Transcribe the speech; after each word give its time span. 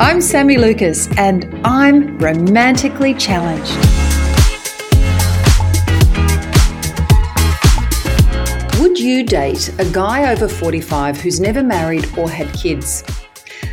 I'm 0.00 0.20
Sami 0.20 0.54
Lukis, 0.54 1.12
and 1.18 1.60
I'm 1.66 2.16
romantically 2.18 3.14
challenged. 3.14 3.74
Would 8.78 8.96
you 8.96 9.24
date 9.24 9.74
a 9.80 9.84
guy 9.90 10.30
over 10.30 10.46
45 10.46 11.20
who's 11.20 11.40
never 11.40 11.64
married 11.64 12.16
or 12.16 12.30
had 12.30 12.46
kids? 12.54 13.02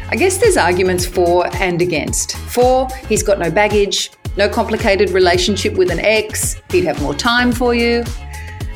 I 0.09 0.15
guess 0.15 0.39
there's 0.39 0.57
arguments 0.57 1.05
for 1.05 1.45
and 1.57 1.79
against. 1.79 2.35
For, 2.37 2.87
he's 3.07 3.21
got 3.21 3.37
no 3.37 3.51
baggage, 3.51 4.09
no 4.35 4.49
complicated 4.49 5.11
relationship 5.11 5.75
with 5.75 5.91
an 5.91 5.99
ex, 5.99 6.59
he'd 6.71 6.85
have 6.85 6.99
more 7.03 7.13
time 7.13 7.51
for 7.51 7.75
you. 7.75 8.03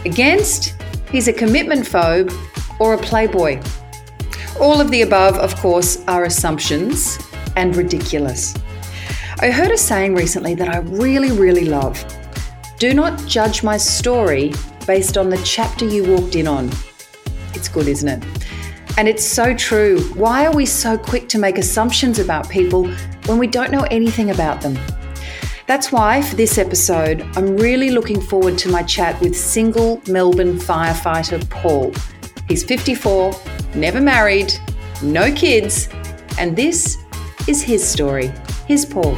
Against, 0.06 0.76
he's 1.10 1.28
a 1.28 1.34
commitment 1.34 1.84
phobe 1.84 2.32
or 2.80 2.94
a 2.94 2.98
playboy. 3.00 3.60
All 4.62 4.80
of 4.80 4.92
the 4.92 5.02
above, 5.02 5.36
of 5.38 5.56
course, 5.56 6.04
are 6.08 6.26
assumptions 6.26 7.18
and 7.56 7.76
ridiculous. 7.76 8.56
I 9.40 9.52
heard 9.52 9.72
a 9.72 9.78
saying 9.78 10.16
recently 10.16 10.56
that 10.56 10.70
I 10.70 10.80
really, 10.80 11.32
really 11.32 11.66
love 11.66 12.04
Do 12.78 12.94
not 12.94 13.26
judge 13.28 13.64
my 13.64 13.78
story 13.78 14.54
based 14.86 15.18
on 15.18 15.30
the 15.30 15.38
chapter 15.44 15.86
you 15.86 16.04
walked 16.04 16.36
in 16.36 16.48
on. 16.48 16.70
It's 17.54 17.68
good, 17.68 17.88
isn't 17.88 18.08
it? 18.08 18.24
And 18.98 19.08
it's 19.08 19.24
so 19.24 19.54
true. 19.54 20.02
Why 20.16 20.46
are 20.46 20.54
we 20.54 20.66
so 20.66 20.98
quick 20.98 21.30
to 21.30 21.38
make 21.38 21.58
assumptions 21.58 22.20
about 22.20 22.50
people 22.50 22.88
when 23.26 23.38
we 23.38 23.48
don't 23.48 23.72
know 23.72 23.84
anything 23.92 24.32
about 24.32 24.62
them? 24.62 24.78
That's 25.68 25.92
why, 25.92 26.22
for 26.22 26.36
this 26.36 26.58
episode, 26.58 27.22
I'm 27.36 27.56
really 27.56 27.92
looking 27.92 28.20
forward 28.20 28.58
to 28.58 28.70
my 28.70 28.82
chat 28.82 29.22
with 29.22 29.38
single 29.38 30.02
Melbourne 30.08 30.58
firefighter 30.58 31.48
Paul. 31.50 31.94
He's 32.48 32.64
54, 32.64 33.32
never 33.76 34.02
married, 34.02 34.52
no 35.04 35.32
kids, 35.32 35.88
and 36.40 36.56
this 36.56 36.98
is 37.50 37.64
his 37.64 37.86
story. 37.86 38.32
Here's 38.68 38.86
Paul. 38.86 39.16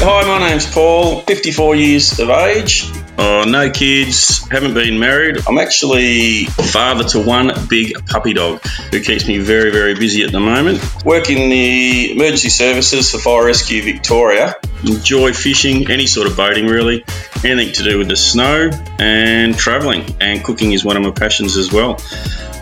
Hi, 0.00 0.26
my 0.26 0.48
name's 0.48 0.64
Paul, 0.64 1.20
54 1.22 1.76
years 1.76 2.18
of 2.18 2.30
age. 2.30 2.90
Oh, 3.18 3.44
no 3.46 3.70
kids, 3.70 4.48
haven't 4.48 4.72
been 4.72 4.98
married. 4.98 5.36
I'm 5.46 5.58
actually 5.58 6.46
father 6.46 7.04
to 7.10 7.20
one 7.20 7.52
big 7.68 7.92
puppy 8.06 8.32
dog 8.32 8.62
who 8.90 9.00
keeps 9.02 9.28
me 9.28 9.38
very, 9.38 9.70
very 9.70 9.94
busy 9.94 10.22
at 10.22 10.32
the 10.32 10.40
moment. 10.40 10.80
Work 11.04 11.28
in 11.28 11.50
the 11.50 12.12
emergency 12.12 12.48
services 12.48 13.10
for 13.10 13.18
Fire 13.18 13.44
Rescue 13.44 13.82
Victoria. 13.82 14.54
Enjoy 14.84 15.32
fishing, 15.32 15.90
any 15.90 16.06
sort 16.06 16.26
of 16.26 16.36
boating 16.36 16.66
really, 16.66 17.04
anything 17.44 17.72
to 17.74 17.82
do 17.82 17.98
with 17.98 18.08
the 18.08 18.16
snow 18.16 18.70
and 18.98 19.56
travelling. 19.56 20.04
And 20.20 20.44
cooking 20.44 20.72
is 20.72 20.84
one 20.84 20.96
of 20.96 21.02
my 21.02 21.10
passions 21.10 21.56
as 21.56 21.72
well. 21.72 22.00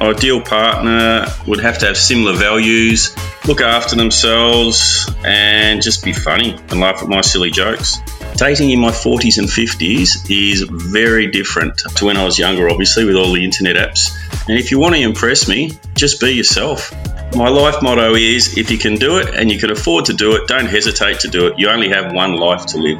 Ideal 0.01 0.41
partner 0.43 1.27
would 1.47 1.61
have 1.61 1.79
to 1.79 1.87
have 1.87 1.97
similar 1.97 2.35
values, 2.35 3.17
look 3.47 3.61
after 3.61 3.97
themselves, 3.97 5.11
and 5.25 5.83
just 5.83 6.05
be 6.05 6.13
funny 6.13 6.59
and 6.71 6.81
laugh 6.81 7.03
at 7.03 7.09
my 7.09 7.23
silly 7.23 7.51
jokes. 7.51 7.99
Dating 8.37 8.71
in 8.71 8.81
my 8.81 8.91
40s 8.91 9.39
and 9.39 9.49
50s 9.49 10.31
is 10.31 10.63
very 10.71 11.31
different 11.31 11.79
to 11.79 12.05
when 12.05 12.19
I 12.19 12.25
was 12.25 12.39
younger, 12.39 12.69
obviously, 12.69 13.07
with 13.07 13.17
all 13.17 13.33
the 13.33 13.43
internet 13.43 13.77
apps. 13.77 14.15
And 14.49 14.59
if 14.59 14.71
you 14.71 14.79
want 14.79 14.95
to 14.95 15.01
impress 15.01 15.49
me, 15.49 15.73
just 15.95 16.21
be 16.21 16.33
yourself. 16.33 16.93
My 17.37 17.51
life 17.51 17.83
motto 17.83 18.15
is 18.15 18.57
if 18.57 18.71
you 18.71 18.79
can 18.79 18.95
do 18.95 19.19
it 19.19 19.35
and 19.35 19.53
you 19.53 19.59
can 19.59 19.71
afford 19.71 20.07
to 20.07 20.15
do 20.15 20.35
it, 20.35 20.49
don't 20.49 20.65
hesitate 20.65 21.21
to 21.21 21.29
do 21.29 21.47
it. 21.47 21.59
You 21.59 21.69
only 21.69 21.91
have 21.91 22.15
one 22.15 22.37
life 22.37 22.65
to 22.65 22.79
live. 22.79 22.97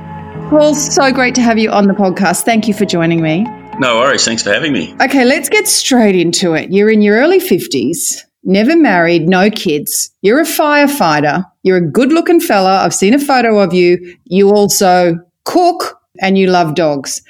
Paul, 0.51 0.75
so 0.75 1.11
great 1.11 1.35
to 1.37 1.41
have 1.41 1.57
you 1.57 1.71
on 1.71 1.87
the 1.87 1.95
podcast. 1.95 2.43
Thank 2.43 2.69
you 2.69 2.75
for 2.75 2.85
joining 2.85 3.23
me. 3.23 3.45
No 3.79 3.97
worries. 3.97 4.27
Thanks 4.27 4.43
for 4.43 4.53
having 4.53 4.75
me. 4.75 4.95
Okay, 5.01 5.25
let's 5.25 5.49
get 5.49 5.67
straight 5.67 6.15
into 6.15 6.53
it. 6.53 6.71
You're 6.71 6.91
in 6.91 7.01
your 7.01 7.17
early 7.17 7.41
50s, 7.41 8.25
never 8.45 8.77
married, 8.77 9.27
no 9.27 9.49
kids. 9.49 10.11
You're 10.21 10.41
a 10.41 10.45
firefighter. 10.45 11.43
You're 11.63 11.79
a 11.79 11.91
good 11.91 12.13
looking 12.13 12.41
fella. 12.41 12.83
I've 12.83 12.95
seen 12.95 13.15
a 13.15 13.19
photo 13.19 13.59
of 13.59 13.73
you. 13.73 14.19
You 14.25 14.51
also 14.51 15.15
cook 15.45 15.99
and 16.21 16.37
you 16.37 16.49
love 16.49 16.75
dogs. 16.75 17.23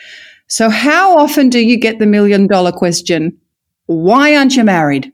So, 0.49 0.71
how 0.71 1.17
often 1.17 1.51
do 1.51 1.61
you 1.61 1.77
get 1.77 2.01
the 2.01 2.07
million 2.07 2.49
dollar 2.49 2.73
question? 2.73 3.39
Why 3.87 4.35
aren't 4.35 4.57
you 4.57 4.65
married? 4.65 5.13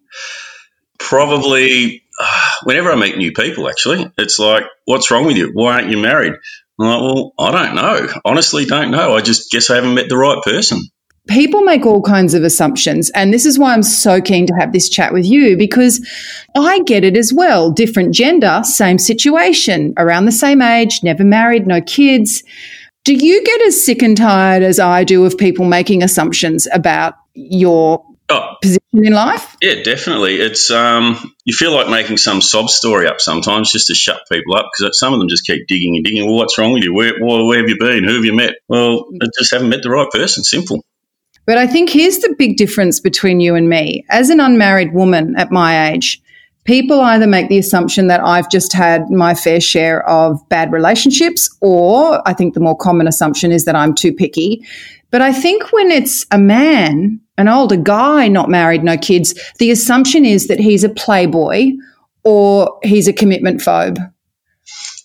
Probably 1.09 2.03
uh, 2.19 2.51
whenever 2.65 2.91
I 2.91 2.97
meet 2.97 3.17
new 3.17 3.33
people, 3.33 3.69
actually. 3.69 4.11
It's 4.19 4.39
like, 4.39 4.65
what's 4.85 5.11
wrong 5.11 5.27
with 5.27 5.37
you? 5.37 5.51
Why 5.53 5.75
aren't 5.75 5.91
you 5.91 5.99
married? 5.99 6.35
I'm 6.79 6.87
like, 6.87 7.01
well, 7.01 7.33
I 7.39 7.51
don't 7.51 7.75
know. 7.75 8.09
Honestly, 8.25 8.65
don't 8.65 8.91
know. 8.91 9.15
I 9.15 9.21
just 9.21 9.51
guess 9.51 9.71
I 9.71 9.77
haven't 9.77 9.95
met 9.95 10.09
the 10.09 10.17
right 10.17 10.43
person. 10.43 10.81
People 11.29 11.63
make 11.63 11.87
all 11.87 12.03
kinds 12.03 12.35
of 12.35 12.43
assumptions. 12.43 13.11
And 13.11 13.33
this 13.33 13.47
is 13.47 13.59
why 13.59 13.73
I'm 13.73 13.85
so 13.85 14.21
keen 14.21 14.47
to 14.47 14.55
have 14.55 14.73
this 14.73 14.89
chat 14.89 15.13
with 15.13 15.25
you 15.25 15.57
because 15.57 16.05
I 16.57 16.81
get 16.81 17.05
it 17.05 17.17
as 17.17 17.33
well. 17.33 17.71
Different 17.71 18.13
gender, 18.13 18.61
same 18.65 18.99
situation, 18.99 19.95
around 19.97 20.25
the 20.25 20.33
same 20.33 20.61
age, 20.61 21.01
never 21.05 21.23
married, 21.23 21.67
no 21.67 21.81
kids. 21.81 22.43
Do 23.05 23.15
you 23.15 23.43
get 23.45 23.63
as 23.63 23.85
sick 23.85 24.03
and 24.03 24.17
tired 24.17 24.63
as 24.65 24.81
I 24.81 25.05
do 25.05 25.25
of 25.25 25.39
people 25.39 25.65
making 25.65 26.03
assumptions 26.03 26.67
about 26.73 27.15
your 27.35 28.05
oh, 28.29 28.57
position 28.61 28.82
in 28.93 29.13
life? 29.13 29.57
Yeah, 29.63 29.83
definitely. 29.83 30.37
It's 30.37 30.71
um, 30.71 31.35
you 31.45 31.55
feel 31.55 31.73
like 31.73 31.89
making 31.89 32.19
some 32.19 32.41
sob 32.41 32.69
story 32.69 33.07
up 33.07 33.21
sometimes 33.21 33.73
just 33.73 33.87
to 33.87 33.95
shut 33.95 34.21
people 34.31 34.55
up 34.55 34.67
because 34.73 34.99
some 34.99 35.15
of 35.15 35.19
them 35.19 35.29
just 35.29 35.47
keep 35.47 35.67
digging 35.67 35.97
and 35.97 36.05
digging. 36.05 36.27
Well, 36.27 36.37
what's 36.37 36.59
wrong 36.59 36.73
with 36.73 36.83
you? 36.83 36.95
Where, 36.95 37.15
where 37.21 37.59
have 37.59 37.69
you 37.69 37.79
been? 37.79 38.05
Who 38.05 38.15
have 38.15 38.25
you 38.25 38.35
met? 38.35 38.55
Well, 38.69 39.07
I 39.21 39.27
just 39.39 39.53
haven't 39.53 39.71
met 39.71 39.83
the 39.83 39.91
right 39.91 40.09
person. 40.11 40.45
Simple. 40.45 40.85
But 41.45 41.59
I 41.59 41.67
think 41.67 41.91
here's 41.91 42.19
the 42.19 42.35
big 42.39 42.57
difference 42.57 43.01
between 43.01 43.41
you 43.41 43.55
and 43.55 43.69
me. 43.69 44.05
As 44.11 44.31
an 44.31 44.41
unmarried 44.41 44.93
woman 44.93 45.35
at 45.37 45.51
my 45.51 45.91
age, 45.91 46.23
people 46.65 47.01
either 47.01 47.27
make 47.27 47.49
the 47.49 47.59
assumption 47.59 48.07
that 48.07 48.21
I've 48.21 48.49
just 48.49 48.73
had 48.73 49.11
my 49.11 49.35
fair 49.35 49.61
share 49.61 50.09
of 50.09 50.41
bad 50.49 50.71
relationships, 50.73 51.51
or 51.61 52.27
I 52.29 52.33
think 52.33 52.55
the 52.55 52.61
more 52.61 52.77
common 52.77 53.09
assumption 53.09 53.51
is 53.51 53.65
that 53.65 53.75
I'm 53.75 53.95
too 53.95 54.13
picky. 54.13 54.65
But 55.13 55.23
I 55.23 55.33
think 55.33 55.73
when 55.73 55.93
it's 55.93 56.27
a 56.33 56.39
man, 56.39 57.21
an 57.39 57.47
older 57.47 57.77
guy, 57.77 58.27
not 58.29 58.49
married, 58.49 58.83
no 58.83 58.97
kids, 58.97 59.35
the 59.59 59.71
assumption 59.71 60.25
is 60.25 60.49
that 60.49 60.59
he's 60.59 60.83
a 60.83 60.89
playboy 60.89 61.73
or 62.25 62.81
he's 62.83 63.07
a 63.07 63.13
commitment 63.13 63.61
phobe. 63.61 63.99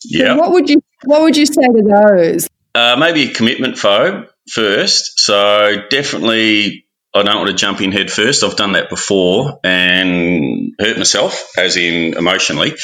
Yeah. 0.06 0.34
So 0.34 0.38
what 0.38 0.52
would 0.54 0.70
you 0.70 0.82
What 1.04 1.22
would 1.22 1.38
you 1.38 1.46
say 1.46 1.62
to 1.62 1.82
those? 1.84 2.48
Uh, 2.74 2.96
maybe 2.98 3.30
a 3.30 3.34
commitment 3.34 3.76
phobe 3.76 4.28
first. 4.50 5.20
So 5.20 5.84
definitely 5.90 6.86
I 7.14 7.24
don't 7.24 7.38
want 7.38 7.50
to 7.50 7.56
jump 7.56 7.82
in 7.82 7.92
head 7.92 8.12
first. 8.12 8.44
I've 8.44 8.56
done 8.56 8.74
that 8.74 8.90
before 8.90 9.60
and 9.64 10.74
hurt 10.80 10.98
myself, 10.98 11.50
as 11.58 11.76
in 11.76 12.16
emotionally. 12.16 12.76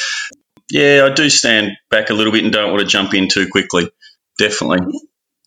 Yeah, 0.70 1.08
I 1.10 1.14
do 1.14 1.30
stand 1.30 1.74
back 1.90 2.10
a 2.10 2.14
little 2.14 2.34
bit 2.34 2.44
and 2.44 2.52
don't 2.52 2.72
want 2.72 2.82
to 2.82 2.88
jump 2.88 3.14
in 3.14 3.28
too 3.30 3.48
quickly. 3.50 3.90
Definitely. 4.40 5.00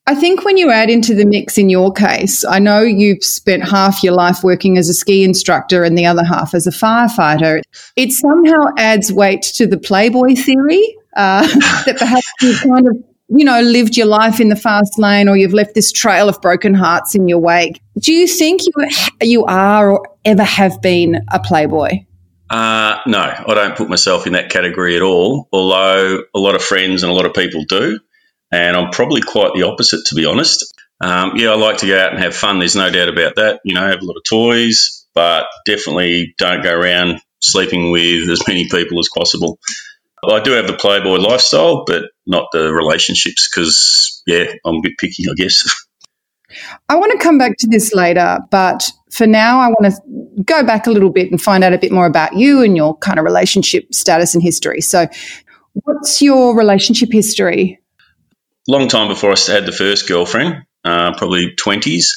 I 0.08 0.14
think 0.14 0.44
when 0.44 0.56
you 0.56 0.70
add 0.70 0.88
into 0.88 1.16
the 1.16 1.26
mix 1.26 1.58
in 1.58 1.68
your 1.68 1.92
case, 1.92 2.44
I 2.44 2.60
know 2.60 2.80
you've 2.80 3.24
spent 3.24 3.68
half 3.68 4.04
your 4.04 4.12
life 4.14 4.44
working 4.44 4.78
as 4.78 4.88
a 4.88 4.94
ski 4.94 5.24
instructor 5.24 5.82
and 5.82 5.98
the 5.98 6.06
other 6.06 6.22
half 6.22 6.54
as 6.54 6.66
a 6.66 6.70
firefighter. 6.70 7.60
It 7.96 8.12
somehow 8.12 8.66
adds 8.78 9.12
weight 9.12 9.42
to 9.56 9.66
the 9.66 9.78
Playboy 9.78 10.36
theory 10.36 10.96
uh, 11.16 11.46
that 11.86 11.96
perhaps 11.98 12.32
you've 12.40 12.60
kind 12.60 12.86
of 12.86 12.96
you 13.28 13.44
know, 13.44 13.60
lived 13.60 13.96
your 13.96 14.06
life 14.06 14.38
in 14.38 14.48
the 14.48 14.56
fast 14.56 14.98
lane 14.98 15.28
or 15.28 15.36
you've 15.36 15.52
left 15.52 15.74
this 15.74 15.90
trail 15.90 16.28
of 16.28 16.40
broken 16.40 16.74
hearts 16.74 17.14
in 17.14 17.26
your 17.26 17.38
wake. 17.38 17.80
Do 17.98 18.12
you 18.12 18.28
think 18.28 18.60
you, 18.64 18.88
you 19.20 19.44
are 19.46 19.90
or 19.90 20.08
ever 20.24 20.44
have 20.44 20.80
been 20.80 21.20
a 21.32 21.40
playboy? 21.40 22.04
Uh, 22.48 23.00
no, 23.06 23.18
I 23.18 23.54
don't 23.54 23.76
put 23.76 23.88
myself 23.88 24.28
in 24.28 24.34
that 24.34 24.50
category 24.50 24.94
at 24.94 25.02
all, 25.02 25.48
although 25.52 26.22
a 26.32 26.38
lot 26.38 26.54
of 26.54 26.62
friends 26.62 27.02
and 27.02 27.10
a 27.10 27.14
lot 27.14 27.26
of 27.26 27.34
people 27.34 27.64
do. 27.64 27.98
And 28.56 28.74
I'm 28.74 28.90
probably 28.90 29.20
quite 29.20 29.52
the 29.54 29.64
opposite, 29.64 30.06
to 30.06 30.14
be 30.14 30.24
honest. 30.24 30.72
Um, 31.00 31.32
yeah, 31.36 31.50
I 31.50 31.56
like 31.56 31.78
to 31.78 31.86
go 31.86 31.98
out 31.98 32.12
and 32.12 32.22
have 32.22 32.34
fun. 32.34 32.58
There's 32.58 32.74
no 32.74 32.90
doubt 32.90 33.10
about 33.10 33.34
that. 33.36 33.60
You 33.64 33.74
know, 33.74 33.86
have 33.86 34.00
a 34.00 34.04
lot 34.04 34.16
of 34.16 34.22
toys, 34.26 35.06
but 35.14 35.46
definitely 35.66 36.34
don't 36.38 36.62
go 36.62 36.72
around 36.72 37.20
sleeping 37.40 37.90
with 37.90 38.30
as 38.30 38.48
many 38.48 38.66
people 38.68 38.98
as 38.98 39.10
possible. 39.14 39.58
I 40.24 40.40
do 40.40 40.52
have 40.52 40.66
the 40.66 40.76
Playboy 40.76 41.18
lifestyle, 41.18 41.84
but 41.84 42.04
not 42.26 42.46
the 42.52 42.72
relationships 42.72 43.46
because, 43.48 44.22
yeah, 44.26 44.46
I'm 44.64 44.76
a 44.76 44.80
bit 44.82 44.94
picky, 44.98 45.24
I 45.30 45.34
guess. 45.36 45.62
I 46.88 46.96
want 46.96 47.12
to 47.12 47.18
come 47.18 47.36
back 47.36 47.58
to 47.58 47.66
this 47.68 47.92
later, 47.92 48.38
but 48.50 48.90
for 49.10 49.26
now, 49.26 49.60
I 49.60 49.68
want 49.68 49.94
to 49.94 50.42
go 50.44 50.64
back 50.64 50.86
a 50.86 50.90
little 50.90 51.10
bit 51.10 51.30
and 51.30 51.40
find 51.40 51.62
out 51.62 51.74
a 51.74 51.78
bit 51.78 51.92
more 51.92 52.06
about 52.06 52.34
you 52.34 52.62
and 52.62 52.74
your 52.74 52.96
kind 52.98 53.18
of 53.18 53.24
relationship 53.26 53.92
status 53.92 54.34
and 54.34 54.42
history. 54.42 54.80
So, 54.80 55.06
what's 55.84 56.22
your 56.22 56.56
relationship 56.56 57.10
history? 57.12 57.78
Long 58.68 58.88
time 58.88 59.08
before 59.08 59.32
I 59.32 59.36
had 59.50 59.66
the 59.66 59.72
first 59.72 60.08
girlfriend, 60.08 60.64
uh, 60.84 61.16
probably 61.16 61.54
20s. 61.54 62.12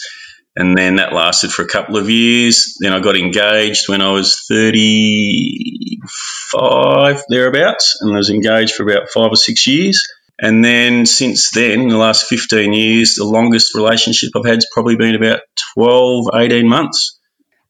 And 0.55 0.75
then 0.77 0.97
that 0.97 1.13
lasted 1.13 1.51
for 1.51 1.61
a 1.61 1.67
couple 1.67 1.95
of 1.95 2.09
years. 2.09 2.75
Then 2.79 2.91
I 2.91 2.99
got 2.99 3.15
engaged 3.15 3.87
when 3.87 4.01
I 4.01 4.11
was 4.11 4.43
35, 4.49 7.23
thereabouts, 7.29 7.99
and 8.01 8.11
I 8.13 8.17
was 8.17 8.31
engaged 8.31 8.73
for 8.73 8.81
about 8.83 9.09
five 9.09 9.31
or 9.31 9.35
six 9.35 9.67
years. 9.67 10.03
And 10.41 10.65
then 10.65 11.05
since 11.05 11.51
then, 11.51 11.89
the 11.89 11.97
last 11.97 12.25
15 12.25 12.73
years, 12.73 13.15
the 13.15 13.25
longest 13.25 13.75
relationship 13.75 14.31
I've 14.35 14.45
had 14.45 14.55
has 14.55 14.67
probably 14.73 14.95
been 14.95 15.15
about 15.15 15.41
12, 15.75 16.29
18 16.33 16.67
months. 16.67 17.19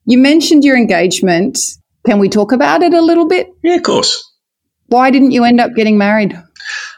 You 0.05 0.19
mentioned 0.19 0.63
your 0.63 0.77
engagement. 0.77 1.59
Can 2.05 2.19
we 2.19 2.29
talk 2.29 2.51
about 2.51 2.81
it 2.81 2.93
a 2.93 3.01
little 3.01 3.27
bit? 3.27 3.49
Yeah, 3.61 3.75
of 3.75 3.83
course. 3.83 4.25
Why 4.87 5.11
didn't 5.11 5.31
you 5.31 5.43
end 5.43 5.59
up 5.59 5.75
getting 5.75 5.97
married? 5.97 6.41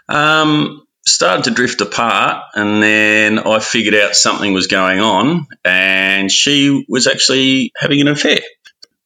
Um, 0.08 0.86
started 1.06 1.46
to 1.46 1.52
drift 1.52 1.82
apart, 1.82 2.44
and 2.56 2.82
then 2.82 3.40
I 3.40 3.60
figured 3.60 3.96
out 3.96 4.16
something 4.16 4.54
was 4.54 4.68
going 4.68 5.00
on, 5.00 5.48
and 5.66 6.32
she 6.32 6.86
was 6.88 7.08
actually 7.08 7.72
having 7.78 8.02
an 8.02 8.08
affair. 8.08 8.40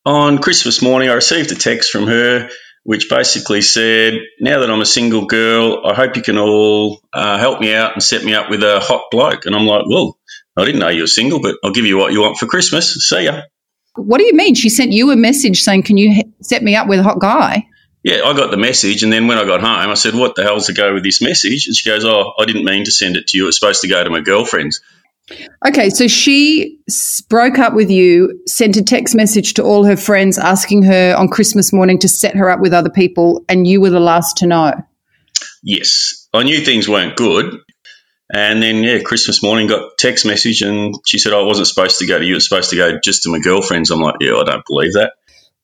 On 0.06 0.38
Christmas 0.38 0.81
morning, 0.81 1.09
I 1.09 1.13
received 1.13 1.51
a 1.51 1.56
text 1.56 1.92
from 1.92 2.07
her 2.07 2.50
which 2.86 3.09
basically 3.09 3.62
said, 3.62 4.13
Now 4.39 4.59
that 4.59 4.69
I'm 4.69 4.80
a 4.80 4.86
single 4.86 5.25
girl, 5.25 5.81
I 5.86 5.95
hope 5.95 6.15
you 6.15 6.21
can 6.21 6.38
all 6.38 7.01
uh, 7.12 7.38
help 7.39 7.59
me 7.59 7.74
out 7.74 7.94
and 7.94 8.01
set 8.01 8.24
me 8.24 8.36
up 8.36 8.50
with 8.50 8.63
a 8.63 8.80
hot 8.80 9.06
bloke. 9.09 9.47
And 9.47 9.56
I'm 9.56 9.65
like, 9.65 9.86
Well, 9.89 10.18
I 10.56 10.65
didn't 10.65 10.80
know 10.80 10.89
you 10.89 11.01
were 11.01 11.07
single, 11.07 11.42
but 11.42 11.56
I'll 11.63 11.71
give 11.71 11.86
you 11.86 11.97
what 11.97 12.13
you 12.13 12.21
want 12.21 12.38
for 12.38 12.45
Christmas. 12.45 12.94
See 13.09 13.24
ya. 13.24 13.42
What 13.95 14.19
do 14.19 14.25
you 14.25 14.33
mean? 14.33 14.53
She 14.53 14.69
sent 14.69 14.92
you 14.92 15.09
a 15.09 15.15
message 15.15 15.63
saying, 15.63 15.83
Can 15.83 15.97
you 15.97 16.21
set 16.42 16.62
me 16.62 16.75
up 16.75 16.88
with 16.88 17.00
a 17.00 17.03
hot 17.03 17.19
guy? 17.19 17.68
Yeah, 18.06 18.22
I 18.24 18.38
got 18.38 18.52
the 18.52 18.57
message. 18.57 19.02
And 19.02 19.12
then 19.12 19.25
when 19.25 19.40
I 19.40 19.46
got 19.46 19.62
home, 19.62 19.90
I 19.90 19.96
said, 19.96 20.13
What 20.13 20.36
the 20.36 20.44
hell's 20.44 20.68
the 20.68 20.74
go 20.74 20.94
with 20.94 21.04
this 21.04 21.24
message? 21.24 21.66
And 21.66 21.75
she 21.75 21.90
goes, 21.90 22.06
Oh, 22.06 22.34
I 22.38 22.46
didn't 22.46 22.63
mean 22.63 22.86
to 22.86 22.92
send 22.92 23.18
it 23.18 23.25
to 23.28 23.38
you. 23.38 23.46
It 23.46 23.48
was 23.48 23.60
supposed 23.60 23.81
to 23.81 23.88
go 23.88 24.04
to 24.04 24.12
my 24.12 24.22
girlfriends. 24.22 24.80
Okay, 25.68 25.90
so 25.90 26.07
she 26.07 26.78
broke 27.30 27.57
up 27.57 27.74
with 27.74 27.90
you, 27.90 28.44
sent 28.46 28.78
a 28.78 28.84
text 28.84 29.16
message 29.16 29.56
to 29.56 29.63
all 29.63 29.86
her 29.86 29.98
friends 29.98 30.38
asking 30.38 30.84
her 30.84 31.16
on 31.18 31.30
Christmas 31.30 31.74
morning 31.74 31.98
to 31.98 32.07
set 32.07 32.36
her 32.36 32.48
up 32.48 32.60
with 32.60 32.74
other 32.74 32.92
people, 32.92 33.44
and 33.50 33.66
you 33.66 33.81
were 33.81 33.90
the 33.90 34.00
last 34.00 34.38
to 34.38 34.46
know. 34.46 34.74
Yes, 35.63 36.28
I 36.31 36.44
knew 36.44 36.60
things 36.60 36.88
weren't 36.88 37.18
good. 37.18 37.60
And 38.31 38.62
then, 38.62 38.84
yeah, 38.84 39.00
Christmas 39.00 39.42
morning 39.42 39.68
got 39.68 39.98
text 39.98 40.28
message, 40.28 40.62
and 40.62 40.94
she 41.07 41.18
said, 41.18 41.34
oh, 41.34 41.42
I 41.42 41.48
wasn't 41.48 41.69
supposed 41.69 41.98
to 42.00 42.06
go 42.06 42.19
to 42.19 42.25
you. 42.25 42.36
It's 42.36 42.48
supposed 42.48 42.69
to 42.69 42.75
go 42.75 43.00
just 43.04 43.24
to 43.24 43.30
my 43.30 43.40
girlfriends. 43.40 43.90
I'm 43.90 44.02
like, 44.02 44.18
yeah, 44.19 44.36
I 44.36 44.44
don't 44.44 44.66
believe 44.68 44.94
that. 44.94 45.13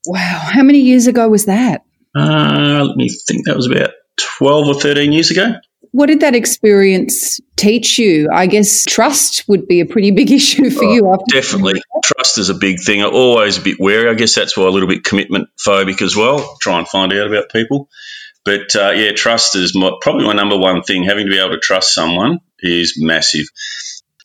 Wow. 0.07 0.49
How 0.51 0.63
many 0.63 0.79
years 0.79 1.05
ago 1.05 1.29
was 1.29 1.45
that? 1.45 1.83
Uh, 2.15 2.85
let 2.87 2.97
me 2.97 3.09
think. 3.09 3.45
That 3.45 3.55
was 3.55 3.67
about 3.67 3.91
12 4.37 4.67
or 4.67 4.73
13 4.79 5.11
years 5.11 5.31
ago. 5.31 5.53
What 5.91 6.05
did 6.05 6.21
that 6.21 6.35
experience 6.35 7.41
teach 7.57 7.99
you? 7.99 8.29
I 8.31 8.47
guess 8.47 8.85
trust 8.85 9.43
would 9.49 9.67
be 9.67 9.81
a 9.81 9.85
pretty 9.85 10.11
big 10.11 10.31
issue 10.39 10.69
for 10.69 10.85
oh, 10.85 10.93
you. 10.93 11.17
definitely. 11.29 11.81
Trust 12.03 12.37
is 12.37 12.49
a 12.49 12.53
big 12.53 12.79
thing. 12.81 13.01
I'm 13.01 13.13
always 13.13 13.57
a 13.57 13.61
bit 13.61 13.77
wary. 13.79 14.09
I 14.09 14.13
guess 14.13 14.35
that's 14.35 14.55
why 14.55 14.65
a 14.65 14.69
little 14.69 14.87
bit 14.87 15.03
commitment 15.03 15.49
phobic 15.65 16.01
as 16.01 16.15
well. 16.15 16.57
Try 16.61 16.79
and 16.79 16.87
find 16.87 17.11
out 17.13 17.27
about 17.27 17.49
people. 17.49 17.89
But 18.43 18.75
uh, 18.75 18.91
yeah, 18.91 19.11
trust 19.11 19.55
is 19.55 19.75
my, 19.75 19.91
probably 20.01 20.25
my 20.25 20.33
number 20.33 20.57
one 20.57 20.81
thing. 20.81 21.03
Having 21.03 21.25
to 21.25 21.31
be 21.31 21.39
able 21.39 21.51
to 21.51 21.59
trust 21.59 21.93
someone 21.93 22.39
is 22.59 22.95
massive. 22.97 23.45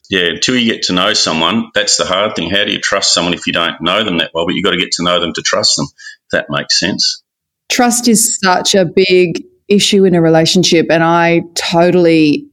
Yeah, 0.08 0.26
until 0.26 0.56
you 0.56 0.72
get 0.72 0.84
to 0.84 0.92
know 0.92 1.14
someone, 1.14 1.70
that's 1.74 1.96
the 1.96 2.06
hard 2.06 2.36
thing. 2.36 2.48
How 2.48 2.64
do 2.64 2.70
you 2.70 2.80
trust 2.80 3.12
someone 3.12 3.34
if 3.34 3.46
you 3.46 3.52
don't 3.52 3.80
know 3.80 4.04
them 4.04 4.18
that 4.18 4.30
well? 4.32 4.46
But 4.46 4.54
you've 4.54 4.64
got 4.64 4.70
to 4.70 4.78
get 4.78 4.92
to 4.92 5.04
know 5.04 5.20
them 5.20 5.32
to 5.34 5.42
trust 5.42 5.76
them. 5.76 5.86
If 5.86 6.30
that 6.30 6.46
makes 6.48 6.78
sense. 6.78 7.22
Trust 7.68 8.08
is 8.08 8.38
such 8.42 8.74
a 8.74 8.84
big 8.84 9.44
issue 9.68 10.04
in 10.04 10.14
a 10.14 10.22
relationship. 10.22 10.86
And 10.90 11.02
I 11.02 11.42
totally 11.54 12.46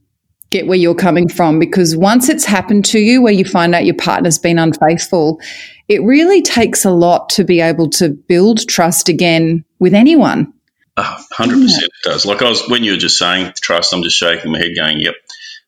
get 0.50 0.66
where 0.66 0.78
you're 0.78 0.94
coming 0.94 1.28
from 1.28 1.58
because 1.58 1.96
once 1.96 2.28
it's 2.28 2.44
happened 2.44 2.84
to 2.84 2.98
you 2.98 3.22
where 3.22 3.32
you 3.32 3.44
find 3.44 3.74
out 3.74 3.84
your 3.84 3.96
partner's 3.96 4.38
been 4.38 4.58
unfaithful, 4.58 5.40
it 5.88 6.02
really 6.02 6.42
takes 6.42 6.84
a 6.84 6.90
lot 6.90 7.28
to 7.30 7.44
be 7.44 7.60
able 7.60 7.90
to 7.90 8.10
build 8.10 8.66
trust 8.68 9.08
again 9.08 9.64
with 9.78 9.94
anyone. 9.94 10.52
hundred 10.96 11.60
percent, 11.60 11.84
it 11.84 12.08
does. 12.08 12.24
Like 12.24 12.40
I 12.42 12.48
was 12.48 12.68
when 12.68 12.84
you 12.84 12.92
were 12.92 12.98
just 12.98 13.18
saying 13.18 13.52
trust, 13.60 13.92
I'm 13.92 14.02
just 14.02 14.16
shaking 14.16 14.52
my 14.52 14.58
head, 14.58 14.76
going, 14.76 15.00
"Yep, 15.00 15.14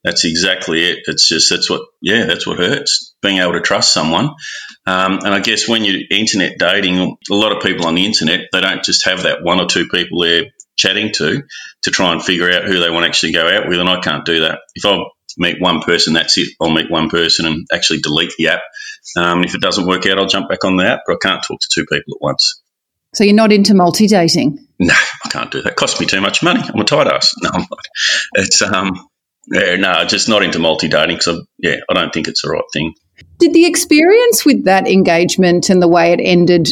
that's 0.04 0.24
exactly 0.24 0.84
it." 0.84 1.00
It's 1.06 1.26
just 1.26 1.50
that's 1.50 1.68
what, 1.68 1.82
yeah, 2.00 2.26
that's 2.26 2.46
what 2.46 2.58
hurts. 2.58 3.14
Being 3.22 3.38
able 3.38 3.54
to 3.54 3.60
trust 3.60 3.92
someone, 3.92 4.30
um, 4.86 5.18
and 5.24 5.34
I 5.34 5.40
guess 5.40 5.68
when 5.68 5.84
you're 5.84 6.00
internet 6.10 6.58
dating, 6.58 6.98
a 6.98 7.34
lot 7.34 7.56
of 7.56 7.62
people 7.62 7.86
on 7.86 7.94
the 7.94 8.06
internet 8.06 8.48
they 8.52 8.60
don't 8.60 8.84
just 8.84 9.04
have 9.04 9.24
that 9.24 9.42
one 9.42 9.60
or 9.60 9.66
two 9.66 9.88
people 9.88 10.20
they're 10.20 10.46
chatting 10.76 11.12
to 11.12 11.42
to 11.82 11.90
try 11.90 12.12
and 12.12 12.22
figure 12.22 12.50
out 12.50 12.64
who 12.64 12.78
they 12.78 12.90
want 12.90 13.04
to 13.04 13.08
actually 13.08 13.32
go 13.32 13.48
out 13.48 13.68
with. 13.68 13.80
And 13.80 13.88
I 13.88 14.00
can't 14.00 14.24
do 14.24 14.40
that. 14.40 14.60
If 14.74 14.84
I 14.84 14.98
meet 15.38 15.60
one 15.60 15.80
person, 15.80 16.14
that's 16.14 16.38
it. 16.38 16.48
I'll 16.60 16.70
meet 16.70 16.90
one 16.90 17.08
person 17.08 17.46
and 17.46 17.66
actually 17.72 18.00
delete 18.00 18.32
the 18.38 18.48
app. 18.48 18.60
Um, 19.16 19.44
if 19.44 19.54
it 19.54 19.60
doesn't 19.60 19.86
work 19.86 20.06
out, 20.06 20.18
I'll 20.18 20.26
jump 20.26 20.48
back 20.48 20.64
on 20.64 20.76
the 20.76 20.86
app, 20.86 21.00
but 21.06 21.14
I 21.14 21.18
can't 21.20 21.42
talk 21.42 21.60
to 21.60 21.68
two 21.72 21.86
people 21.86 22.14
at 22.14 22.22
once. 22.22 22.62
So 23.14 23.24
you're 23.24 23.34
not 23.34 23.52
into 23.52 23.74
multi 23.74 24.06
dating? 24.06 24.66
No, 24.78 24.94
I 25.24 25.28
can't 25.30 25.50
do 25.50 25.62
that. 25.62 25.70
It 25.70 25.76
costs 25.76 26.00
me 26.00 26.06
too 26.06 26.20
much 26.20 26.42
money. 26.42 26.60
I'm 26.62 26.80
a 26.80 26.84
tight 26.84 27.06
ass. 27.06 27.34
No, 27.42 27.50
I'm 27.52 27.60
not. 27.60 27.78
It's 28.34 28.60
um, 28.60 29.08
yeah, 29.50 29.76
no, 29.76 30.04
just 30.04 30.28
not 30.28 30.42
into 30.42 30.58
multi 30.58 30.88
dating 30.88 31.16
because 31.16 31.46
yeah, 31.56 31.76
I 31.88 31.94
don't 31.94 32.12
think 32.12 32.28
it's 32.28 32.42
the 32.42 32.50
right 32.50 32.64
thing. 32.72 32.94
Did 33.38 33.52
the 33.52 33.66
experience 33.66 34.44
with 34.44 34.64
that 34.64 34.88
engagement 34.88 35.68
and 35.70 35.82
the 35.82 35.88
way 35.88 36.12
it 36.12 36.20
ended 36.22 36.68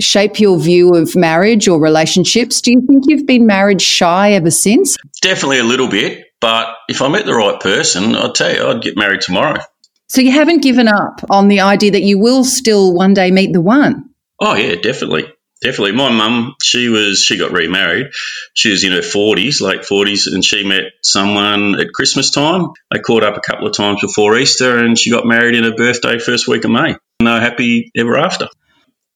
shape 0.00 0.38
your 0.38 0.58
view 0.58 0.94
of 0.94 1.16
marriage 1.16 1.68
or 1.68 1.80
relationships? 1.80 2.60
Do 2.60 2.72
you 2.72 2.82
think 2.86 3.04
you've 3.06 3.26
been 3.26 3.46
marriage 3.46 3.82
shy 3.82 4.32
ever 4.32 4.50
since? 4.50 4.96
Definitely 5.20 5.58
a 5.58 5.64
little 5.64 5.88
bit, 5.88 6.26
but 6.40 6.68
if 6.88 7.02
I 7.02 7.08
met 7.08 7.26
the 7.26 7.34
right 7.34 7.58
person, 7.60 8.14
I'd 8.14 8.34
tell 8.34 8.54
you 8.54 8.66
I'd 8.66 8.82
get 8.82 8.96
married 8.96 9.20
tomorrow. 9.20 9.60
So 10.08 10.22
you 10.22 10.32
haven't 10.32 10.62
given 10.62 10.88
up 10.88 11.20
on 11.28 11.48
the 11.48 11.60
idea 11.60 11.90
that 11.90 12.02
you 12.02 12.18
will 12.18 12.44
still 12.44 12.94
one 12.94 13.12
day 13.12 13.30
meet 13.30 13.52
the 13.52 13.60
one? 13.60 14.10
Oh 14.40 14.54
yeah, 14.54 14.76
definitely. 14.76 15.26
Definitely. 15.60 15.92
My 15.92 16.10
mum, 16.10 16.54
she 16.62 16.88
was 16.88 17.20
she 17.20 17.36
got 17.36 17.50
remarried. 17.50 18.08
She 18.54 18.70
was 18.70 18.84
in 18.84 18.92
her 18.92 19.02
forties, 19.02 19.60
late 19.60 19.84
forties, 19.84 20.26
and 20.28 20.44
she 20.44 20.64
met 20.64 20.84
someone 21.02 21.80
at 21.80 21.92
Christmas 21.92 22.30
time. 22.30 22.68
They 22.92 23.00
caught 23.00 23.24
up 23.24 23.36
a 23.36 23.40
couple 23.40 23.66
of 23.66 23.74
times 23.74 24.00
before 24.00 24.38
Easter 24.38 24.78
and 24.78 24.96
she 24.96 25.10
got 25.10 25.26
married 25.26 25.56
in 25.56 25.64
her 25.64 25.74
birthday 25.74 26.18
first 26.18 26.46
week 26.46 26.64
of 26.64 26.70
May. 26.70 26.96
No 27.20 27.40
happy 27.40 27.90
ever 27.96 28.16
after. 28.16 28.48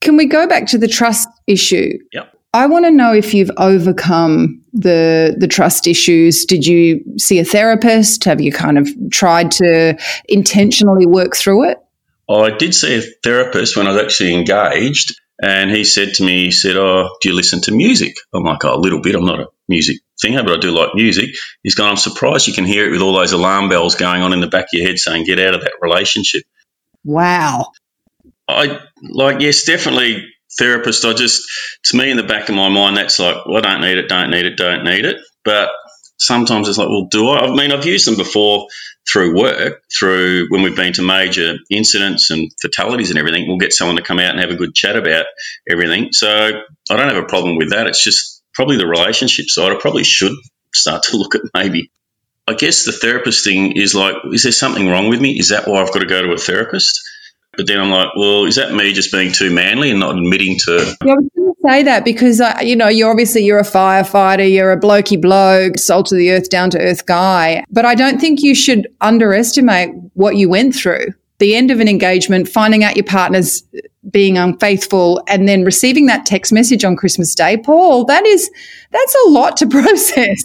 Can 0.01 0.17
we 0.17 0.27
go 0.27 0.49
back 0.49 0.67
to 0.69 0.79
the 0.79 0.89
trust 0.89 1.29
issue? 1.47 1.97
Yep. 2.13 2.37
I 2.55 2.67
want 2.67 2.85
to 2.85 2.91
know 2.91 3.15
if 3.15 3.33
you've 3.33 3.51
overcome 3.57 4.63
the 4.73 5.37
the 5.39 5.47
trust 5.47 5.87
issues. 5.87 6.45
Did 6.45 6.67
you 6.67 7.03
see 7.19 7.39
a 7.39 7.45
therapist? 7.45 8.25
Have 8.25 8.41
you 8.41 8.53
kind 8.53 8.79
of 8.79 8.89
tried 9.11 9.53
to 9.53 9.97
intentionally 10.29 11.07
work 11.07 11.37
through 11.37 11.71
it? 11.71 11.79
I 12.29 12.51
did 12.51 12.75
see 12.75 12.97
a 12.97 13.03
therapist 13.23 13.77
when 13.77 13.87
I 13.87 13.93
was 13.93 14.03
actually 14.03 14.35
engaged, 14.35 15.21
and 15.41 15.71
he 15.71 15.85
said 15.85 16.15
to 16.15 16.25
me, 16.25 16.45
he 16.45 16.51
said, 16.51 16.77
"Oh, 16.77 17.17
do 17.21 17.29
you 17.29 17.35
listen 17.35 17.61
to 17.63 17.73
music?" 17.73 18.17
I'm 18.35 18.45
like, 18.45 18.65
"Oh, 18.65 18.75
a 18.75 18.77
little 18.77 19.01
bit. 19.01 19.15
I'm 19.15 19.25
not 19.25 19.41
a 19.41 19.49
music 19.69 19.99
thinger, 20.23 20.45
but 20.45 20.57
I 20.57 20.61
do 20.61 20.71
like 20.71 20.95
music." 20.95 21.31
He's 21.63 21.75
gone, 21.75 21.91
"I'm 21.91 21.97
surprised 21.97 22.47
you 22.47 22.55
can 22.55 22.65
hear 22.65 22.87
it 22.87 22.93
with 22.93 23.03
all 23.03 23.15
those 23.15 23.33
alarm 23.33 23.69
bells 23.69 23.95
going 23.95 24.23
on 24.23 24.33
in 24.33 24.41
the 24.41 24.49
back 24.49 24.65
of 24.65 24.69
your 24.73 24.87
head 24.87 24.99
saying 24.99 25.25
get 25.25 25.41
out 25.41 25.55
of 25.55 25.63
that 25.63 25.75
relationship." 25.81 26.43
Wow. 27.05 27.73
I 28.49 28.81
like 29.03 29.41
yes, 29.41 29.65
definitely 29.65 30.27
therapist. 30.59 31.05
I 31.05 31.13
just 31.15 31.43
to 31.85 31.97
me 31.97 32.11
in 32.11 32.17
the 32.17 32.23
back 32.23 32.49
of 32.49 32.55
my 32.55 32.69
mind 32.69 32.97
that's 32.97 33.19
like, 33.19 33.47
well, 33.47 33.59
I 33.59 33.61
don't 33.61 33.81
need 33.81 33.99
it, 33.99 34.09
don't 34.09 34.31
need 34.31 34.47
it, 34.47 34.57
don't 34.57 34.85
need 34.85 35.05
it. 35.05 35.17
But 35.45 35.71
sometimes 36.19 36.69
it's 36.69 36.79
like, 36.79 36.89
well, 36.89 37.09
do 37.11 37.29
I? 37.29 37.41
I 37.41 37.55
mean, 37.55 37.73
I've 37.73 37.87
used 37.87 38.07
them 38.07 38.17
before 38.17 38.69
through 39.11 39.39
work, 39.39 39.83
through 39.97 40.47
when 40.49 40.63
we've 40.63 40.77
been 40.77 40.93
to 40.95 41.03
major 41.03 41.57
incidents 41.71 42.31
and 42.31 42.51
fatalities 42.61 43.11
and 43.11 43.19
everything. 43.19 43.49
We'll 43.49 43.59
get 43.59 43.73
someone 43.73 43.97
to 43.97 44.03
come 44.03 44.19
out 44.19 44.31
and 44.31 44.41
have 44.41 44.51
a 44.51 44.57
good 44.57 44.75
chat 44.75 44.97
about 44.97 45.27
everything. 45.69 46.13
So 46.13 46.29
I 46.91 46.97
don't 46.97 47.09
have 47.09 47.23
a 47.23 47.27
problem 47.27 47.57
with 47.57 47.71
that. 47.71 47.87
It's 47.87 48.03
just 48.03 48.43
probably 48.55 48.77
the 48.77 48.87
relationship 48.87 49.47
side. 49.49 49.73
I 49.73 49.81
probably 49.81 50.05
should 50.05 50.33
start 50.75 51.03
to 51.05 51.17
look 51.17 51.35
at 51.35 51.43
maybe. 51.55 51.91
I 52.47 52.55
guess 52.55 52.85
the 52.85 52.93
therapist 52.93 53.45
thing 53.45 53.77
is 53.77 53.95
like, 53.95 54.17
is 54.33 54.43
there 54.43 54.53
something 54.53 54.89
wrong 54.89 55.09
with 55.09 55.21
me? 55.21 55.39
Is 55.39 55.51
that 55.51 55.69
why 55.69 55.81
I've 55.81 55.93
got 55.93 56.01
to 56.01 56.07
go 56.07 56.23
to 56.23 56.33
a 56.33 56.39
therapist? 56.39 57.01
But 57.57 57.67
then 57.67 57.79
I'm 57.81 57.91
like, 57.91 58.09
well, 58.17 58.47
is 58.47 58.57
that 58.57 58.73
me 58.73 58.93
just 58.95 59.13
being 59.13 59.31
too 59.31 59.51
manly 59.51 59.91
and 59.91 60.01
not 60.01 60.17
admitting 60.17 60.59
to? 60.61 60.97
Yeah, 61.05 61.13
I 61.13 61.17
was 61.17 61.29
going 61.37 61.55
to 61.55 61.69
say 61.69 61.83
that 61.83 62.05
because 62.05 62.41
uh, 62.41 62.59
you 62.63 62.75
know 62.75 62.89
you're 62.89 63.11
obviously 63.11 63.45
you're 63.45 63.59
a 63.59 63.63
firefighter, 63.63 64.51
you're 64.51 64.73
a 64.73 64.81
blokey 64.81 65.21
bloke, 65.21 65.77
salt 65.77 66.11
of 66.13 66.19
the 66.19 66.31
earth, 66.31 66.49
down 66.49 66.71
to 66.71 66.81
earth 66.81 67.05
guy. 67.05 67.65
But 67.71 67.85
I 67.85 67.95
don't 67.95 68.19
think 68.19 68.43
you 68.43 68.55
should 68.55 68.89
underestimate 69.03 69.91
what 70.15 70.37
you 70.37 70.49
went 70.49 70.75
through. 70.75 71.09
The 71.41 71.55
end 71.55 71.71
of 71.71 71.81
an 71.81 71.89
engagement, 71.89 72.49
finding 72.49 72.85
out 72.85 72.97
your 72.97 73.05
partner's 73.05 73.63
being 74.11 74.39
unfaithful, 74.39 75.23
and 75.29 75.47
then 75.47 75.63
receiving 75.63 76.07
that 76.07 76.25
text 76.25 76.53
message 76.53 76.85
on 76.85 76.97
Christmas 76.97 77.35
Day, 77.35 77.59
Paul. 77.59 78.07
That 78.07 78.25
is 78.25 78.51
that's 78.93 79.15
a 79.27 79.31
lot 79.31 79.59
to 79.59 79.67
process. 79.69 80.43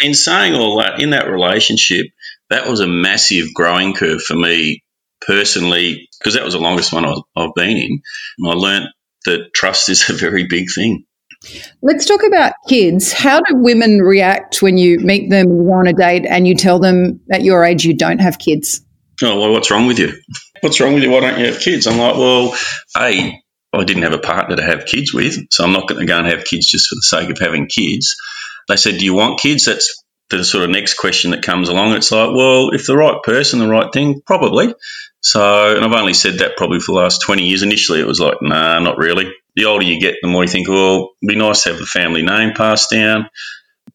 In 0.00 0.14
saying 0.14 0.54
all 0.54 0.78
that, 0.78 1.00
in 1.00 1.10
that 1.10 1.28
relationship, 1.28 2.06
that 2.48 2.66
was 2.66 2.80
a 2.80 2.86
massive 2.86 3.52
growing 3.52 3.92
curve 3.92 4.22
for 4.22 4.34
me 4.34 4.82
personally, 5.28 6.08
because 6.18 6.34
that 6.34 6.44
was 6.44 6.54
the 6.54 6.60
longest 6.60 6.92
one 6.92 7.04
I've 7.04 7.54
been 7.54 7.76
in, 7.76 8.00
and 8.38 8.48
I 8.48 8.54
learned 8.54 8.86
that 9.26 9.52
trust 9.54 9.90
is 9.90 10.08
a 10.08 10.14
very 10.14 10.46
big 10.48 10.66
thing. 10.74 11.04
Let's 11.82 12.06
talk 12.06 12.24
about 12.26 12.54
kids. 12.66 13.12
How 13.12 13.40
do 13.40 13.56
women 13.56 14.00
react 14.00 14.60
when 14.62 14.78
you 14.78 14.98
meet 14.98 15.30
them, 15.30 15.48
you 15.48 15.72
on 15.72 15.86
a 15.86 15.92
date, 15.92 16.26
and 16.26 16.48
you 16.48 16.56
tell 16.56 16.80
them 16.80 17.20
at 17.30 17.42
your 17.42 17.62
age 17.62 17.84
you 17.84 17.94
don't 17.94 18.20
have 18.20 18.38
kids? 18.38 18.80
Oh, 19.22 19.38
well, 19.38 19.52
what's 19.52 19.70
wrong 19.70 19.86
with 19.86 19.98
you? 19.98 20.14
What's 20.62 20.80
wrong 20.80 20.94
with 20.94 21.02
you? 21.02 21.10
Why 21.10 21.20
don't 21.20 21.38
you 21.38 21.46
have 21.46 21.60
kids? 21.60 21.86
I'm 21.86 21.98
like, 21.98 22.16
well, 22.16 22.56
A, 22.96 23.40
I 23.72 23.84
didn't 23.84 24.04
have 24.04 24.14
a 24.14 24.18
partner 24.18 24.56
to 24.56 24.62
have 24.62 24.86
kids 24.86 25.12
with, 25.12 25.36
so 25.50 25.62
I'm 25.62 25.72
not 25.72 25.88
going 25.88 26.00
to 26.00 26.06
go 26.06 26.18
and 26.18 26.26
have 26.26 26.44
kids 26.44 26.66
just 26.66 26.88
for 26.88 26.94
the 26.94 27.02
sake 27.02 27.30
of 27.30 27.38
having 27.38 27.66
kids. 27.66 28.16
They 28.66 28.76
said, 28.76 28.98
Do 28.98 29.04
you 29.04 29.14
want 29.14 29.40
kids? 29.40 29.66
That's 29.66 30.02
the 30.30 30.44
sort 30.44 30.64
of 30.64 30.70
next 30.70 30.94
question 30.94 31.30
that 31.30 31.42
comes 31.42 31.68
along. 31.68 31.94
It's 31.94 32.12
like, 32.12 32.34
well, 32.34 32.70
if 32.70 32.86
the 32.86 32.96
right 32.96 33.22
person, 33.22 33.60
the 33.60 33.68
right 33.68 33.92
thing, 33.92 34.20
probably. 34.26 34.74
So, 35.20 35.74
and 35.76 35.84
I've 35.84 36.00
only 36.00 36.14
said 36.14 36.38
that 36.38 36.56
probably 36.56 36.80
for 36.80 36.92
the 36.92 37.00
last 37.00 37.22
20 37.22 37.42
years. 37.42 37.62
Initially, 37.62 38.00
it 38.00 38.06
was 38.06 38.20
like, 38.20 38.38
nah, 38.40 38.78
not 38.78 38.98
really. 38.98 39.32
the 39.56 39.64
older 39.64 39.84
you 39.84 40.00
get, 40.00 40.16
the 40.22 40.28
more 40.28 40.44
you 40.44 40.48
think, 40.48 40.68
well, 40.68 41.10
it'd 41.22 41.28
be 41.28 41.36
nice 41.36 41.64
to 41.64 41.70
have 41.70 41.78
the 41.78 41.86
family 41.86 42.22
name 42.22 42.54
passed 42.54 42.90
down, 42.90 43.28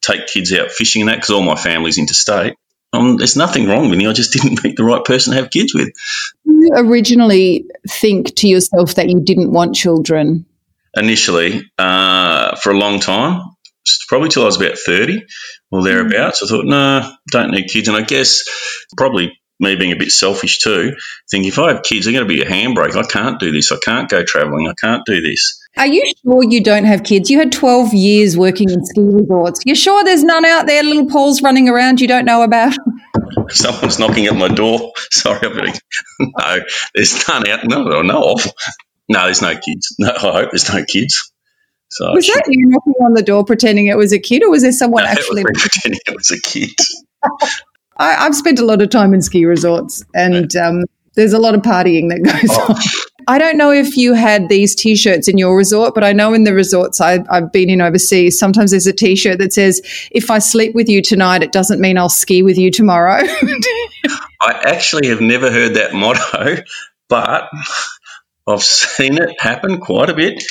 take 0.02 0.28
kids 0.28 0.52
out 0.54 0.72
fishing 0.72 1.02
and 1.02 1.10
that, 1.10 1.16
because 1.16 1.30
all 1.30 1.42
my 1.42 1.56
family's 1.56 1.98
interstate. 1.98 2.56
Um, 2.92 3.18
there's 3.18 3.36
nothing 3.36 3.68
wrong 3.68 3.90
with 3.90 3.98
me. 3.98 4.06
I 4.06 4.14
just 4.14 4.34
didn't 4.42 4.64
meet 4.64 4.76
the 4.76 4.84
right 4.84 5.04
person 5.04 5.34
to 5.34 5.42
have 5.42 5.50
kids 5.50 5.74
with. 5.74 5.90
You 6.46 6.70
originally 6.76 7.66
think 7.90 8.36
to 8.36 8.48
yourself 8.48 8.96
that 8.96 9.10
you 9.10 9.22
didn't 9.22 9.52
want 9.52 9.76
children? 9.76 10.46
Initially, 10.96 11.64
uh, 11.80 12.56
for 12.58 12.72
a 12.72 12.78
long 12.78 13.00
time, 13.00 13.42
probably 14.08 14.30
till 14.30 14.44
I 14.44 14.46
was 14.46 14.62
about 14.62 14.78
30 14.78 15.26
or 15.72 15.84
thereabouts. 15.84 16.44
I 16.44 16.48
thought, 16.48 16.66
no, 16.66 17.12
don't 17.32 17.52
need 17.52 17.68
kids. 17.68 17.88
And 17.88 17.98
I 17.98 18.02
guess 18.02 18.44
probably 18.96 19.40
me 19.64 19.76
being 19.76 19.92
a 19.92 19.96
bit 19.96 20.12
selfish 20.12 20.60
too, 20.60 20.94
think 21.32 21.46
if 21.46 21.58
I 21.58 21.74
have 21.74 21.84
kids, 21.84 22.06
they're 22.06 22.14
going 22.14 22.28
to 22.28 22.34
be 22.34 22.42
a 22.42 22.46
handbrake. 22.46 22.96
I 22.96 23.04
can't 23.04 23.40
do 23.40 23.52
this. 23.52 23.72
I 23.72 23.78
can't 23.84 24.10
go 24.10 24.24
travelling. 24.24 24.68
I 24.68 24.74
can't 24.80 25.04
do 25.06 25.22
this. 25.22 25.60
Are 25.78 25.88
you 25.88 26.14
sure 26.24 26.44
you 26.44 26.64
don't 26.64 26.86
have 26.86 27.04
kids? 27.04 27.32
You 27.32 27.40
had 27.40 27.52
12 27.52 27.94
years 27.94 28.38
working 28.38 28.70
in 28.70 28.86
ski 28.86 29.02
resorts. 29.02 29.62
You're 29.66 29.76
sure 29.76 30.04
there's 30.04 30.24
none 30.24 30.46
out 30.46 30.68
there, 30.68 30.84
little 30.84 31.08
Pauls 31.08 31.42
running 31.42 31.68
around 31.68 32.00
you 32.00 32.08
don't 32.08 32.26
know 32.26 32.44
about? 32.44 32.74
Someone's 33.50 33.98
knocking 33.98 34.28
at 34.28 34.36
my 34.36 34.50
door. 34.50 34.92
Sorry, 35.12 35.40
I'm 35.42 35.56
better. 35.56 35.80
No, 36.20 36.60
there's 36.94 37.28
none 37.28 37.48
out. 37.48 37.66
No, 37.66 38.02
no 38.02 38.34
of. 38.34 38.46
No, 39.10 39.26
there's 39.26 39.42
no 39.42 39.54
kids. 39.54 39.96
No, 40.00 40.10
I 40.10 40.20
hope 40.20 40.52
there's 40.52 40.72
no 40.72 40.84
kids. 40.86 41.32
So 41.90 42.12
was 42.12 42.26
that 42.26 42.46
you 42.48 42.68
knocking 42.68 42.94
on 43.02 43.14
the 43.14 43.22
door 43.22 43.46
pretending 43.46 43.86
it 43.88 43.98
was 43.98 44.12
a 44.12 44.20
kid, 44.20 44.44
or 44.44 44.50
was 44.50 44.64
there 44.64 44.72
someone 44.72 45.04
no, 45.04 45.10
actually 45.10 45.44
pretending 45.44 46.00
it 46.08 46.16
was 46.16 46.32
a 46.32 46.40
kid? 46.42 46.72
I, 47.98 48.14
have 48.14 48.36
spent 48.36 48.60
a 48.60 48.66
lot 48.66 48.82
of 48.82 48.90
time 48.90 49.14
in 49.14 49.22
ski 49.22 49.46
resorts, 49.46 50.04
and 50.14 50.56
um, 50.56 50.86
there's 51.16 51.34
a 51.34 51.40
lot 51.40 51.56
of 51.56 51.62
partying 51.62 52.10
that 52.10 52.24
goes 52.24 52.58
oh. 52.58 52.74
on. 52.74 52.82
I 53.28 53.38
don't 53.38 53.58
know 53.58 53.72
if 53.72 53.96
you 53.96 54.14
had 54.14 54.50
these 54.50 54.76
T-shirts 54.76 55.30
in 55.30 55.38
your 55.38 55.56
resort, 55.56 55.96
but 55.96 56.04
I 56.04 56.12
know 56.12 56.34
in 56.34 56.44
the 56.44 56.54
resorts 56.54 57.00
I, 57.00 57.24
I've 57.30 57.54
been 57.54 57.70
in 57.70 57.80
overseas, 57.80 58.38
sometimes 58.38 58.72
there's 58.72 58.88
a 58.88 58.94
T-shirt 58.94 59.40
that 59.40 59.54
says, 59.54 59.82
"If 60.12 60.30
I 60.30 60.40
sleep 60.40 60.76
with 60.76 60.90
you 60.90 61.02
tonight, 61.02 61.44
it 61.44 61.52
doesn't 61.52 61.80
mean 61.80 61.98
I'll 61.98 62.10
ski 62.10 62.44
with 62.44 62.58
you 62.58 62.72
tomorrow." 62.72 63.24
I 64.42 64.52
actually 64.66 65.08
have 65.08 65.22
never 65.22 65.50
heard 65.50 65.76
that 65.76 65.94
motto, 65.94 66.64
but 67.08 67.50
I've 68.46 68.64
seen 68.64 69.18
it 69.18 69.40
happen 69.40 69.80
quite 69.80 70.10
a 70.10 70.14
bit 70.14 70.44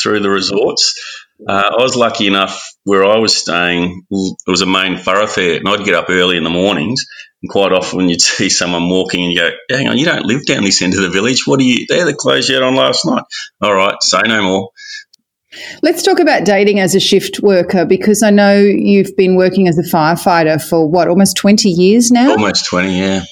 through 0.00 0.20
the 0.20 0.30
resorts. 0.30 1.25
Uh, 1.46 1.70
I 1.78 1.82
was 1.82 1.96
lucky 1.96 2.26
enough 2.26 2.62
where 2.84 3.04
I 3.04 3.18
was 3.18 3.36
staying, 3.36 4.04
it 4.10 4.50
was 4.50 4.62
a 4.62 4.66
main 4.66 4.98
thoroughfare, 4.98 5.56
and 5.56 5.68
I'd 5.68 5.84
get 5.84 5.94
up 5.94 6.08
early 6.08 6.36
in 6.36 6.44
the 6.44 6.50
mornings. 6.50 7.04
And 7.42 7.50
quite 7.50 7.72
often 7.72 8.08
you'd 8.08 8.20
see 8.22 8.48
someone 8.48 8.88
walking 8.88 9.24
and 9.24 9.32
you 9.32 9.38
go, 9.38 9.50
Hang 9.70 9.88
on, 9.88 9.98
you 9.98 10.06
don't 10.06 10.24
live 10.24 10.46
down 10.46 10.64
this 10.64 10.80
end 10.80 10.94
of 10.94 11.02
the 11.02 11.10
village. 11.10 11.46
What 11.46 11.60
are 11.60 11.64
you? 11.64 11.86
They're 11.88 12.06
the 12.06 12.14
clothes 12.14 12.48
you 12.48 12.54
had 12.54 12.64
on 12.64 12.74
last 12.74 13.04
night. 13.04 13.24
All 13.60 13.74
right, 13.74 13.96
say 14.00 14.22
no 14.22 14.42
more. 14.42 14.70
Let's 15.82 16.02
talk 16.02 16.18
about 16.18 16.44
dating 16.44 16.80
as 16.80 16.94
a 16.94 17.00
shift 17.00 17.40
worker 17.40 17.86
because 17.86 18.22
I 18.22 18.30
know 18.30 18.56
you've 18.56 19.16
been 19.16 19.36
working 19.36 19.68
as 19.68 19.78
a 19.78 19.82
firefighter 19.82 20.62
for 20.62 20.86
what, 20.86 21.08
almost 21.08 21.36
20 21.36 21.68
years 21.70 22.10
now? 22.10 22.32
Almost 22.32 22.66
20, 22.66 22.98
yeah. 22.98 23.22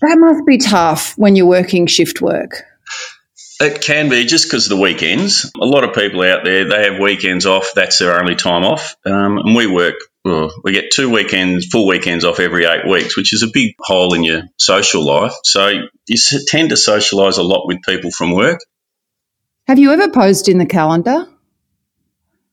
That 0.00 0.18
must 0.18 0.46
be 0.46 0.58
tough 0.58 1.14
when 1.16 1.34
you're 1.34 1.46
working 1.46 1.86
shift 1.86 2.20
work. 2.20 2.62
It 3.64 3.80
can 3.80 4.10
be 4.10 4.26
just 4.26 4.44
because 4.44 4.66
of 4.66 4.76
the 4.76 4.82
weekends. 4.82 5.50
A 5.58 5.64
lot 5.64 5.84
of 5.84 5.94
people 5.94 6.20
out 6.20 6.44
there, 6.44 6.68
they 6.68 6.84
have 6.84 7.00
weekends 7.00 7.46
off. 7.46 7.72
That's 7.74 7.98
their 7.98 8.20
only 8.20 8.34
time 8.34 8.62
off. 8.62 8.94
Um, 9.06 9.38
and 9.38 9.56
we 9.56 9.66
work, 9.66 9.94
we 10.24 10.72
get 10.72 10.90
two 10.90 11.10
weekends, 11.10 11.66
full 11.66 11.86
weekends 11.86 12.26
off 12.26 12.40
every 12.40 12.66
eight 12.66 12.86
weeks, 12.86 13.16
which 13.16 13.32
is 13.32 13.42
a 13.42 13.48
big 13.50 13.74
hole 13.80 14.12
in 14.12 14.22
your 14.22 14.42
social 14.58 15.02
life. 15.02 15.32
So 15.44 15.68
you 16.06 16.16
tend 16.46 16.70
to 16.70 16.74
socialise 16.74 17.38
a 17.38 17.42
lot 17.42 17.66
with 17.66 17.80
people 17.82 18.10
from 18.10 18.32
work. 18.32 18.60
Have 19.66 19.78
you 19.78 19.92
ever 19.92 20.10
posed 20.10 20.50
in 20.50 20.58
the 20.58 20.66
calendar? 20.66 21.26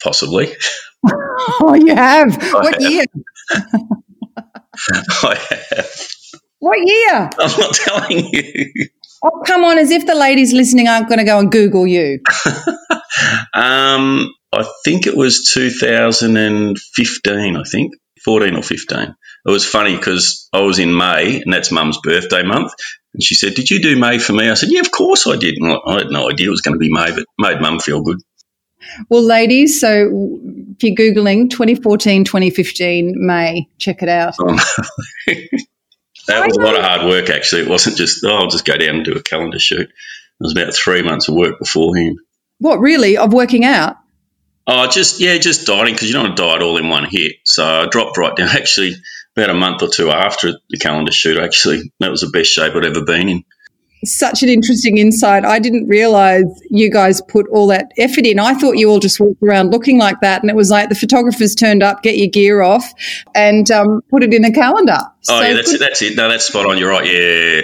Possibly. 0.01 0.53
oh, 1.11 1.73
you 1.73 1.93
have. 1.93 2.41
I 2.41 2.53
what 2.53 2.81
have. 2.81 2.91
year? 2.91 3.05
I 5.23 5.35
have. 5.75 6.07
What 6.59 6.79
year? 6.87 7.29
I'm 7.37 7.59
not 7.59 7.73
telling 7.73 8.29
you. 8.31 8.87
Oh, 9.23 9.43
come 9.45 9.63
on, 9.63 9.77
as 9.77 9.91
if 9.91 10.05
the 10.05 10.15
ladies 10.15 10.51
listening 10.51 10.87
aren't 10.87 11.07
going 11.07 11.19
to 11.19 11.25
go 11.25 11.39
and 11.39 11.51
Google 11.51 11.85
you. 11.85 12.19
um, 13.53 14.33
I 14.51 14.67
think 14.83 15.05
it 15.05 15.15
was 15.15 15.49
2015, 15.53 17.55
I 17.55 17.63
think, 17.63 17.93
14 18.25 18.55
or 18.55 18.63
15. 18.63 18.99
It 18.99 19.15
was 19.45 19.67
funny 19.67 19.95
because 19.95 20.49
I 20.53 20.61
was 20.61 20.79
in 20.79 20.95
May, 20.95 21.41
and 21.41 21.53
that's 21.53 21.71
mum's 21.71 21.99
birthday 22.03 22.43
month. 22.43 22.73
And 23.13 23.23
she 23.23 23.35
said, 23.35 23.53
Did 23.53 23.69
you 23.69 23.81
do 23.81 23.99
May 23.99 24.19
for 24.19 24.33
me? 24.33 24.49
I 24.49 24.55
said, 24.55 24.69
Yeah, 24.71 24.81
of 24.81 24.91
course 24.91 25.27
I 25.27 25.35
did. 25.35 25.55
And 25.57 25.77
I 25.85 25.99
had 25.99 26.09
no 26.09 26.29
idea 26.29 26.47
it 26.47 26.51
was 26.51 26.61
going 26.61 26.75
to 26.75 26.79
be 26.79 26.91
May, 26.91 27.13
but 27.13 27.25
made 27.37 27.61
mum 27.61 27.79
feel 27.79 28.01
good. 28.01 28.19
Well, 29.09 29.23
ladies, 29.23 29.79
so 29.79 30.09
if 30.75 30.83
you're 30.83 30.95
Googling 30.95 31.49
2014, 31.49 32.23
2015 32.23 33.13
May, 33.15 33.67
check 33.77 34.01
it 34.01 34.09
out. 34.09 34.35
That 36.27 36.45
was 36.45 36.57
a 36.57 36.61
lot 36.61 36.77
of 36.77 36.83
hard 36.83 37.07
work, 37.07 37.29
actually. 37.29 37.63
It 37.63 37.69
wasn't 37.69 37.97
just, 37.97 38.23
oh, 38.23 38.29
I'll 38.29 38.47
just 38.47 38.65
go 38.65 38.77
down 38.77 38.97
and 38.97 39.05
do 39.05 39.13
a 39.13 39.23
calendar 39.23 39.59
shoot. 39.59 39.89
It 39.89 39.89
was 40.39 40.53
about 40.53 40.73
three 40.73 41.01
months 41.01 41.27
of 41.27 41.35
work 41.35 41.59
beforehand. 41.59 42.19
What, 42.59 42.79
really? 42.79 43.17
Of 43.17 43.33
working 43.33 43.65
out? 43.65 43.97
Oh, 44.67 44.87
just, 44.87 45.19
yeah, 45.19 45.37
just 45.37 45.65
dieting 45.65 45.93
because 45.93 46.07
you 46.07 46.13
don't 46.13 46.25
want 46.25 46.37
to 46.37 46.43
diet 46.43 46.61
all 46.61 46.77
in 46.77 46.89
one 46.89 47.05
hit. 47.05 47.37
So 47.43 47.65
I 47.65 47.87
dropped 47.87 48.17
right 48.17 48.35
down. 48.35 48.49
Actually, 48.51 48.95
about 49.35 49.49
a 49.49 49.53
month 49.55 49.81
or 49.81 49.87
two 49.87 50.11
after 50.11 50.53
the 50.69 50.77
calendar 50.77 51.11
shoot, 51.11 51.37
actually, 51.37 51.91
that 51.99 52.11
was 52.11 52.21
the 52.21 52.29
best 52.29 52.51
shape 52.51 52.75
I'd 52.75 52.85
ever 52.85 53.05
been 53.05 53.29
in 53.29 53.45
such 54.03 54.41
an 54.43 54.49
interesting 54.49 54.97
insight. 54.97 55.45
I 55.45 55.59
didn't 55.59 55.87
realize 55.87 56.45
you 56.69 56.89
guys 56.89 57.21
put 57.21 57.47
all 57.49 57.67
that 57.67 57.91
effort 57.97 58.25
in. 58.25 58.39
I 58.39 58.53
thought 58.53 58.77
you 58.77 58.89
all 58.89 58.99
just 58.99 59.19
walked 59.19 59.41
around 59.43 59.71
looking 59.71 59.99
like 59.99 60.19
that, 60.21 60.41
and 60.41 60.49
it 60.49 60.55
was 60.55 60.69
like 60.69 60.89
the 60.89 60.95
photographers 60.95 61.55
turned 61.55 61.83
up, 61.83 62.01
get 62.01 62.17
your 62.17 62.27
gear 62.27 62.61
off, 62.61 62.91
and 63.35 63.69
um, 63.71 64.01
put 64.09 64.23
it 64.23 64.33
in 64.33 64.43
a 64.43 64.51
calendar. 64.51 64.97
Oh 64.99 65.13
so 65.21 65.41
yeah, 65.41 65.53
that's 65.53 65.73
it. 65.73 65.79
That's 65.79 66.01
it. 66.01 66.15
No, 66.15 66.29
that's 66.29 66.45
spot 66.45 66.65
on. 66.65 66.77
You're 66.77 66.89
right. 66.89 67.05
Yeah. 67.05 67.61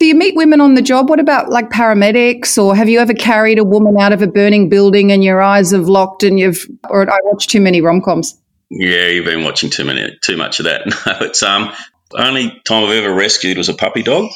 Do 0.00 0.06
you 0.06 0.16
meet 0.16 0.34
women 0.34 0.60
on 0.60 0.74
the 0.74 0.82
job? 0.82 1.08
What 1.08 1.20
about 1.20 1.50
like 1.50 1.70
paramedics, 1.70 2.58
or 2.62 2.74
have 2.74 2.88
you 2.88 2.98
ever 2.98 3.14
carried 3.14 3.58
a 3.58 3.64
woman 3.64 3.96
out 3.96 4.12
of 4.12 4.22
a 4.22 4.26
burning 4.26 4.68
building 4.68 5.12
and 5.12 5.22
your 5.22 5.40
eyes 5.40 5.70
have 5.70 5.88
locked 5.88 6.24
and 6.24 6.38
you've? 6.38 6.66
Or 6.90 7.08
I 7.08 7.18
watch 7.22 7.46
too 7.46 7.60
many 7.60 7.80
rom 7.80 8.00
coms. 8.00 8.36
Yeah, 8.70 9.06
you've 9.06 9.24
been 9.24 9.44
watching 9.44 9.70
too 9.70 9.84
many, 9.84 10.18
too 10.20 10.36
much 10.36 10.58
of 10.58 10.64
that. 10.64 10.82
No, 11.06 11.26
it's 11.26 11.42
um, 11.44 11.72
only 12.12 12.60
time 12.64 12.84
I've 12.84 13.04
ever 13.04 13.14
rescued 13.14 13.56
was 13.56 13.68
a 13.68 13.74
puppy 13.74 14.02
dog 14.02 14.30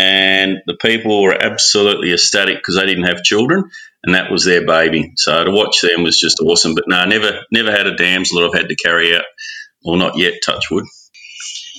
and 0.00 0.62
the 0.66 0.76
people 0.76 1.22
were 1.22 1.34
absolutely 1.34 2.12
ecstatic 2.12 2.56
because 2.56 2.76
they 2.76 2.86
didn't 2.86 3.04
have 3.04 3.22
children, 3.22 3.70
and 4.02 4.14
that 4.14 4.30
was 4.30 4.44
their 4.44 4.64
baby. 4.66 5.12
So 5.16 5.44
to 5.44 5.50
watch 5.50 5.82
them 5.82 6.02
was 6.02 6.18
just 6.18 6.40
awesome. 6.40 6.74
But 6.74 6.84
no, 6.86 6.96
I 6.96 7.06
never, 7.06 7.40
never 7.52 7.70
had 7.70 7.86
a 7.86 7.96
damsel 7.96 8.40
that 8.40 8.46
I've 8.46 8.60
had 8.60 8.68
to 8.70 8.76
carry 8.76 9.14
out, 9.14 9.24
or 9.84 9.98
not 9.98 10.16
yet. 10.16 10.34
Touch 10.44 10.70
wood. 10.70 10.84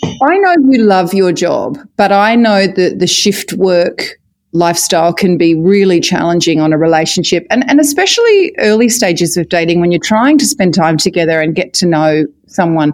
I 0.04 0.38
know 0.38 0.56
you 0.70 0.84
love 0.84 1.13
your 1.13 1.32
job, 1.32 1.80
but 1.98 2.12
I 2.12 2.36
know 2.36 2.68
that 2.68 3.00
the 3.00 3.08
shift 3.08 3.54
work 3.54 4.20
lifestyle 4.54 5.13
can 5.13 5.38
be 5.38 5.56
really 5.56 6.00
challenging 6.00 6.60
on 6.60 6.74
a 6.74 6.78
relationship 6.78 7.48
and, 7.50 7.68
and 7.70 7.80
especially 7.80 8.54
early 8.58 8.90
stages 8.90 9.38
of 9.38 9.48
dating 9.48 9.80
when 9.80 9.92
you're 9.92 10.01
trying 10.04 10.38
to 10.38 10.46
spend 10.46 10.74
time 10.74 10.98
together 10.98 11.40
and 11.40 11.56
get 11.56 11.74
to 11.74 11.86
know 11.86 12.25
someone. 12.48 12.92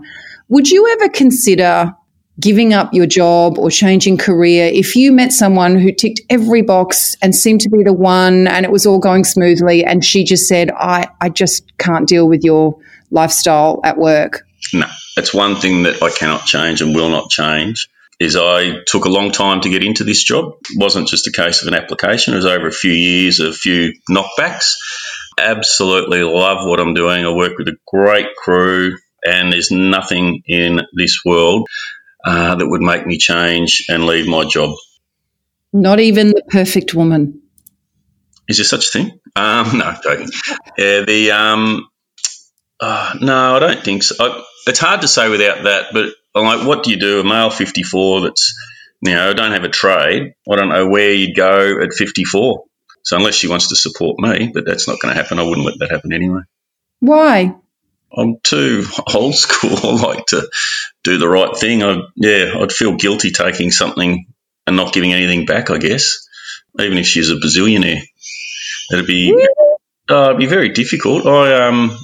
Would 0.49 0.69
you 0.69 0.87
ever 0.93 1.09
consider 1.09 1.93
giving 2.39 2.73
up 2.73 2.93
your 2.93 3.05
job 3.05 3.57
or 3.57 3.71
changing 3.71 4.17
career, 4.17 4.67
if 4.67 4.95
you 4.95 5.11
met 5.11 5.33
someone 5.33 5.79
who 5.79 5.91
ticked 5.91 6.21
every 6.29 6.61
box 6.61 7.15
and 7.21 7.35
seemed 7.35 7.61
to 7.61 7.69
be 7.69 7.83
the 7.83 7.93
one 7.93 8.47
and 8.47 8.65
it 8.65 8.71
was 8.71 8.85
all 8.85 8.99
going 8.99 9.23
smoothly 9.23 9.83
and 9.83 10.05
she 10.05 10.23
just 10.23 10.47
said, 10.47 10.71
I, 10.71 11.07
I 11.19 11.29
just 11.29 11.77
can't 11.77 12.07
deal 12.07 12.27
with 12.27 12.43
your 12.43 12.77
lifestyle 13.09 13.79
at 13.83 13.97
work? 13.97 14.45
No, 14.73 14.87
that's 15.15 15.33
one 15.33 15.55
thing 15.55 15.83
that 15.83 16.03
I 16.03 16.09
cannot 16.09 16.45
change 16.45 16.81
and 16.81 16.93
will 16.93 17.09
not 17.09 17.29
change. 17.29 17.89
Is 18.19 18.35
I 18.35 18.79
took 18.87 19.05
a 19.05 19.09
long 19.09 19.29
time 19.31 19.61
to 19.61 19.69
get 19.69 19.83
into 19.83 20.03
this 20.03 20.23
job. 20.23 20.53
It 20.71 20.81
wasn't 20.81 21.07
just 21.07 21.27
a 21.27 21.31
case 21.31 21.61
of 21.61 21.67
an 21.67 21.75
application. 21.75 22.33
It 22.33 22.37
was 22.37 22.47
over 22.47 22.67
a 22.67 22.71
few 22.71 22.91
years, 22.91 23.39
a 23.39 23.53
few 23.53 23.93
knockbacks. 24.09 24.73
Absolutely 25.37 26.23
love 26.23 26.67
what 26.67 26.79
I'm 26.79 26.95
doing. 26.95 27.23
I 27.23 27.31
work 27.31 27.59
with 27.59 27.67
a 27.67 27.77
great 27.85 28.35
crew, 28.35 28.97
and 29.23 29.53
there's 29.53 29.69
nothing 29.69 30.41
in 30.47 30.81
this 30.95 31.21
world 31.23 31.67
uh, 32.23 32.55
that 32.55 32.67
would 32.67 32.81
make 32.81 33.05
me 33.05 33.17
change 33.17 33.85
and 33.89 34.05
leave 34.05 34.27
my 34.27 34.45
job. 34.45 34.75
Not 35.73 35.99
even 35.99 36.29
the 36.29 36.43
perfect 36.47 36.93
woman. 36.93 37.41
Is 38.47 38.57
there 38.57 38.65
such 38.65 38.87
a 38.87 38.91
thing? 38.91 39.19
Um, 39.35 39.77
no, 39.77 39.95
joking. 40.03 40.29
Yeah, 40.77 41.01
the 41.01 41.31
um, 41.31 41.89
uh, 42.79 43.15
no, 43.21 43.55
I 43.55 43.59
don't 43.59 43.83
think 43.83 44.03
so. 44.03 44.15
I, 44.19 44.43
it's 44.67 44.79
hard 44.79 45.01
to 45.01 45.07
say 45.07 45.29
without 45.29 45.63
that, 45.63 45.87
but 45.93 46.13
I'm 46.35 46.45
like, 46.45 46.65
what 46.67 46.83
do 46.83 46.91
you 46.91 46.99
do? 46.99 47.19
A 47.19 47.23
male 47.23 47.49
54 47.49 48.21
that's 48.21 48.53
you 49.01 49.13
know, 49.13 49.29
I 49.29 49.33
don't 49.33 49.51
have 49.51 49.63
a 49.63 49.69
trade. 49.69 50.33
I 50.49 50.55
don't 50.55 50.69
know 50.69 50.87
where 50.87 51.13
you'd 51.13 51.35
go 51.35 51.81
at 51.81 51.93
54. 51.93 52.63
So 53.03 53.15
unless 53.15 53.35
she 53.35 53.47
wants 53.47 53.69
to 53.69 53.75
support 53.75 54.19
me, 54.19 54.51
but 54.53 54.65
that's 54.65 54.87
not 54.87 54.99
going 54.99 55.13
to 55.15 55.21
happen. 55.21 55.39
I 55.39 55.43
wouldn't 55.43 55.65
let 55.65 55.79
that 55.79 55.91
happen 55.91 56.13
anyway. 56.13 56.41
Why? 56.99 57.55
I'm 58.15 58.37
too 58.43 58.85
old 59.13 59.35
school. 59.35 59.77
I 59.83 60.01
like 60.01 60.25
to 60.27 60.49
do 61.03 61.17
the 61.17 61.27
right 61.27 61.55
thing. 61.55 61.83
I 61.83 62.01
yeah, 62.15 62.53
I'd 62.59 62.71
feel 62.71 62.95
guilty 62.95 63.31
taking 63.31 63.71
something 63.71 64.27
and 64.65 64.75
not 64.75 64.93
giving 64.93 65.13
anything 65.13 65.45
back. 65.45 65.69
I 65.69 65.77
guess, 65.77 66.27
even 66.79 66.97
if 66.97 67.05
she's 67.05 67.29
a 67.29 67.35
bazillionaire, 67.35 68.01
it'd 68.91 69.07
be 69.07 69.33
Uh, 70.09 70.27
it'd 70.27 70.37
be 70.37 70.45
very 70.45 70.69
difficult. 70.69 71.25
I 71.25 71.67
um, 71.67 71.97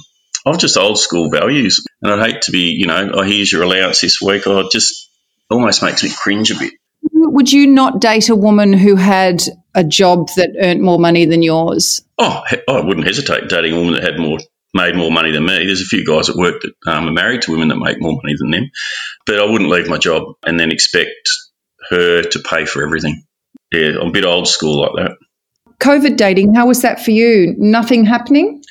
I've 0.46 0.58
just 0.58 0.76
old 0.76 0.98
school 0.98 1.30
values, 1.30 1.84
and 2.02 2.12
I'd 2.12 2.32
hate 2.32 2.42
to 2.42 2.52
be, 2.52 2.70
you 2.70 2.86
know, 2.86 3.10
oh, 3.14 3.22
here's 3.22 3.50
your 3.50 3.62
allowance 3.62 4.00
this 4.00 4.20
week. 4.20 4.46
Oh, 4.46 4.60
it 4.60 4.70
just 4.70 5.10
almost 5.50 5.82
makes 5.82 6.02
me 6.02 6.10
cringe 6.10 6.50
a 6.50 6.58
bit. 6.58 6.74
Would 7.12 7.52
you 7.52 7.66
not 7.66 8.00
date 8.00 8.28
a 8.28 8.36
woman 8.36 8.72
who 8.72 8.96
had 8.96 9.42
a 9.74 9.82
job 9.82 10.28
that 10.36 10.50
earned 10.60 10.82
more 10.82 10.98
money 10.98 11.24
than 11.24 11.42
yours? 11.42 12.02
Oh, 12.18 12.42
I 12.68 12.80
wouldn't 12.80 13.06
hesitate 13.06 13.48
dating 13.48 13.72
a 13.72 13.78
woman 13.78 13.94
that 13.94 14.04
had 14.04 14.18
more 14.18 14.38
made 14.74 14.96
more 14.96 15.10
money 15.10 15.30
than 15.30 15.46
me. 15.46 15.64
There's 15.64 15.80
a 15.80 15.86
few 15.86 16.04
guys 16.04 16.28
at 16.28 16.36
work 16.36 16.60
that 16.62 16.90
um, 16.90 17.08
are 17.08 17.12
married 17.12 17.42
to 17.42 17.52
women 17.52 17.68
that 17.68 17.76
make 17.76 18.00
more 18.00 18.18
money 18.22 18.34
than 18.38 18.50
them, 18.50 18.70
but 19.26 19.38
I 19.38 19.44
wouldn't 19.44 19.70
leave 19.70 19.88
my 19.88 19.98
job 19.98 20.24
and 20.44 20.58
then 20.58 20.72
expect 20.72 21.10
her 21.90 22.22
to 22.22 22.38
pay 22.40 22.66
for 22.66 22.82
everything. 22.82 23.24
Yeah, 23.72 24.00
I'm 24.00 24.08
a 24.08 24.12
bit 24.12 24.24
old 24.24 24.48
school 24.48 24.80
like 24.80 24.92
that. 24.96 25.16
COVID 25.78 26.16
dating, 26.16 26.54
how 26.54 26.66
was 26.66 26.82
that 26.82 27.04
for 27.04 27.10
you? 27.10 27.54
Nothing 27.58 28.04
happening? 28.04 28.62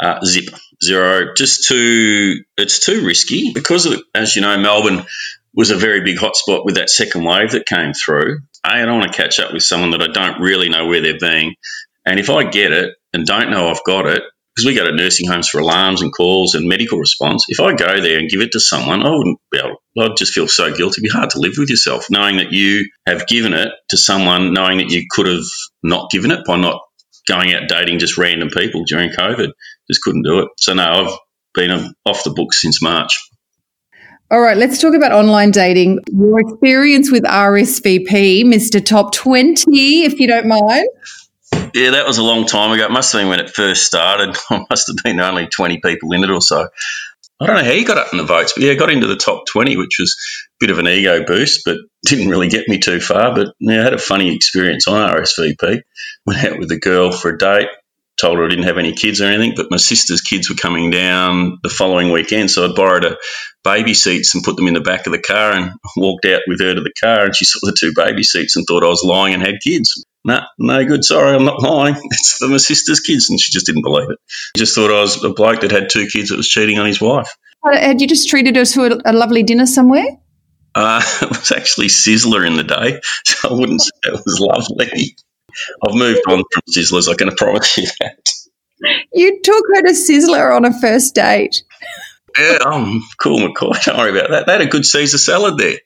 Uh, 0.00 0.24
zip, 0.24 0.48
zero. 0.82 1.34
Just 1.34 1.66
too, 1.68 2.42
it's 2.56 2.84
too 2.84 3.04
risky 3.06 3.52
because, 3.52 3.86
of, 3.86 4.00
as 4.14 4.34
you 4.36 4.42
know, 4.42 4.56
Melbourne 4.58 5.04
was 5.54 5.70
a 5.70 5.76
very 5.76 6.02
big 6.02 6.18
hotspot 6.18 6.64
with 6.64 6.76
that 6.76 6.90
second 6.90 7.24
wave 7.24 7.52
that 7.52 7.66
came 7.66 7.92
through. 7.92 8.38
A, 8.64 8.72
I 8.72 8.84
don't 8.84 9.00
want 9.00 9.12
to 9.12 9.16
catch 9.16 9.38
up 9.38 9.52
with 9.52 9.62
someone 9.62 9.90
that 9.90 10.02
I 10.02 10.08
don't 10.08 10.40
really 10.40 10.68
know 10.68 10.86
where 10.86 11.00
they're 11.00 11.18
being. 11.18 11.54
And 12.06 12.18
if 12.18 12.30
I 12.30 12.44
get 12.44 12.72
it 12.72 12.94
and 13.12 13.26
don't 13.26 13.50
know 13.50 13.68
I've 13.68 13.84
got 13.84 14.06
it, 14.06 14.22
because 14.54 14.66
we 14.66 14.74
go 14.74 14.84
to 14.84 14.94
nursing 14.94 15.28
homes 15.28 15.48
for 15.48 15.60
alarms 15.60 16.02
and 16.02 16.12
calls 16.12 16.54
and 16.54 16.68
medical 16.68 16.98
response. 16.98 17.46
If 17.48 17.60
I 17.60 17.74
go 17.74 18.00
there 18.00 18.18
and 18.18 18.28
give 18.28 18.40
it 18.40 18.52
to 18.52 18.60
someone, 18.60 19.02
I 19.02 19.10
wouldn't 19.10 19.38
be 19.50 19.58
able. 19.58 19.76
I'd 19.98 20.16
just 20.16 20.34
feel 20.34 20.48
so 20.48 20.74
guilty. 20.74 21.00
It'd 21.00 21.04
be 21.04 21.08
hard 21.08 21.30
to 21.30 21.38
live 21.38 21.54
with 21.56 21.70
yourself, 21.70 22.06
knowing 22.10 22.36
that 22.36 22.52
you 22.52 22.88
have 23.06 23.26
given 23.26 23.54
it 23.54 23.72
to 23.90 23.96
someone, 23.96 24.52
knowing 24.52 24.78
that 24.78 24.90
you 24.90 25.04
could 25.10 25.26
have 25.26 25.44
not 25.82 26.10
given 26.10 26.30
it 26.30 26.44
by 26.46 26.56
not 26.56 26.80
going 27.26 27.54
out 27.54 27.68
dating 27.68 27.98
just 27.98 28.18
random 28.18 28.50
people 28.50 28.84
during 28.84 29.10
COVID. 29.10 29.52
Just 29.90 30.02
couldn't 30.02 30.22
do 30.22 30.40
it. 30.40 30.48
So 30.58 30.74
no, 30.74 30.84
I've 30.84 31.18
been 31.54 31.70
um, 31.70 31.94
off 32.04 32.24
the 32.24 32.30
books 32.30 32.60
since 32.60 32.82
March. 32.82 33.18
All 34.30 34.40
right, 34.40 34.56
let's 34.56 34.80
talk 34.80 34.94
about 34.94 35.12
online 35.12 35.50
dating. 35.50 35.98
Your 36.10 36.40
experience 36.40 37.12
with 37.12 37.22
RSVP, 37.24 38.44
Mr. 38.44 38.84
Top 38.84 39.12
20, 39.12 40.04
if 40.04 40.18
you 40.18 40.26
don't 40.26 40.46
mind. 40.46 40.88
Yeah, 41.74 41.92
that 41.92 42.06
was 42.06 42.18
a 42.18 42.22
long 42.22 42.46
time 42.46 42.72
ago. 42.72 42.84
It 42.84 42.90
must 42.90 43.12
have 43.12 43.20
been 43.20 43.28
when 43.28 43.40
it 43.40 43.50
first 43.50 43.84
started. 43.84 44.36
I 44.50 44.64
must 44.68 44.88
have 44.88 44.96
been 45.02 45.20
only 45.20 45.46
20 45.46 45.80
people 45.80 46.12
in 46.12 46.24
it 46.24 46.30
or 46.30 46.40
so. 46.42 46.68
I 47.40 47.46
don't 47.46 47.56
know 47.56 47.64
how 47.64 47.72
you 47.72 47.84
got 47.84 47.98
up 47.98 48.12
in 48.12 48.18
the 48.18 48.24
votes, 48.24 48.52
but 48.54 48.62
yeah, 48.62 48.74
got 48.74 48.90
into 48.90 49.08
the 49.08 49.16
top 49.16 49.46
20, 49.50 49.76
which 49.76 49.96
was 49.98 50.16
a 50.16 50.64
bit 50.64 50.70
of 50.70 50.78
an 50.78 50.86
ego 50.86 51.24
boost, 51.24 51.62
but 51.64 51.78
didn't 52.06 52.28
really 52.28 52.48
get 52.48 52.68
me 52.68 52.78
too 52.78 53.00
far. 53.00 53.34
But 53.34 53.54
yeah, 53.58 53.80
I 53.80 53.84
had 53.84 53.94
a 53.94 53.98
funny 53.98 54.34
experience 54.34 54.86
on 54.86 55.10
RSVP. 55.10 55.82
Went 56.26 56.44
out 56.44 56.58
with 56.58 56.70
a 56.70 56.78
girl 56.78 57.10
for 57.10 57.30
a 57.30 57.38
date, 57.38 57.68
told 58.22 58.38
her 58.38 58.46
I 58.46 58.48
didn't 58.48 58.64
have 58.64 58.78
any 58.78 58.92
kids 58.92 59.20
or 59.20 59.26
anything, 59.26 59.52
but 59.54 59.70
my 59.70 59.76
sister's 59.76 60.22
kids 60.22 60.48
were 60.48 60.56
coming 60.56 60.90
down 60.90 61.58
the 61.62 61.68
following 61.68 62.10
weekend. 62.10 62.50
So 62.50 62.64
I 62.64 62.74
borrowed 62.74 63.04
a 63.04 63.18
baby 63.64 63.92
seats 63.92 64.34
and 64.34 64.42
put 64.42 64.56
them 64.56 64.68
in 64.68 64.74
the 64.74 64.80
back 64.80 65.06
of 65.06 65.12
the 65.12 65.20
car 65.20 65.52
and 65.52 65.72
walked 65.96 66.24
out 66.24 66.42
with 66.46 66.60
her 66.60 66.74
to 66.74 66.80
the 66.80 66.94
car. 66.98 67.26
And 67.26 67.36
she 67.36 67.44
saw 67.44 67.58
the 67.62 67.76
two 67.78 67.92
baby 67.94 68.22
seats 68.22 68.56
and 68.56 68.64
thought 68.66 68.84
I 68.84 68.88
was 68.88 69.04
lying 69.04 69.34
and 69.34 69.42
had 69.42 69.60
kids 69.62 70.06
no, 70.24 70.40
no 70.58 70.84
good. 70.84 71.04
Sorry, 71.04 71.34
I'm 71.34 71.44
not 71.44 71.62
lying. 71.62 71.96
It's 72.04 72.36
for 72.36 72.48
my 72.48 72.58
sister's 72.58 73.00
kids. 73.00 73.30
And 73.30 73.40
she 73.40 73.52
just 73.52 73.66
didn't 73.66 73.82
believe 73.82 74.10
it. 74.10 74.18
She 74.56 74.60
just 74.60 74.74
thought 74.74 74.90
I 74.90 75.00
was 75.00 75.22
a 75.24 75.32
bloke 75.32 75.60
that 75.60 75.70
had 75.70 75.88
two 75.90 76.06
kids 76.06 76.28
that 76.28 76.36
was 76.36 76.48
cheating 76.48 76.78
on 76.78 76.86
his 76.86 77.00
wife. 77.00 77.34
Had 77.64 78.00
you 78.00 78.06
just 78.06 78.28
treated 78.28 78.56
her 78.56 78.64
to 78.64 78.84
a, 78.84 79.12
a 79.12 79.12
lovely 79.12 79.42
dinner 79.42 79.66
somewhere? 79.66 80.06
Uh, 80.74 81.02
it 81.22 81.28
was 81.28 81.52
actually 81.52 81.88
Sizzler 81.88 82.46
in 82.46 82.56
the 82.56 82.64
day, 82.64 83.00
so 83.24 83.50
I 83.50 83.52
wouldn't 83.52 83.82
say 83.82 83.90
it 84.04 84.20
was 84.24 84.40
lovely. 84.40 85.16
I've 85.86 85.94
moved 85.94 86.20
on 86.28 86.44
from 86.52 86.62
Sizzlers, 86.70 87.08
I 87.10 87.14
can 87.14 87.34
promise 87.34 87.76
you 87.78 87.86
that. 88.00 88.30
You 89.12 89.40
took 89.42 89.64
her 89.74 89.82
to 89.82 89.92
Sizzler 89.92 90.54
on 90.54 90.64
a 90.64 90.80
first 90.80 91.14
date. 91.14 91.62
Yeah, 92.38 92.58
I'm 92.64 93.02
cool, 93.18 93.40
McCoy. 93.40 93.82
Don't 93.84 93.98
worry 93.98 94.18
about 94.18 94.30
that. 94.30 94.46
They 94.46 94.52
had 94.52 94.62
a 94.62 94.66
good 94.66 94.86
Caesar 94.86 95.18
salad 95.18 95.58
there. 95.58 95.78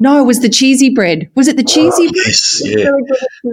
No, 0.00 0.20
it 0.20 0.26
was 0.26 0.40
the 0.40 0.48
cheesy 0.48 0.90
bread. 0.90 1.30
Was 1.34 1.48
it 1.48 1.56
the 1.56 1.64
ah, 1.66 1.72
cheesy 1.72 2.08
oh, 2.08 2.12
bread? 2.12 2.26
Yes, 2.26 2.62
yeah. 2.64 2.90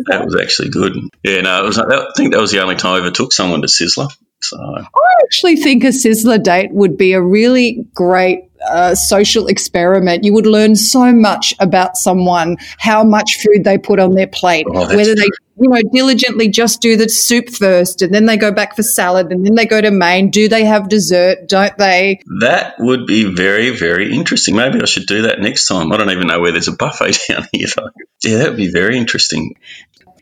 That 0.07 0.25
was 0.25 0.35
actually 0.35 0.69
good. 0.69 0.97
Yeah, 1.23 1.41
no, 1.41 1.63
it 1.63 1.67
was. 1.67 1.79
I 1.79 2.07
think 2.15 2.33
that 2.33 2.41
was 2.41 2.51
the 2.51 2.61
only 2.61 2.75
time 2.75 2.95
I 2.95 2.97
ever 2.99 3.11
took 3.11 3.31
someone 3.31 3.61
to 3.61 3.67
Sizzler. 3.67 4.09
So 4.41 4.57
I 4.59 4.85
actually 5.23 5.55
think 5.55 5.83
a 5.83 5.87
Sizzler 5.87 6.41
date 6.41 6.71
would 6.71 6.97
be 6.97 7.13
a 7.13 7.21
really 7.21 7.87
great 7.93 8.43
uh, 8.67 8.95
social 8.95 9.47
experiment. 9.47 10.23
You 10.23 10.33
would 10.33 10.47
learn 10.47 10.75
so 10.75 11.11
much 11.11 11.53
about 11.59 11.97
someone, 11.97 12.57
how 12.77 13.03
much 13.03 13.37
food 13.41 13.63
they 13.63 13.77
put 13.77 13.99
on 13.99 14.15
their 14.15 14.27
plate, 14.27 14.65
oh, 14.69 14.87
whether 14.95 15.15
true. 15.15 15.15
they 15.15 15.29
you 15.57 15.69
know 15.69 15.81
diligently 15.93 16.49
just 16.49 16.81
do 16.81 16.97
the 16.97 17.07
soup 17.07 17.49
first 17.49 18.01
and 18.01 18.13
then 18.13 18.25
they 18.25 18.35
go 18.35 18.51
back 18.51 18.75
for 18.75 18.83
salad 18.83 19.31
and 19.31 19.45
then 19.45 19.55
they 19.55 19.65
go 19.65 19.79
to 19.79 19.91
main. 19.91 20.29
Do 20.29 20.49
they 20.49 20.65
have 20.65 20.89
dessert? 20.89 21.47
Don't 21.47 21.77
they? 21.77 22.19
That 22.41 22.75
would 22.79 23.05
be 23.05 23.33
very 23.33 23.69
very 23.69 24.13
interesting. 24.13 24.55
Maybe 24.55 24.81
I 24.81 24.85
should 24.85 25.07
do 25.07 25.23
that 25.23 25.39
next 25.39 25.67
time. 25.67 25.91
I 25.91 25.97
don't 25.97 26.11
even 26.11 26.27
know 26.27 26.39
where 26.39 26.51
there's 26.51 26.67
a 26.67 26.75
buffet 26.75 27.17
down 27.29 27.47
here 27.51 27.67
though. 27.75 27.89
Yeah, 28.23 28.37
that 28.37 28.49
would 28.49 28.57
be 28.57 28.71
very 28.71 28.97
interesting. 28.97 29.55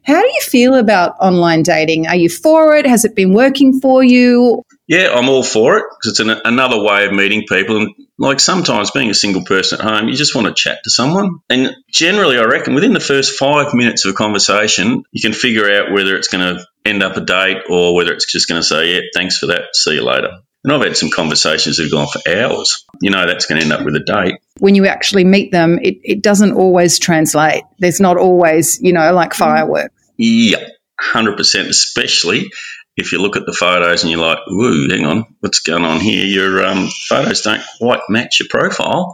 How 0.05 0.21
do 0.21 0.27
you 0.27 0.41
feel 0.41 0.75
about 0.75 1.15
online 1.21 1.63
dating? 1.63 2.07
Are 2.07 2.15
you 2.15 2.29
for 2.29 2.75
it? 2.75 2.85
Has 2.85 3.05
it 3.05 3.15
been 3.15 3.33
working 3.33 3.79
for 3.79 4.03
you? 4.03 4.61
Yeah, 4.93 5.09
I'm 5.11 5.27
all 5.27 5.41
for 5.41 5.77
it 5.77 5.85
because 5.89 6.11
it's 6.11 6.19
an, 6.19 6.29
another 6.45 6.79
way 6.79 7.07
of 7.07 7.13
meeting 7.13 7.45
people. 7.49 7.77
And 7.77 7.95
like 8.19 8.39
sometimes 8.39 8.91
being 8.91 9.09
a 9.09 9.15
single 9.15 9.43
person 9.43 9.79
at 9.79 9.87
home, 9.87 10.07
you 10.07 10.15
just 10.15 10.35
want 10.35 10.45
to 10.45 10.53
chat 10.53 10.81
to 10.83 10.91
someone. 10.91 11.39
And 11.49 11.75
generally, 11.89 12.37
I 12.37 12.43
reckon 12.43 12.75
within 12.75 12.93
the 12.93 12.99
first 12.99 13.39
five 13.39 13.73
minutes 13.73 14.05
of 14.05 14.11
a 14.11 14.15
conversation, 14.15 15.01
you 15.11 15.19
can 15.19 15.33
figure 15.33 15.67
out 15.67 15.91
whether 15.91 16.15
it's 16.15 16.27
going 16.27 16.57
to 16.57 16.63
end 16.85 17.01
up 17.01 17.17
a 17.17 17.21
date 17.21 17.63
or 17.71 17.95
whether 17.95 18.13
it's 18.13 18.31
just 18.31 18.47
going 18.47 18.61
to 18.61 18.67
say, 18.67 18.93
yeah, 18.93 19.01
thanks 19.15 19.39
for 19.39 19.47
that. 19.47 19.75
See 19.75 19.95
you 19.95 20.03
later. 20.03 20.29
And 20.63 20.71
I've 20.71 20.83
had 20.83 20.95
some 20.95 21.09
conversations 21.09 21.77
that 21.77 21.85
have 21.85 21.91
gone 21.91 22.07
for 22.07 22.21
hours. 22.29 22.85
You 23.01 23.09
know, 23.09 23.25
that's 23.25 23.47
going 23.47 23.61
to 23.61 23.65
end 23.65 23.73
up 23.73 23.83
with 23.83 23.95
a 23.95 23.99
date. 23.99 24.35
When 24.59 24.75
you 24.75 24.85
actually 24.85 25.23
meet 25.23 25.51
them, 25.51 25.79
it, 25.81 25.97
it 26.03 26.21
doesn't 26.21 26.53
always 26.53 26.99
translate. 26.99 27.63
There's 27.79 27.99
not 27.99 28.17
always, 28.17 28.79
you 28.79 28.93
know, 28.93 29.11
like 29.11 29.33
fireworks. 29.33 29.95
Yeah, 30.17 30.67
100%, 31.01 31.67
especially 31.67 32.51
if 32.95 33.11
you 33.11 33.19
look 33.19 33.35
at 33.35 33.45
the 33.45 33.53
photos 33.53 34.03
and 34.03 34.11
you're 34.11 34.21
like, 34.21 34.39
"Woo, 34.47 34.87
hang 34.89 35.05
on, 35.05 35.25
what's 35.39 35.59
going 35.59 35.85
on 35.85 35.99
here? 35.99 36.25
Your 36.25 36.65
um, 36.65 36.89
photos 37.09 37.41
don't 37.41 37.63
quite 37.79 38.01
match 38.09 38.39
your 38.39 38.47
profile." 38.49 39.13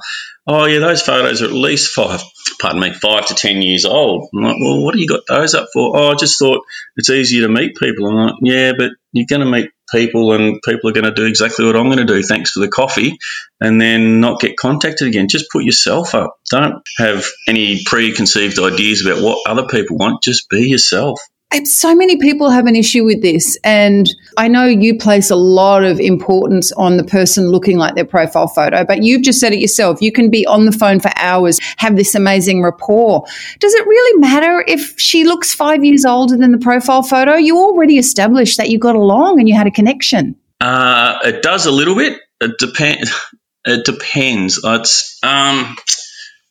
Oh 0.52 0.66
yeah, 0.66 0.80
those 0.80 1.04
photos 1.04 1.44
are 1.44 1.46
at 1.46 1.52
least 1.52 1.94
five, 1.94 2.24
pardon 2.60 2.82
me, 2.82 2.92
five 2.92 3.28
to 3.28 3.36
ten 3.36 3.62
years 3.62 3.86
old. 3.86 4.30
I'm 4.34 4.42
like, 4.42 4.56
well, 4.60 4.82
what 4.82 4.96
do 4.96 5.00
you 5.00 5.08
got 5.08 5.28
those 5.28 5.54
up 5.54 5.68
for? 5.72 5.96
Oh, 5.96 6.12
I 6.12 6.16
just 6.16 6.40
thought 6.40 6.64
it's 6.96 7.12
easier 7.12 7.46
to 7.46 7.54
meet 7.54 7.76
people. 7.76 8.08
I'm 8.08 8.16
like, 8.16 8.36
yeah, 8.42 8.72
but 8.76 8.90
you're 9.12 9.28
going 9.30 9.42
to 9.42 9.46
meet 9.46 9.70
people 9.92 10.34
and 10.34 10.60
people 10.64 10.90
are 10.90 10.94
going 10.94 11.06
to 11.06 11.14
do 11.14 11.26
exactly 11.26 11.66
what 11.66 11.76
I'm 11.76 11.86
going 11.86 12.00
to 12.00 12.06
do. 12.06 12.24
Thanks 12.24 12.52
for 12.52 12.62
the 12.62 12.68
coffee. 12.68 13.20
And 13.62 13.80
then 13.80 14.22
not 14.22 14.40
get 14.40 14.58
contacted 14.58 15.08
again. 15.08 15.28
Just 15.28 15.52
put 15.52 15.64
yourself 15.64 16.16
up. 16.16 16.36
Don't 16.50 16.82
have 16.98 17.26
any 17.48 17.84
preconceived 17.86 18.58
ideas 18.58 19.06
about 19.06 19.22
what 19.22 19.48
other 19.48 19.68
people 19.68 19.98
want. 19.98 20.24
Just 20.24 20.50
be 20.50 20.68
yourself 20.70 21.20
so 21.64 21.96
many 21.96 22.18
people 22.18 22.50
have 22.50 22.68
an 22.68 22.76
issue 22.76 23.04
with 23.04 23.22
this. 23.22 23.58
And 23.64 24.10
I 24.38 24.48
know 24.48 24.66
you 24.66 24.98
place 24.98 25.30
a 25.30 25.36
lot 25.36 25.84
of 25.84 26.00
importance 26.00 26.72
on 26.74 26.98
the 26.98 27.04
person 27.04 27.50
looking 27.50 27.78
like 27.78 27.96
their 27.96 28.06
profile 28.06 28.48
photo, 28.48 28.86
but 28.86 29.04
you've 29.04 29.24
just 29.24 29.40
said 29.40 29.54
it 29.54 29.60
yourself. 29.60 30.02
You 30.02 30.12
can 30.12 30.30
be 30.30 30.46
on 30.46 30.66
the 30.66 30.72
phone 30.72 31.00
for 31.00 31.12
hours, 31.16 31.60
have 31.78 31.96
this 31.96 32.14
amazing 32.14 32.62
rapport. 32.62 33.26
Does 33.60 33.74
it 33.74 33.86
really 33.86 34.20
matter 34.20 34.64
if 34.68 35.00
she 35.00 35.24
looks 35.24 35.54
five 35.54 35.84
years 35.84 36.06
older 36.06 36.38
than 36.38 36.52
the 36.52 36.60
profile 36.60 37.02
photo? 37.02 37.36
You 37.36 37.58
already 37.58 37.98
established 37.98 38.58
that 38.58 38.70
you 38.70 38.78
got 38.78 38.96
along 38.96 39.40
and 39.40 39.50
you 39.50 39.56
had 39.56 39.68
a 39.68 39.72
connection. 39.72 40.36
Uh, 40.62 41.18
it 41.24 41.42
does 41.42 41.66
a 41.66 41.72
little 41.72 41.96
bit. 41.96 42.20
It 42.42 42.58
depends. 42.60 43.12
It 43.66 43.84
depends. 43.86 44.60
It's 44.64 45.20
um, 45.22 45.76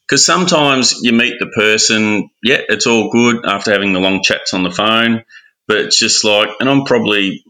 because 0.08 0.24
sometimes 0.24 1.00
you 1.02 1.12
meet 1.12 1.38
the 1.38 1.48
person, 1.48 2.30
yeah, 2.42 2.60
it's 2.68 2.86
all 2.86 3.10
good 3.10 3.44
after 3.44 3.72
having 3.72 3.92
the 3.92 4.00
long 4.00 4.22
chats 4.22 4.54
on 4.54 4.62
the 4.62 4.70
phone, 4.70 5.22
but 5.66 5.76
it's 5.76 5.98
just 5.98 6.24
like, 6.24 6.48
and 6.60 6.68
I'm 6.68 6.84
probably 6.84 7.44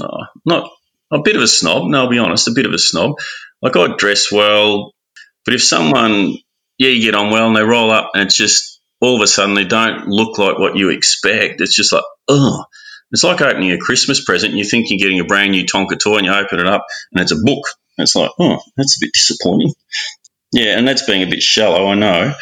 oh, 0.00 0.24
not 0.46 0.70
a 1.12 1.20
bit 1.20 1.36
of 1.36 1.42
a 1.42 1.48
snob. 1.48 1.88
No, 1.88 2.04
I'll 2.04 2.08
be 2.08 2.18
honest, 2.18 2.48
a 2.48 2.52
bit 2.54 2.64
of 2.64 2.72
a 2.72 2.78
snob. 2.78 3.16
Like 3.60 3.76
I 3.76 3.94
dress 3.96 4.32
well, 4.32 4.94
but 5.44 5.52
if 5.52 5.62
someone, 5.62 6.34
yeah, 6.78 6.88
you 6.88 7.02
get 7.02 7.14
on 7.14 7.30
well 7.30 7.48
and 7.48 7.56
they 7.56 7.62
roll 7.62 7.90
up 7.90 8.12
and 8.14 8.22
it's 8.22 8.36
just 8.36 8.80
all 9.00 9.16
of 9.16 9.22
a 9.22 9.26
sudden 9.26 9.54
they 9.54 9.64
don't 9.64 10.08
look 10.08 10.38
like 10.38 10.58
what 10.58 10.76
you 10.76 10.88
expect. 10.88 11.60
It's 11.60 11.76
just 11.76 11.92
like, 11.92 12.04
oh, 12.28 12.64
it's 13.12 13.24
like 13.24 13.42
opening 13.42 13.72
a 13.72 13.78
Christmas 13.78 14.24
present. 14.24 14.52
and 14.52 14.58
You 14.58 14.64
think 14.64 14.88
you're 14.88 14.98
getting 14.98 15.20
a 15.20 15.24
brand 15.24 15.50
new 15.50 15.66
Tonka 15.66 15.98
toy 15.98 16.16
and 16.16 16.26
you 16.26 16.32
open 16.32 16.60
it 16.60 16.66
up 16.66 16.86
and 17.12 17.20
it's 17.20 17.32
a 17.32 17.42
book. 17.42 17.64
it's 17.98 18.16
like, 18.16 18.30
oh, 18.38 18.58
that's 18.78 18.96
a 18.96 19.04
bit 19.04 19.12
disappointing. 19.12 19.74
Yeah, 20.52 20.78
and 20.78 20.86
that's 20.86 21.04
being 21.04 21.22
a 21.22 21.30
bit 21.30 21.42
shallow, 21.42 21.88
I 21.88 21.94
know. 21.94 22.34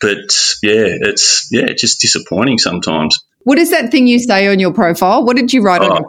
But 0.00 0.36
yeah, 0.62 0.98
it's 1.00 1.48
yeah, 1.50 1.72
just 1.72 2.00
disappointing 2.00 2.58
sometimes. 2.58 3.18
What 3.44 3.58
is 3.58 3.70
that 3.70 3.90
thing 3.90 4.06
you 4.06 4.18
say 4.18 4.48
on 4.48 4.58
your 4.58 4.72
profile? 4.72 5.24
What 5.24 5.36
did 5.36 5.52
you 5.52 5.62
write 5.62 5.82
oh, 5.82 5.96
on? 5.96 6.04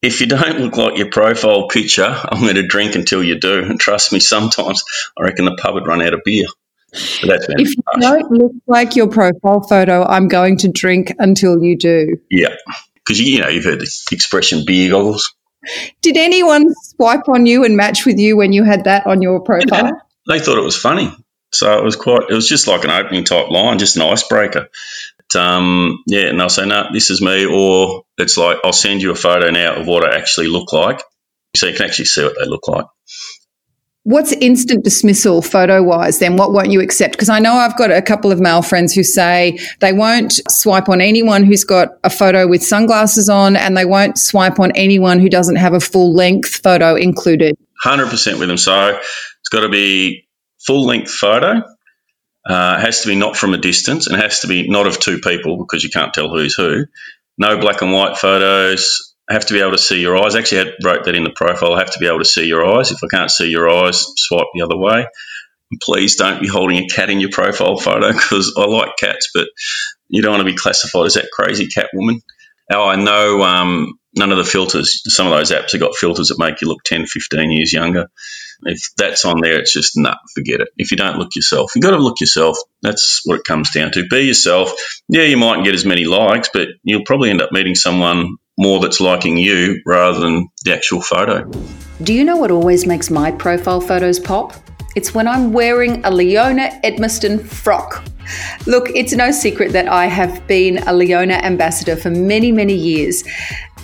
If 0.00 0.20
you 0.20 0.26
don't 0.26 0.58
look 0.58 0.76
like 0.76 0.98
your 0.98 1.10
profile 1.10 1.68
picture, 1.68 2.04
I'm 2.24 2.40
going 2.40 2.56
to 2.56 2.66
drink 2.66 2.96
until 2.96 3.22
you 3.22 3.38
do. 3.38 3.62
And 3.62 3.78
trust 3.78 4.12
me, 4.12 4.18
sometimes 4.18 4.82
I 5.16 5.22
reckon 5.22 5.44
the 5.44 5.56
pub 5.56 5.74
would 5.74 5.86
run 5.86 6.02
out 6.02 6.14
of 6.14 6.22
beer. 6.24 6.46
if 6.92 7.76
you 7.76 7.82
harsh. 7.86 8.00
don't 8.00 8.32
look 8.32 8.52
like 8.66 8.96
your 8.96 9.06
profile 9.06 9.60
photo, 9.60 10.04
I'm 10.04 10.26
going 10.26 10.56
to 10.58 10.68
drink 10.68 11.14
until 11.18 11.62
you 11.62 11.76
do. 11.76 12.16
Yeah. 12.30 12.54
because 13.04 13.20
you, 13.20 13.34
you 13.34 13.40
know 13.40 13.48
you've 13.48 13.64
heard 13.64 13.80
the 13.80 13.90
expression 14.10 14.64
beer 14.66 14.90
goggles. 14.90 15.34
Did 16.00 16.16
anyone 16.16 16.74
swipe 16.74 17.28
on 17.28 17.46
you 17.46 17.64
and 17.64 17.76
match 17.76 18.04
with 18.04 18.18
you 18.18 18.36
when 18.36 18.52
you 18.52 18.64
had 18.64 18.84
that 18.84 19.06
on 19.06 19.22
your 19.22 19.40
profile? 19.40 19.92
They 20.28 20.40
thought 20.40 20.58
it 20.58 20.64
was 20.64 20.76
funny. 20.76 21.12
So 21.52 21.78
it 21.78 21.84
was 21.84 21.96
quite, 21.96 22.30
it 22.30 22.34
was 22.34 22.48
just 22.48 22.66
like 22.66 22.84
an 22.84 22.90
opening 22.90 23.24
type 23.24 23.50
line, 23.50 23.78
just 23.78 23.96
an 23.96 24.02
icebreaker. 24.02 24.68
But, 25.18 25.40
um, 25.40 26.02
yeah, 26.06 26.28
and 26.28 26.40
they'll 26.40 26.48
say, 26.48 26.66
no, 26.66 26.88
this 26.92 27.10
is 27.10 27.20
me. 27.20 27.44
Or 27.44 28.04
it's 28.16 28.36
like, 28.36 28.58
I'll 28.64 28.72
send 28.72 29.02
you 29.02 29.10
a 29.10 29.16
photo 29.16 29.50
now 29.50 29.76
of 29.76 29.86
what 29.86 30.04
I 30.04 30.16
actually 30.16 30.48
look 30.48 30.72
like. 30.72 31.02
So 31.56 31.66
you 31.66 31.76
can 31.76 31.86
actually 31.86 32.06
see 32.06 32.24
what 32.24 32.36
they 32.38 32.46
look 32.46 32.66
like. 32.68 32.86
What's 34.04 34.32
instant 34.32 34.82
dismissal 34.82 35.42
photo 35.42 35.80
wise 35.80 36.18
then? 36.18 36.36
What 36.36 36.52
won't 36.52 36.72
you 36.72 36.80
accept? 36.80 37.12
Because 37.12 37.28
I 37.28 37.38
know 37.38 37.52
I've 37.52 37.76
got 37.76 37.92
a 37.92 38.02
couple 38.02 38.32
of 38.32 38.40
male 38.40 38.62
friends 38.62 38.92
who 38.92 39.04
say 39.04 39.60
they 39.78 39.92
won't 39.92 40.40
swipe 40.50 40.88
on 40.88 41.00
anyone 41.00 41.44
who's 41.44 41.62
got 41.62 41.90
a 42.02 42.10
photo 42.10 42.48
with 42.48 42.64
sunglasses 42.64 43.28
on 43.28 43.54
and 43.54 43.76
they 43.76 43.84
won't 43.84 44.18
swipe 44.18 44.58
on 44.58 44.72
anyone 44.72 45.20
who 45.20 45.28
doesn't 45.28 45.54
have 45.54 45.72
a 45.72 45.78
full 45.78 46.12
length 46.14 46.62
photo 46.62 46.96
included. 46.96 47.56
100% 47.84 48.40
with 48.40 48.48
them. 48.48 48.56
So 48.56 48.98
it's 49.42 49.48
got 49.50 49.60
to 49.60 49.68
be 49.68 50.28
full 50.58 50.86
length 50.86 51.10
photo. 51.10 51.62
Uh, 52.44 52.80
has 52.80 53.02
to 53.02 53.08
be 53.08 53.14
not 53.14 53.36
from 53.36 53.54
a 53.54 53.58
distance 53.58 54.08
and 54.08 54.20
has 54.20 54.40
to 54.40 54.48
be 54.48 54.68
not 54.68 54.88
of 54.88 54.98
two 54.98 55.20
people 55.20 55.56
because 55.58 55.84
you 55.84 55.90
can't 55.90 56.12
tell 56.12 56.28
who's 56.28 56.54
who. 56.54 56.86
No 57.38 57.58
black 57.58 57.82
and 57.82 57.92
white 57.92 58.16
photos 58.16 59.12
I 59.32 59.34
have 59.34 59.46
to 59.46 59.54
be 59.54 59.60
able 59.60 59.72
to 59.72 59.78
see 59.78 60.00
your 60.00 60.22
eyes. 60.22 60.34
Actually, 60.34 60.70
I 60.70 60.72
wrote 60.84 61.04
that 61.04 61.14
in 61.14 61.24
the 61.24 61.30
profile. 61.30 61.72
I 61.72 61.78
have 61.78 61.92
to 61.92 61.98
be 61.98 62.06
able 62.06 62.18
to 62.18 62.24
see 62.24 62.44
your 62.44 62.66
eyes. 62.66 62.90
If 62.90 62.98
I 63.02 63.06
can't 63.06 63.30
see 63.30 63.48
your 63.48 63.70
eyes, 63.70 64.04
swipe 64.16 64.48
the 64.54 64.62
other 64.62 64.76
way. 64.76 65.06
And 65.70 65.80
please 65.80 66.16
don't 66.16 66.42
be 66.42 66.48
holding 66.48 66.78
a 66.78 66.86
cat 66.86 67.08
in 67.08 67.20
your 67.20 67.30
profile 67.30 67.78
photo 67.78 68.12
because 68.12 68.54
I 68.58 68.66
like 68.66 68.96
cats, 68.98 69.30
but 69.32 69.48
you 70.08 70.22
don't 70.22 70.32
want 70.32 70.46
to 70.46 70.52
be 70.52 70.56
classified 70.56 71.06
as 71.06 71.14
that 71.14 71.30
crazy 71.32 71.68
cat 71.68 71.88
woman. 71.94 72.20
Oh, 72.70 72.86
I 72.86 72.96
know 72.96 73.42
um, 73.42 73.98
none 74.14 74.32
of 74.32 74.38
the 74.38 74.44
filters. 74.44 75.02
Some 75.06 75.26
of 75.26 75.32
those 75.32 75.50
apps 75.50 75.72
have 75.72 75.80
got 75.80 75.96
filters 75.96 76.28
that 76.28 76.38
make 76.38 76.60
you 76.60 76.68
look 76.68 76.82
10, 76.84 77.06
15 77.06 77.52
years 77.52 77.72
younger. 77.72 78.08
If 78.64 78.80
that's 78.96 79.24
on 79.24 79.40
there, 79.40 79.58
it's 79.58 79.72
just 79.72 79.96
nah, 79.96 80.16
forget 80.34 80.60
it. 80.60 80.68
If 80.76 80.90
you 80.90 80.96
don't 80.96 81.18
look 81.18 81.34
yourself, 81.34 81.72
you 81.74 81.82
got 81.82 81.90
to 81.90 81.98
look 81.98 82.20
yourself. 82.20 82.56
That's 82.82 83.22
what 83.24 83.40
it 83.40 83.44
comes 83.44 83.70
down 83.70 83.92
to. 83.92 84.06
Be 84.08 84.20
yourself. 84.20 84.72
Yeah, 85.08 85.22
you 85.22 85.36
mightn't 85.36 85.64
get 85.64 85.74
as 85.74 85.84
many 85.84 86.04
likes, 86.04 86.50
but 86.52 86.68
you'll 86.82 87.04
probably 87.04 87.30
end 87.30 87.42
up 87.42 87.52
meeting 87.52 87.74
someone 87.74 88.36
more 88.58 88.80
that's 88.80 89.00
liking 89.00 89.36
you 89.38 89.80
rather 89.86 90.20
than 90.20 90.48
the 90.64 90.74
actual 90.74 91.00
photo. 91.00 91.50
Do 92.02 92.12
you 92.12 92.24
know 92.24 92.36
what 92.36 92.50
always 92.50 92.86
makes 92.86 93.10
my 93.10 93.30
profile 93.30 93.80
photos 93.80 94.18
pop? 94.18 94.54
It's 94.94 95.14
when 95.14 95.26
I'm 95.26 95.52
wearing 95.52 96.04
a 96.04 96.10
Leona 96.10 96.80
Edmiston 96.84 97.44
frock. 97.44 98.04
Look, 98.66 98.90
it's 98.90 99.14
no 99.14 99.30
secret 99.30 99.72
that 99.72 99.88
I 99.88 100.06
have 100.06 100.46
been 100.46 100.78
a 100.86 100.92
Leona 100.92 101.34
ambassador 101.34 101.96
for 101.96 102.10
many, 102.10 102.52
many 102.52 102.74
years. 102.74 103.24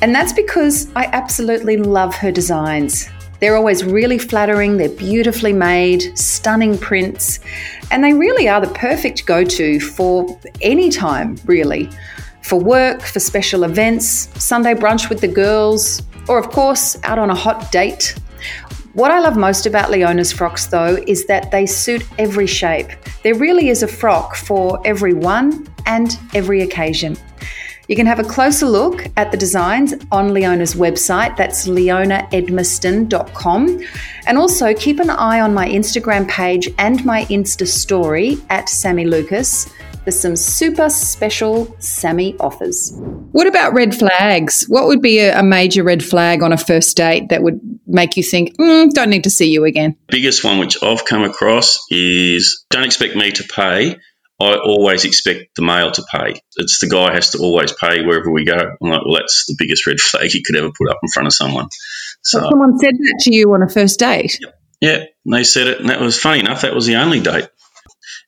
And 0.03 0.15
that's 0.15 0.33
because 0.33 0.89
I 0.95 1.07
absolutely 1.07 1.77
love 1.77 2.15
her 2.17 2.31
designs. 2.31 3.09
They're 3.41 3.57
always 3.57 3.85
really 3.85 4.19
flattering, 4.19 4.77
they're 4.77 4.89
beautifully 4.89 5.53
made, 5.53 6.19
stunning 6.19 6.77
prints, 6.77 7.41
and 7.91 8.03
they 8.03 8.13
really 8.13 8.49
are 8.49 8.61
the 8.61 8.73
perfect 8.75 9.27
go 9.27 9.45
to 9.45 9.81
for 9.81 10.39
any 10.61 10.91
time, 10.91 11.37
really 11.45 11.89
for 12.43 12.59
work, 12.59 13.03
for 13.03 13.21
special 13.21 13.65
events, 13.65 14.31
Sunday 14.43 14.73
brunch 14.73 15.11
with 15.11 15.21
the 15.21 15.29
girls, 15.29 16.03
or 16.29 16.39
of 16.39 16.49
course, 16.49 16.97
out 17.05 17.19
on 17.19 17.29
a 17.31 17.35
hot 17.35 17.71
date. 17.71 18.15
What 18.95 19.11
I 19.11 19.21
love 19.21 19.37
most 19.37 19.67
about 19.67 19.91
Leona's 19.91 20.33
frocks, 20.33 20.67
though, 20.67 20.97
is 21.07 21.27
that 21.27 21.51
they 21.51 21.67
suit 21.67 22.03
every 22.19 22.47
shape. 22.47 22.89
There 23.23 23.35
really 23.35 23.69
is 23.69 23.83
a 23.83 23.87
frock 23.87 24.35
for 24.35 24.81
every 24.87 25.13
one 25.13 25.69
and 25.87 26.19
every 26.35 26.63
occasion. 26.63 27.17
You 27.89 27.97
can 27.97 28.07
have 28.07 28.19
a 28.19 28.25
closer 28.25 28.67
look 28.67 29.07
at 29.17 29.31
the 29.33 29.39
designs 29.39 29.95
on 30.13 30.35
Leona's 30.35 30.75
website. 30.75 31.39
That's 31.39 31.67
leonaedmiston.com. 31.67 33.81
And 34.27 34.37
also 34.37 34.75
keep 34.75 35.01
an 35.01 35.09
eye 35.09 35.41
on 35.41 35.55
my 35.55 35.67
Instagram 35.67 36.29
page 36.29 36.69
and 36.77 37.03
my 37.07 37.25
Insta 37.25 37.67
story 37.67 38.37
at 38.51 38.69
Sami 38.69 39.07
Lukis 39.07 39.73
for 40.05 40.11
some 40.11 40.37
super 40.37 40.91
special 40.91 41.75
Sami 41.79 42.37
offers. 42.41 42.93
What 43.33 43.47
about 43.47 43.73
red 43.73 43.95
flags? 43.95 44.67
What 44.69 44.87
would 44.87 45.01
be 45.01 45.21
a, 45.21 45.41
a 45.41 45.43
major 45.43 45.83
red 45.83 46.05
flag 46.05 46.43
on 46.43 46.53
a 46.53 46.59
first 46.59 46.95
date 46.95 47.31
that 47.31 47.43
would 47.43 47.59
make 47.87 48.19
you 48.19 48.23
think, 48.23 48.55
mm, 48.59 48.91
don't 48.91 49.09
need 49.09 49.25
to 49.25 49.31
see 49.31 49.51
you 49.51 49.65
again? 49.65 49.97
Biggest 50.09 50.45
one 50.45 50.59
which 50.59 50.83
I've 50.83 51.07
come 51.07 51.25
across 51.25 51.79
is 51.91 52.67
don't 52.69 52.85
expect 52.85 53.17
me 53.17 53.33
to 53.33 53.45
pay. 53.45 53.97
I 54.41 54.57
always 54.57 55.05
expect 55.05 55.57
the 55.57 55.63
male 55.63 55.91
to 55.91 56.05
pay. 56.13 56.41
It's 56.57 56.79
the 56.79 56.89
guy 56.89 57.13
has 57.13 57.31
to 57.31 57.39
always 57.39 57.73
pay 57.73 58.05
wherever 58.05 58.31
we 58.31 58.45
go. 58.45 58.57
I'm 58.57 58.91
like, 58.91 59.05
well, 59.05 59.17
that's 59.17 59.47
the 59.47 59.57
biggest 59.59 59.87
red 59.87 59.99
flag 59.99 60.33
you 60.33 60.43
could 60.47 60.57
ever 60.57 60.71
put 60.71 60.89
up 60.89 60.99
in 61.03 61.09
front 61.09 61.27
of 61.27 61.33
someone. 61.35 61.69
So, 62.23 62.41
but 62.41 62.51
someone 62.51 62.79
said 62.79 62.95
that 62.95 63.21
to 63.23 63.35
you 63.35 63.53
on 63.55 63.63
a 63.63 63.69
first 63.69 63.99
date. 63.99 64.39
Yeah, 64.81 65.05
they 65.27 65.43
said 65.43 65.67
it, 65.67 65.81
and 65.81 65.91
that 65.91 66.01
was 66.01 66.19
funny 66.19 66.41
enough. 66.41 66.63
That 66.63 66.75
was 66.75 66.87
the 66.87 66.97
only 66.97 67.21
date. 67.21 67.45
At 67.45 67.51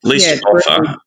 least 0.03 0.27
yeah, 0.27 0.41
offer. 0.41 0.97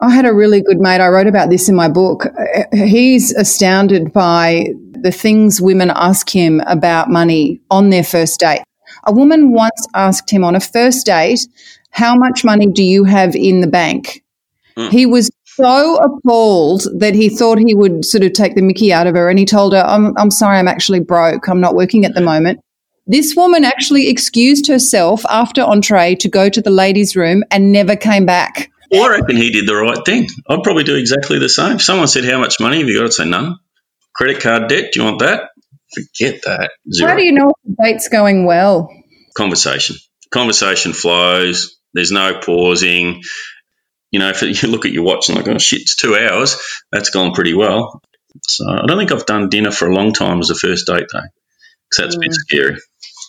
I 0.00 0.10
had 0.10 0.26
a 0.26 0.32
really 0.32 0.60
good 0.60 0.78
mate. 0.78 1.00
I 1.00 1.08
wrote 1.08 1.26
about 1.26 1.48
this 1.48 1.68
in 1.68 1.74
my 1.74 1.88
book. 1.88 2.26
He's 2.72 3.32
astounded 3.32 4.12
by 4.12 4.68
the 4.92 5.10
things 5.10 5.60
women 5.60 5.90
ask 5.90 6.28
him 6.28 6.60
about 6.66 7.10
money 7.10 7.62
on 7.70 7.90
their 7.90 8.04
first 8.04 8.38
date. 8.38 8.62
A 9.04 9.12
woman 9.12 9.52
once 9.52 9.88
asked 9.94 10.30
him 10.30 10.44
on 10.44 10.54
a 10.54 10.60
first 10.60 11.06
date, 11.06 11.40
How 11.90 12.14
much 12.14 12.44
money 12.44 12.66
do 12.66 12.84
you 12.84 13.04
have 13.04 13.34
in 13.34 13.60
the 13.60 13.66
bank? 13.66 14.22
Mm. 14.78 14.90
He 14.90 15.06
was 15.06 15.30
so 15.44 15.96
appalled 15.96 16.86
that 16.98 17.14
he 17.14 17.28
thought 17.28 17.58
he 17.58 17.74
would 17.74 18.04
sort 18.04 18.24
of 18.24 18.32
take 18.34 18.54
the 18.54 18.62
mickey 18.62 18.92
out 18.92 19.06
of 19.06 19.14
her. 19.14 19.30
And 19.30 19.38
he 19.38 19.46
told 19.46 19.72
her, 19.72 19.80
I'm, 19.80 20.16
I'm 20.18 20.30
sorry, 20.30 20.58
I'm 20.58 20.68
actually 20.68 21.00
broke. 21.00 21.48
I'm 21.48 21.60
not 21.60 21.74
working 21.74 22.04
at 22.04 22.14
the 22.14 22.20
moment. 22.20 22.60
This 23.06 23.34
woman 23.36 23.64
actually 23.64 24.08
excused 24.08 24.66
herself 24.66 25.24
after 25.30 25.62
entree 25.62 26.16
to 26.16 26.28
go 26.28 26.48
to 26.48 26.60
the 26.60 26.70
ladies' 26.70 27.14
room 27.16 27.44
and 27.50 27.72
never 27.72 27.94
came 27.94 28.26
back. 28.26 28.70
Well, 28.90 29.04
I 29.04 29.18
reckon 29.18 29.36
he 29.36 29.50
did 29.50 29.66
the 29.66 29.76
right 29.76 30.04
thing. 30.04 30.28
I'd 30.48 30.62
probably 30.62 30.84
do 30.84 30.96
exactly 30.96 31.38
the 31.38 31.48
same. 31.48 31.76
If 31.76 31.82
someone 31.82 32.08
said, 32.08 32.24
How 32.24 32.38
much 32.38 32.60
money 32.60 32.78
have 32.78 32.88
you 32.88 32.98
got? 32.98 33.04
I'd 33.04 33.12
say, 33.12 33.24
None. 33.24 33.58
Credit 34.14 34.40
card 34.40 34.68
debt, 34.68 34.92
do 34.92 35.00
you 35.00 35.06
want 35.06 35.20
that? 35.20 35.50
Forget 35.94 36.42
that. 36.44 36.70
Zero. 36.92 37.10
How 37.10 37.16
do 37.16 37.24
you 37.24 37.32
know 37.32 37.50
if 37.50 37.76
the 37.76 37.84
date's 37.84 38.08
going 38.08 38.44
well? 38.44 38.90
Conversation. 39.36 39.96
Conversation 40.32 40.92
flows. 40.92 41.78
There's 41.94 42.12
no 42.12 42.40
pausing. 42.40 43.22
You 44.10 44.20
know, 44.20 44.30
if 44.30 44.42
you 44.42 44.68
look 44.68 44.86
at 44.86 44.92
your 44.92 45.04
watch 45.04 45.28
and 45.28 45.36
like, 45.36 45.48
oh 45.48 45.58
shit, 45.58 45.82
it's 45.82 45.96
two 45.96 46.16
hours, 46.16 46.56
that's 46.92 47.10
gone 47.10 47.32
pretty 47.32 47.54
well. 47.54 48.00
So 48.42 48.68
I 48.68 48.86
don't 48.86 48.98
think 48.98 49.12
I've 49.12 49.26
done 49.26 49.48
dinner 49.48 49.70
for 49.70 49.88
a 49.88 49.94
long 49.94 50.12
time 50.12 50.40
as 50.40 50.50
a 50.50 50.54
first 50.54 50.86
date 50.86 51.06
though, 51.12 51.20
because 51.90 51.98
that's 51.98 52.14
mm. 52.14 52.18
a 52.18 52.20
bit 52.20 52.30
mm. 52.30 52.34
scary. 52.34 52.76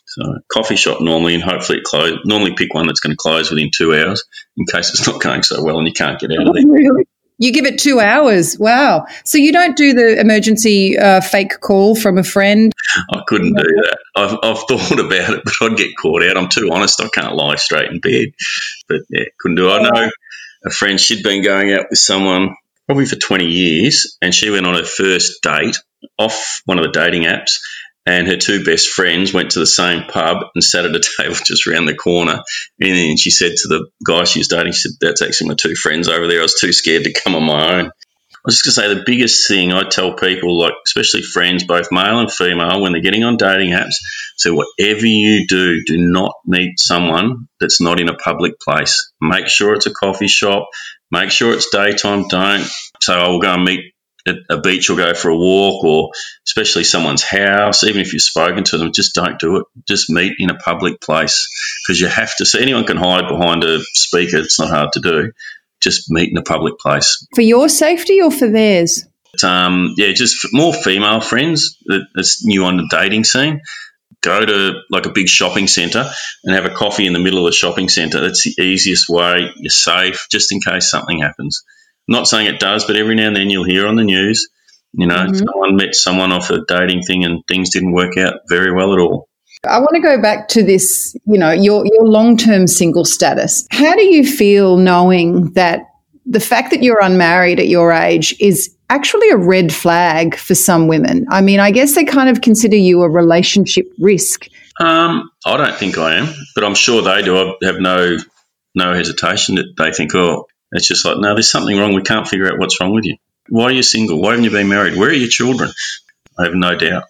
So 0.07 0.39
coffee 0.51 0.75
shop 0.75 1.01
normally, 1.01 1.35
and 1.35 1.43
hopefully 1.43 1.79
it 1.79 1.83
close. 1.83 2.19
Normally 2.25 2.55
pick 2.55 2.73
one 2.73 2.87
that's 2.87 3.01
going 3.01 3.11
to 3.11 3.17
close 3.17 3.49
within 3.49 3.69
two 3.75 3.93
hours 3.93 4.23
in 4.55 4.65
case 4.65 4.89
it's 4.89 5.07
not 5.07 5.21
going 5.21 5.43
so 5.43 5.63
well 5.63 5.77
and 5.77 5.87
you 5.87 5.93
can't 5.93 6.19
get 6.19 6.31
out 6.31 6.47
of 6.47 6.53
there. 6.53 6.65
Really? 6.65 7.07
You 7.39 7.53
give 7.53 7.65
it 7.65 7.79
two 7.79 7.99
hours. 7.99 8.57
Wow. 8.57 9.05
So 9.23 9.37
you 9.37 9.51
don't 9.51 9.77
do 9.77 9.93
the 9.93 10.19
emergency 10.19 10.97
uh, 10.97 11.21
fake 11.21 11.59
call 11.61 11.95
from 11.95 12.17
a 12.17 12.23
friend? 12.23 12.73
I 13.13 13.21
couldn't 13.27 13.53
do 13.53 13.63
that. 13.63 13.97
I've, 14.15 14.37
I've, 14.41 14.57
thought 14.67 14.99
about 14.99 15.35
it, 15.35 15.41
but 15.45 15.53
I'd 15.61 15.77
get 15.77 15.95
caught 16.01 16.23
out. 16.23 16.35
I'm 16.35 16.49
too 16.49 16.71
honest. 16.71 16.99
I 16.99 17.09
can't 17.09 17.35
lie 17.35 17.55
straight 17.55 17.91
in 17.91 17.99
bed. 17.99 18.29
But 18.87 19.01
yeah, 19.09 19.25
couldn't 19.39 19.57
do 19.57 19.69
it. 19.69 19.73
I 19.73 19.81
know 19.83 20.11
a 20.67 20.71
friend, 20.71 20.99
she'd 20.99 21.23
been 21.23 21.43
going 21.43 21.73
out 21.73 21.87
with 21.89 21.99
someone 21.99 22.55
probably 22.85 23.05
for 23.05 23.15
20 23.15 23.45
years, 23.45 24.17
and 24.21 24.33
she 24.33 24.49
went 24.49 24.65
on 24.65 24.75
her 24.75 24.85
first 24.85 25.41
date 25.41 25.77
off 26.17 26.61
one 26.65 26.77
of 26.77 26.85
the 26.85 26.91
dating 26.91 27.23
apps 27.23 27.53
and 28.07 28.25
her 28.25 28.37
two 28.37 28.63
best 28.63 28.87
friends 28.87 29.33
went 29.33 29.51
to 29.51 29.59
the 29.59 29.65
same 29.65 30.03
pub 30.03 30.37
and 30.55 30.63
sat 30.63 30.85
at 30.85 30.95
a 30.95 31.01
table 31.17 31.35
just 31.43 31.67
around 31.67 31.85
the 31.85 31.93
corner. 31.93 32.41
And 32.79 33.19
she 33.19 33.29
said 33.29 33.51
to 33.57 33.67
the 33.67 33.87
guy 34.05 34.23
she 34.23 34.39
was 34.39 34.47
dating, 34.47 34.71
she 34.71 34.87
said, 34.87 34.91
That's 35.01 35.21
actually 35.21 35.49
my 35.49 35.55
two 35.55 35.75
friends 35.75 36.07
over 36.07 36.25
there. 36.25 36.39
I 36.39 36.43
was 36.43 36.57
too 36.59 36.71
scared 36.71 37.03
to 37.03 37.13
come 37.13 37.35
on 37.35 37.43
my 37.43 37.79
own. 37.79 37.91
Was 38.47 38.61
just 38.61 38.77
going 38.77 38.89
to 38.89 38.95
say 38.95 38.99
the 38.99 39.03
biggest 39.05 39.45
thing 39.45 39.73
I 39.73 39.83
tell 39.83 40.13
people, 40.13 40.57
like 40.57 40.73
especially 40.85 41.21
friends, 41.21 41.65
both 41.65 41.91
male 41.91 42.21
and 42.21 42.31
female, 42.31 42.81
when 42.81 42.93
they're 42.93 43.01
getting 43.01 43.25
on 43.25 43.35
dating 43.35 43.71
apps, 43.71 43.95
so 44.37 44.53
whatever 44.53 45.05
you 45.05 45.45
do, 45.47 45.83
do 45.83 45.97
not 45.97 46.33
meet 46.45 46.79
someone 46.79 47.49
that's 47.59 47.81
not 47.81 47.99
in 47.99 48.07
a 48.07 48.15
public 48.15 48.57
place. 48.61 49.11
Make 49.19 49.49
sure 49.49 49.73
it's 49.73 49.85
a 49.85 49.93
coffee 49.93 50.29
shop. 50.29 50.69
Make 51.11 51.29
sure 51.29 51.53
it's 51.53 51.69
daytime. 51.71 52.29
Don't 52.29 52.65
say, 53.01 53.13
I 53.13 53.27
will 53.27 53.41
go 53.41 53.53
and 53.53 53.65
meet 53.65 53.93
at 54.27 54.37
a 54.49 54.61
beach 54.61 54.89
or 54.89 54.95
go 54.95 55.13
for 55.13 55.29
a 55.29 55.37
walk 55.37 55.83
or 55.83 56.11
especially 56.47 56.83
someone's 56.83 57.23
house, 57.23 57.83
even 57.83 58.01
if 58.01 58.13
you've 58.13 58.21
spoken 58.21 58.63
to 58.65 58.77
them, 58.77 58.93
just 58.93 59.13
don't 59.13 59.39
do 59.39 59.57
it. 59.57 59.65
Just 59.87 60.09
meet 60.09 60.33
in 60.39 60.49
a 60.49 60.55
public 60.55 61.01
place 61.01 61.49
because 61.85 61.99
you 61.99 62.07
have 62.07 62.35
to 62.37 62.45
see 62.45 62.61
anyone 62.61 62.85
can 62.85 62.97
hide 62.97 63.27
behind 63.27 63.63
a 63.63 63.79
speaker. 63.93 64.37
It's 64.37 64.59
not 64.59 64.69
hard 64.69 64.93
to 64.93 64.99
do. 64.99 65.31
Just 65.81 66.09
meet 66.09 66.31
in 66.31 66.37
a 66.37 66.41
public 66.41 66.79
place. 66.79 67.25
For 67.35 67.41
your 67.41 67.69
safety 67.69 68.21
or 68.21 68.31
for 68.31 68.49
theirs? 68.49 69.05
Um, 69.43 69.93
yeah, 69.97 70.13
just 70.13 70.47
more 70.51 70.73
female 70.73 71.21
friends 71.21 71.77
that 71.85 72.07
that's 72.15 72.43
new 72.45 72.65
on 72.65 72.77
the 72.77 72.87
dating 72.89 73.23
scene. 73.23 73.61
Go 74.21 74.43
to 74.43 74.81
like 74.89 75.05
a 75.05 75.11
big 75.11 75.27
shopping 75.27 75.67
centre 75.67 76.09
and 76.43 76.55
have 76.55 76.65
a 76.65 76.73
coffee 76.73 77.05
in 77.05 77.13
the 77.13 77.19
middle 77.19 77.39
of 77.39 77.45
the 77.45 77.55
shopping 77.55 77.87
centre. 77.87 78.19
That's 78.19 78.43
the 78.43 78.61
easiest 78.63 79.07
way. 79.07 79.51
You're 79.55 79.69
safe 79.69 80.27
just 80.31 80.51
in 80.51 80.59
case 80.59 80.89
something 80.89 81.19
happens. 81.19 81.63
I'm 82.09 82.13
not 82.13 82.27
saying 82.27 82.47
it 82.47 82.59
does, 82.59 82.85
but 82.85 82.95
every 82.95 83.15
now 83.15 83.27
and 83.27 83.35
then 83.35 83.49
you'll 83.49 83.63
hear 83.63 83.85
on 83.85 83.95
the 83.95 84.03
news 84.03 84.47
You 84.93 85.07
know, 85.07 85.15
mm-hmm. 85.15 85.35
someone 85.35 85.75
met 85.75 85.95
someone 85.95 86.31
off 86.31 86.49
a 86.49 86.65
dating 86.65 87.03
thing 87.03 87.23
and 87.23 87.43
things 87.47 87.69
didn't 87.69 87.91
work 87.91 88.17
out 88.17 88.41
very 88.49 88.73
well 88.73 88.93
at 88.93 88.99
all. 88.99 89.29
I 89.63 89.79
want 89.79 89.95
to 89.95 90.01
go 90.01 90.21
back 90.21 90.47
to 90.49 90.63
this, 90.63 91.15
you 91.25 91.37
know, 91.37 91.51
your 91.51 91.85
your 91.85 92.05
long-term 92.05 92.67
single 92.67 93.05
status. 93.05 93.67
How 93.71 93.95
do 93.95 94.03
you 94.03 94.25
feel 94.25 94.77
knowing 94.77 95.51
that 95.53 95.81
the 96.25 96.39
fact 96.39 96.71
that 96.71 96.83
you're 96.83 97.01
unmarried 97.01 97.59
at 97.59 97.67
your 97.67 97.91
age 97.91 98.35
is 98.39 98.75
actually 98.89 99.29
a 99.29 99.37
red 99.37 99.73
flag 99.73 100.35
for 100.35 100.55
some 100.55 100.87
women? 100.87 101.25
I 101.29 101.41
mean, 101.41 101.59
I 101.59 101.71
guess 101.71 101.95
they 101.95 102.05
kind 102.05 102.29
of 102.29 102.41
consider 102.41 102.75
you 102.75 103.01
a 103.01 103.09
relationship 103.09 103.91
risk. 103.99 104.47
Um, 104.79 105.31
I 105.45 105.57
don't 105.57 105.75
think 105.75 105.97
I 105.97 106.15
am, 106.17 106.33
but 106.53 106.63
I'm 106.63 106.75
sure 106.75 107.01
they 107.01 107.23
do. 107.23 107.37
I 107.37 107.53
have 107.63 107.79
no 107.79 108.17
no 108.75 108.93
hesitation 108.93 109.55
that 109.55 109.73
they 109.77 109.91
think, 109.91 110.13
oh, 110.13 110.47
it's 110.71 110.87
just 110.87 111.03
like, 111.05 111.17
no, 111.17 111.33
there's 111.33 111.49
something 111.49 111.77
wrong. 111.77 111.93
We 111.93 112.03
can't 112.03 112.27
figure 112.27 112.51
out 112.51 112.59
what's 112.59 112.79
wrong 112.79 112.93
with 112.93 113.05
you. 113.05 113.17
Why 113.49 113.65
are 113.65 113.71
you 113.71 113.81
single? 113.81 114.21
Why 114.21 114.31
haven't 114.31 114.43
you 114.43 114.51
been 114.51 114.69
married? 114.69 114.97
Where 114.97 115.09
are 115.09 115.13
your 115.13 115.29
children? 115.29 115.71
I 116.37 116.43
have 116.43 116.53
no 116.53 116.75
doubt. 116.75 117.03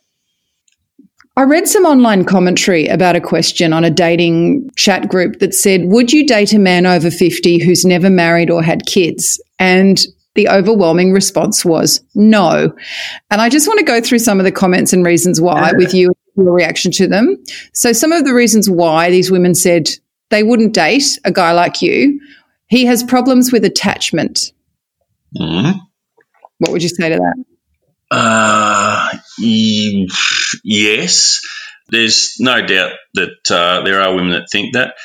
I 1.37 1.43
read 1.43 1.67
some 1.67 1.85
online 1.85 2.25
commentary 2.25 2.87
about 2.87 3.15
a 3.15 3.21
question 3.21 3.71
on 3.71 3.83
a 3.83 3.91
dating 3.91 4.71
chat 4.75 5.07
group 5.07 5.37
that 5.37 5.53
said, 5.53 5.85
Would 5.85 6.11
you 6.11 6.25
date 6.25 6.51
a 6.51 6.57
man 6.57 6.87
over 6.87 7.11
50 7.11 7.63
who's 7.63 7.85
never 7.85 8.09
married 8.09 8.49
or 8.49 8.63
had 8.63 8.87
kids? 8.87 9.39
And 9.59 10.03
the 10.33 10.49
overwhelming 10.49 11.11
response 11.11 11.63
was 11.63 12.01
no. 12.15 12.75
And 13.29 13.39
I 13.39 13.49
just 13.49 13.67
want 13.67 13.77
to 13.77 13.85
go 13.85 14.01
through 14.01 14.17
some 14.17 14.39
of 14.39 14.45
the 14.45 14.51
comments 14.51 14.93
and 14.93 15.05
reasons 15.05 15.39
why 15.39 15.73
with 15.73 15.93
you, 15.93 16.11
your 16.35 16.51
reaction 16.51 16.91
to 16.93 17.07
them. 17.07 17.37
So, 17.71 17.93
some 17.93 18.11
of 18.11 18.25
the 18.25 18.33
reasons 18.33 18.67
why 18.67 19.11
these 19.11 19.29
women 19.29 19.53
said 19.53 19.91
they 20.31 20.41
wouldn't 20.41 20.73
date 20.73 21.19
a 21.23 21.31
guy 21.31 21.51
like 21.51 21.83
you. 21.83 22.19
He 22.65 22.83
has 22.85 23.03
problems 23.03 23.51
with 23.51 23.63
attachment. 23.63 24.53
Mm-hmm. 25.39 25.77
What 26.57 26.71
would 26.71 26.81
you 26.81 26.89
say 26.89 27.09
to 27.09 27.17
that? 27.17 27.45
Uh, 28.09 29.17
yes. 29.37 31.41
There's 31.89 32.35
no 32.39 32.65
doubt 32.65 32.91
that 33.13 33.51
uh, 33.51 33.83
there 33.83 34.01
are 34.01 34.13
women 34.13 34.31
that 34.31 34.49
think 34.51 34.73
that. 34.73 34.95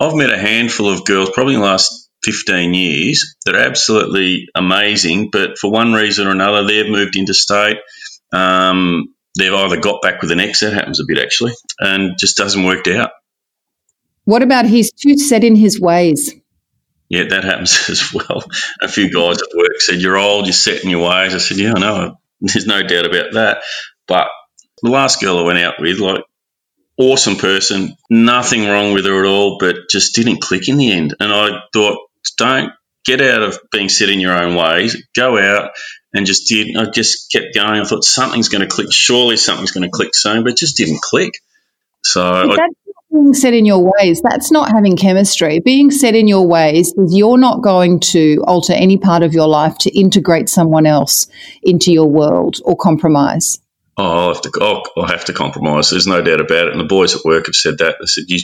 I've 0.00 0.14
met 0.14 0.32
a 0.32 0.38
handful 0.38 0.88
of 0.88 1.04
girls, 1.04 1.30
probably 1.30 1.54
in 1.54 1.60
the 1.60 1.66
last 1.66 2.08
15 2.24 2.74
years, 2.74 3.36
that 3.44 3.54
are 3.54 3.60
absolutely 3.60 4.48
amazing, 4.54 5.30
but 5.30 5.58
for 5.58 5.70
one 5.70 5.92
reason 5.92 6.26
or 6.26 6.30
another, 6.30 6.66
they've 6.66 6.90
moved 6.90 7.16
interstate. 7.16 7.78
Um, 8.32 9.14
they've 9.38 9.52
either 9.52 9.78
got 9.78 10.02
back 10.02 10.22
with 10.22 10.30
an 10.30 10.40
ex, 10.40 10.60
that 10.60 10.72
happens 10.72 11.00
a 11.00 11.04
bit 11.06 11.18
actually, 11.18 11.52
and 11.78 12.12
just 12.18 12.36
doesn't 12.36 12.64
work 12.64 12.88
out. 12.88 13.10
What 14.24 14.42
about 14.42 14.66
he's 14.66 14.92
too 14.92 15.18
set 15.18 15.44
in 15.44 15.56
his 15.56 15.80
ways? 15.80 16.34
Yeah, 17.08 17.24
that 17.28 17.44
happens 17.44 17.78
as 17.90 18.12
well. 18.12 18.44
A 18.80 18.88
few 18.88 19.12
guys 19.12 19.42
at 19.42 19.56
work 19.56 19.80
said, 19.80 20.00
You're 20.00 20.16
old, 20.16 20.46
you're 20.46 20.52
set 20.52 20.82
in 20.82 20.90
your 20.90 21.06
ways. 21.06 21.34
I 21.34 21.38
said, 21.38 21.58
Yeah, 21.58 21.74
I 21.76 21.80
know. 21.80 22.18
There's 22.52 22.66
no 22.66 22.82
doubt 22.82 23.06
about 23.06 23.32
that. 23.34 23.62
But 24.06 24.28
the 24.82 24.90
last 24.90 25.20
girl 25.20 25.38
I 25.38 25.42
went 25.42 25.58
out 25.58 25.80
with, 25.80 25.98
like, 25.98 26.24
awesome 26.96 27.36
person, 27.36 27.96
nothing 28.10 28.68
wrong 28.68 28.92
with 28.92 29.06
her 29.06 29.24
at 29.24 29.28
all, 29.28 29.58
but 29.58 29.88
just 29.90 30.14
didn't 30.14 30.42
click 30.42 30.68
in 30.68 30.76
the 30.76 30.92
end. 30.92 31.14
And 31.18 31.32
I 31.32 31.60
thought, 31.72 31.98
don't 32.36 32.72
get 33.04 33.20
out 33.20 33.42
of 33.42 33.58
being 33.70 33.88
set 33.88 34.10
in 34.10 34.20
your 34.20 34.36
own 34.36 34.54
ways. 34.54 35.02
Go 35.14 35.38
out 35.38 35.70
and 36.12 36.26
just 36.26 36.48
did. 36.48 36.76
I 36.76 36.86
just 36.90 37.30
kept 37.32 37.54
going. 37.54 37.80
I 37.80 37.84
thought 37.84 38.04
something's 38.04 38.48
going 38.48 38.62
to 38.62 38.68
click. 38.68 38.88
Surely 38.90 39.36
something's 39.36 39.72
going 39.72 39.84
to 39.84 39.90
click 39.90 40.14
soon, 40.14 40.42
but 40.42 40.52
it 40.52 40.58
just 40.58 40.76
didn't 40.76 41.00
click. 41.00 41.34
So 42.04 42.22
I, 42.22 42.68
being 43.12 43.34
set 43.34 43.54
in 43.54 43.64
your 43.64 43.92
ways, 43.98 44.22
that's 44.22 44.50
not 44.50 44.72
having 44.72 44.96
chemistry. 44.96 45.60
Being 45.60 45.90
set 45.90 46.14
in 46.14 46.28
your 46.28 46.46
ways 46.46 46.92
is 46.96 47.14
you're 47.14 47.38
not 47.38 47.62
going 47.62 48.00
to 48.00 48.42
alter 48.46 48.72
any 48.72 48.96
part 48.96 49.22
of 49.22 49.34
your 49.34 49.48
life 49.48 49.76
to 49.78 49.98
integrate 49.98 50.48
someone 50.48 50.86
else 50.86 51.26
into 51.62 51.92
your 51.92 52.08
world 52.08 52.56
or 52.64 52.76
compromise. 52.76 53.60
Oh, 53.96 54.04
I'll 54.04 54.34
have 54.34 54.42
to. 54.42 54.52
Oh, 54.60 54.82
I'll 54.96 55.06
have 55.06 55.26
to 55.26 55.34
compromise. 55.34 55.90
There's 55.90 56.06
no 56.06 56.22
doubt 56.22 56.40
about 56.40 56.68
it. 56.68 56.72
And 56.72 56.80
the 56.80 56.84
boys 56.84 57.14
at 57.14 57.24
work 57.24 57.46
have 57.46 57.54
said 57.54 57.78
that. 57.78 57.96
They 58.00 58.06
said 58.06 58.24
you, 58.26 58.40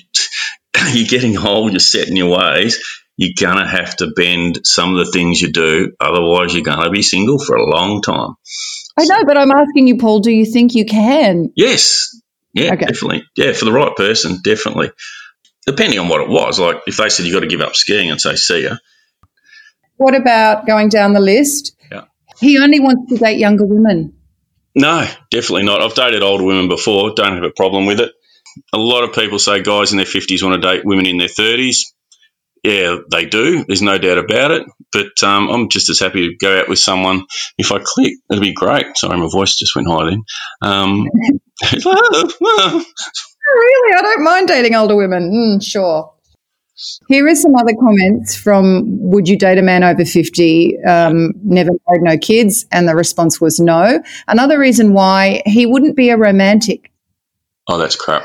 you're 0.93 1.09
getting 1.09 1.39
old. 1.39 1.73
You're 1.73 1.81
set 1.81 2.09
in 2.09 2.17
your 2.17 2.37
ways. 2.37 2.79
You're 3.17 3.35
gonna 3.37 3.67
have 3.67 3.97
to 3.97 4.13
bend 4.15 4.61
some 4.65 4.95
of 4.95 5.05
the 5.05 5.11
things 5.11 5.41
you 5.41 5.51
do. 5.51 5.93
Otherwise, 5.99 6.55
you're 6.55 6.63
gonna 6.63 6.91
be 6.91 7.03
single 7.03 7.39
for 7.39 7.57
a 7.57 7.69
long 7.69 8.03
time. 8.03 8.35
I 8.99 9.05
know, 9.05 9.25
but 9.25 9.39
I'm 9.39 9.51
asking 9.51 9.89
you, 9.89 9.97
Paul. 9.97 10.21
Do 10.21 10.31
you 10.31 10.45
think 10.45 10.75
you 10.75 10.85
can? 10.85 11.53
Yes, 11.57 12.08
yeah, 12.53 12.73
okay. 12.73 12.87
definitely. 12.87 13.25
Yeah, 13.37 13.53
for 13.53 13.65
the 13.65 13.73
right 13.73 13.95
person, 13.97 14.41
definitely. 14.43 14.91
Depending 15.67 15.99
on 15.99 16.09
what 16.09 16.23
it 16.23 16.29
was, 16.29 16.59
like 16.59 16.83
if 16.87 16.97
they 16.97 17.09
said 17.09 17.27
you've 17.27 17.35
got 17.35 17.41
to 17.41 17.47
give 17.47 17.61
up 17.61 17.75
skiing 17.75 18.11
and 18.11 18.21
say 18.21 18.37
see 18.37 18.65
ya. 18.65 18.77
What 19.97 20.15
about 20.15 20.67
going 20.67 20.89
down 20.89 21.13
the 21.13 21.21
list? 21.21 21.77
Yeah. 21.91 22.05
He 22.41 22.59
only 22.59 22.81
wants 22.81 23.13
to 23.13 23.19
date 23.19 23.39
younger 23.39 23.67
women. 23.67 24.15
No, 24.75 25.07
definitely 25.31 25.65
not. 25.65 25.83
I've 25.83 25.95
dated 25.95 26.23
older 26.23 26.45
women 26.45 26.69
before. 26.69 27.13
Don't 27.15 27.35
have 27.35 27.43
a 27.43 27.51
problem 27.51 27.87
with 27.87 28.01
it. 28.01 28.13
A 28.73 28.79
lot 28.79 29.05
of 29.05 29.13
people 29.13 29.39
say 29.39 29.63
guys 29.63 29.91
in 29.93 29.97
their 29.97 30.07
fifties 30.07 30.43
want 30.43 30.61
to 30.61 30.69
date 30.69 30.85
women 30.85 31.07
in 31.07 31.19
their 31.19 31.29
thirties. 31.29 31.93
Yeah, 32.65 32.99
they 33.11 33.27
do. 33.27 33.65
There's 33.65 33.83
no 33.83 33.99
doubt 33.99 34.19
about 34.19 34.51
it. 34.53 34.63
But 34.93 35.23
um, 35.23 35.49
I'm 35.49 35.69
just 35.69 35.91
as 35.91 36.01
happy 36.01 36.29
to 36.29 36.37
go 36.37 36.61
out 36.61 36.69
with 36.69 36.79
someone 36.79 37.25
if 37.57 37.73
I 37.73 37.79
click. 37.83 38.15
It'd 38.31 38.43
be 38.43 38.53
great. 38.53 38.97
Sorry, 38.97 39.19
my 39.19 39.29
voice 39.31 39.57
just 39.57 39.77
went 39.77 39.89
high 39.89 40.11
then. 40.11 40.25
Um, 40.63 41.09
really? 43.55 43.95
I 43.95 44.03
don't 44.03 44.25
mind 44.25 44.49
dating 44.49 44.75
older 44.75 44.97
women. 44.97 45.31
Mm, 45.33 45.63
sure. 45.63 46.13
Here 47.09 47.27
are 47.27 47.35
some 47.35 47.57
other 47.57 47.75
comments 47.81 48.37
from 48.37 48.85
Would 49.01 49.29
you 49.29 49.37
date 49.37 49.59
a 49.59 49.63
man 49.63 49.83
over 49.83 50.05
50, 50.05 50.79
um, 50.85 51.33
never 51.43 51.71
married, 51.89 52.03
no 52.03 52.17
kids? 52.17 52.67
And 52.71 52.89
the 52.89 52.95
response 52.95 53.41
was 53.41 53.59
no. 53.59 54.01
Another 54.29 54.61
reason 54.61 54.93
why 54.93 55.43
he 55.45 55.67
wouldn't 55.67 55.97
be 55.97 56.11
a 56.11 56.17
romantic. 56.17 56.93
Oh, 57.69 57.79
that's 57.79 57.97
crap. 57.97 58.25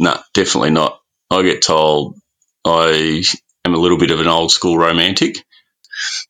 No, 0.00 0.18
definitely 0.32 0.70
not. 0.70 0.98
I 1.30 1.42
get 1.42 1.60
told 1.60 2.16
I 2.64 3.22
am 3.66 3.74
a 3.74 3.78
little 3.78 3.98
bit 3.98 4.10
of 4.10 4.20
an 4.20 4.28
old 4.28 4.50
school 4.50 4.78
romantic. 4.78 5.36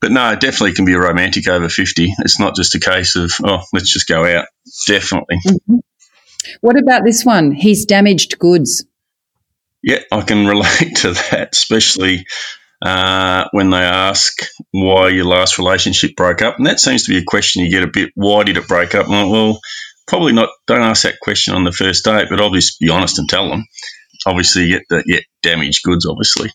But 0.00 0.10
no, 0.10 0.32
it 0.32 0.40
definitely 0.40 0.74
can 0.74 0.84
be 0.84 0.94
a 0.94 1.00
romantic 1.00 1.48
over 1.48 1.68
50. 1.68 2.12
It's 2.18 2.40
not 2.40 2.56
just 2.56 2.74
a 2.74 2.80
case 2.80 3.16
of, 3.16 3.32
oh, 3.44 3.62
let's 3.72 3.92
just 3.92 4.08
go 4.08 4.26
out. 4.26 4.46
Definitely. 4.86 5.38
Mm-hmm. 5.46 5.76
What 6.60 6.78
about 6.78 7.04
this 7.04 7.24
one? 7.24 7.52
He's 7.52 7.84
damaged 7.84 8.38
goods. 8.38 8.84
Yeah, 9.82 10.00
I 10.10 10.22
can 10.22 10.46
relate 10.46 10.96
to 10.98 11.12
that, 11.12 11.50
especially 11.52 12.26
uh, 12.82 13.48
when 13.52 13.70
they 13.70 13.78
ask 13.78 14.42
why 14.70 15.08
your 15.08 15.24
last 15.24 15.58
relationship 15.58 16.16
broke 16.16 16.42
up. 16.42 16.58
And 16.58 16.66
that 16.66 16.80
seems 16.80 17.04
to 17.04 17.12
be 17.12 17.18
a 17.18 17.24
question 17.24 17.64
you 17.64 17.70
get 17.70 17.82
a 17.82 17.90
bit 17.92 18.10
why 18.14 18.44
did 18.44 18.56
it 18.56 18.68
break 18.68 18.94
up? 18.94 19.08
Like, 19.08 19.30
well, 19.30 19.60
probably 20.06 20.32
not. 20.32 20.50
Don't 20.66 20.82
ask 20.82 21.02
that 21.02 21.20
question 21.20 21.54
on 21.54 21.64
the 21.64 21.72
first 21.72 22.04
date, 22.04 22.28
but 22.30 22.40
obviously 22.40 22.86
be 22.86 22.92
honest 22.92 23.18
and 23.18 23.28
tell 23.28 23.48
them. 23.48 23.64
Obviously, 24.26 24.64
you 24.64 24.78
get 24.78 24.86
the 24.88 25.02
yeah, 25.06 25.20
damaged 25.42 25.82
goods, 25.82 26.06
obviously. 26.06 26.50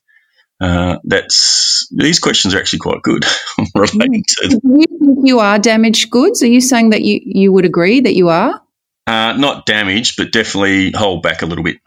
Uh, 0.62 0.98
that's 1.06 1.88
these 1.96 2.20
questions 2.20 2.54
are 2.54 2.60
actually 2.60 2.80
quite 2.80 3.02
good 3.02 3.24
relating 3.76 4.24
to. 4.28 4.50
Do 4.50 4.60
you 4.64 4.86
think 5.00 5.20
you 5.24 5.40
are 5.40 5.58
damaged 5.58 6.10
goods? 6.10 6.44
Are 6.44 6.48
you 6.48 6.62
saying 6.62 6.90
that 6.90 7.02
you, 7.02 7.22
you 7.24 7.54
would 7.54 7.66
agree 7.66 8.02
that 8.02 8.16
you 8.16 8.30
are? 8.30 8.62
Uh, 9.10 9.34
not 9.34 9.66
damaged, 9.66 10.18
but 10.18 10.32
definitely 10.32 10.92
hold 10.92 11.24
back 11.24 11.42
a 11.42 11.46
little 11.48 11.64
bit. 11.64 11.78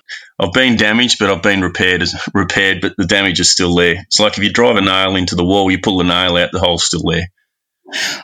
I've 0.41 0.53
been 0.53 0.75
damaged, 0.75 1.19
but 1.21 1.31
I've 1.31 1.41
been 1.41 1.61
repaired. 1.61 2.03
Repaired, 2.35 2.81
but 2.81 2.95
the 2.99 3.07
damage 3.07 3.39
is 3.39 3.53
still 3.53 3.77
there. 3.77 3.95
It's 4.09 4.19
like 4.19 4.37
if 4.39 4.43
you 4.43 4.53
drive 4.53 4.75
a 4.75 4.81
nail 4.81 5.15
into 5.15 5.37
the 5.37 5.45
wall, 5.45 5.71
you 5.71 5.79
pull 5.81 5.99
the 5.99 6.05
nail 6.05 6.37
out, 6.37 6.51
the 6.51 6.59
hole's 6.59 6.85
still 6.85 7.05
there. 7.09 7.29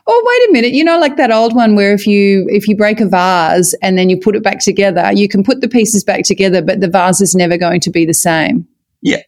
Oh, 0.04 0.22
wait 0.26 0.48
a 0.48 0.52
minute. 0.52 0.72
You 0.72 0.82
know, 0.82 0.98
like 0.98 1.16
that 1.16 1.30
old 1.30 1.54
one 1.54 1.76
where 1.76 1.92
if 1.92 2.08
you 2.08 2.46
if 2.48 2.66
you 2.66 2.76
break 2.76 2.98
a 2.98 3.06
vase 3.06 3.72
and 3.82 3.96
then 3.96 4.10
you 4.10 4.18
put 4.18 4.34
it 4.34 4.42
back 4.42 4.58
together, 4.58 5.12
you 5.12 5.28
can 5.28 5.44
put 5.44 5.60
the 5.60 5.68
pieces 5.68 6.02
back 6.02 6.24
together, 6.24 6.60
but 6.60 6.80
the 6.80 6.88
vase 6.88 7.20
is 7.20 7.36
never 7.36 7.56
going 7.56 7.80
to 7.82 7.90
be 7.90 8.04
the 8.04 8.14
same. 8.14 8.66
Yeah, 9.00 9.22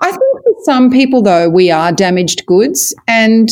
I 0.00 0.10
think 0.10 0.42
for 0.44 0.54
some 0.64 0.90
people, 0.90 1.20
though, 1.20 1.50
we 1.50 1.70
are 1.70 1.92
damaged 1.92 2.46
goods. 2.46 2.94
And 3.06 3.50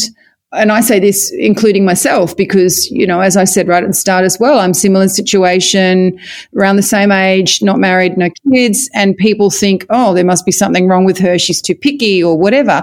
and 0.56 0.72
I 0.72 0.80
say 0.80 0.98
this 0.98 1.32
including 1.32 1.84
myself 1.84 2.36
because, 2.36 2.90
you 2.90 3.06
know, 3.06 3.20
as 3.20 3.36
I 3.36 3.44
said 3.44 3.68
right 3.68 3.82
at 3.82 3.88
the 3.88 3.94
start 3.94 4.24
as 4.24 4.38
well, 4.40 4.58
I'm 4.58 4.74
similar 4.74 5.08
situation, 5.08 6.18
around 6.56 6.76
the 6.76 6.82
same 6.82 7.12
age, 7.12 7.62
not 7.62 7.78
married, 7.78 8.16
no 8.16 8.30
kids, 8.52 8.90
and 8.94 9.16
people 9.16 9.50
think, 9.50 9.86
oh, 9.90 10.14
there 10.14 10.24
must 10.24 10.44
be 10.44 10.52
something 10.52 10.88
wrong 10.88 11.04
with 11.04 11.18
her, 11.18 11.38
she's 11.38 11.62
too 11.62 11.74
picky 11.74 12.22
or 12.22 12.38
whatever. 12.38 12.82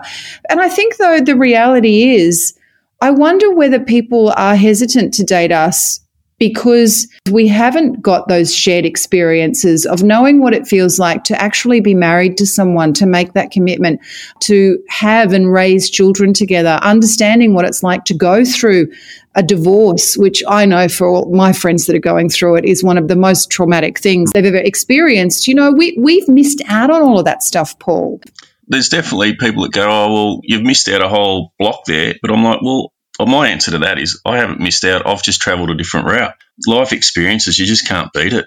And 0.49 0.61
I 0.61 0.69
think 0.69 0.97
though 0.97 1.19
the 1.19 1.35
reality 1.35 2.15
is 2.15 2.57
I 3.01 3.11
wonder 3.11 3.53
whether 3.53 3.79
people 3.79 4.33
are 4.37 4.55
hesitant 4.55 5.13
to 5.15 5.25
date 5.25 5.51
us 5.51 5.99
because 6.39 7.07
we 7.31 7.47
haven't 7.47 8.01
got 8.01 8.27
those 8.27 8.53
shared 8.53 8.85
experiences 8.85 9.85
of 9.85 10.03
knowing 10.03 10.41
what 10.41 10.53
it 10.53 10.67
feels 10.67 10.99
like 10.99 11.23
to 11.25 11.41
actually 11.41 11.79
be 11.79 11.93
married 11.93 12.37
to 12.37 12.45
someone, 12.45 12.93
to 12.93 13.05
make 13.05 13.33
that 13.33 13.51
commitment, 13.51 14.01
to 14.41 14.77
have 14.89 15.33
and 15.33 15.51
raise 15.51 15.89
children 15.89 16.33
together, 16.33 16.79
understanding 16.81 17.53
what 17.53 17.65
it's 17.65 17.83
like 17.83 18.03
to 18.05 18.13
go 18.13 18.43
through 18.43 18.91
a 19.35 19.43
divorce, 19.43 20.15
which 20.17 20.43
I 20.47 20.65
know 20.65 20.87
for 20.87 21.07
all 21.07 21.33
my 21.33 21.53
friends 21.53 21.85
that 21.85 21.95
are 21.95 21.99
going 21.99 22.29
through 22.29 22.57
it 22.57 22.65
is 22.65 22.83
one 22.83 22.97
of 22.97 23.07
the 23.07 23.15
most 23.15 23.49
traumatic 23.49 23.99
things 23.99 24.31
they've 24.31 24.45
ever 24.45 24.57
experienced. 24.57 25.47
You 25.47 25.55
know, 25.55 25.71
we, 25.71 25.97
we've 25.99 26.27
missed 26.27 26.61
out 26.67 26.91
on 26.91 27.01
all 27.01 27.19
of 27.19 27.25
that 27.25 27.41
stuff, 27.41 27.77
Paul. 27.79 28.21
There's 28.67 28.89
definitely 28.89 29.35
people 29.35 29.63
that 29.63 29.73
go, 29.73 29.87
oh, 29.89 30.13
well, 30.13 30.39
you've 30.43 30.63
missed 30.63 30.87
out 30.87 31.01
a 31.01 31.09
whole 31.09 31.53
block 31.59 31.81
there. 31.85 32.15
But 32.21 32.31
I'm 32.31 32.43
like, 32.43 32.61
well, 32.61 32.92
well, 33.19 33.27
my 33.27 33.49
answer 33.49 33.71
to 33.71 33.79
that 33.79 33.99
is 33.99 34.19
I 34.25 34.37
haven't 34.37 34.59
missed 34.59 34.83
out. 34.83 35.05
I've 35.05 35.23
just 35.23 35.41
travelled 35.41 35.69
a 35.69 35.75
different 35.75 36.07
route. 36.07 36.33
Life 36.67 36.93
experiences, 36.93 37.59
you 37.59 37.65
just 37.65 37.87
can't 37.87 38.11
beat 38.13 38.33
it. 38.33 38.45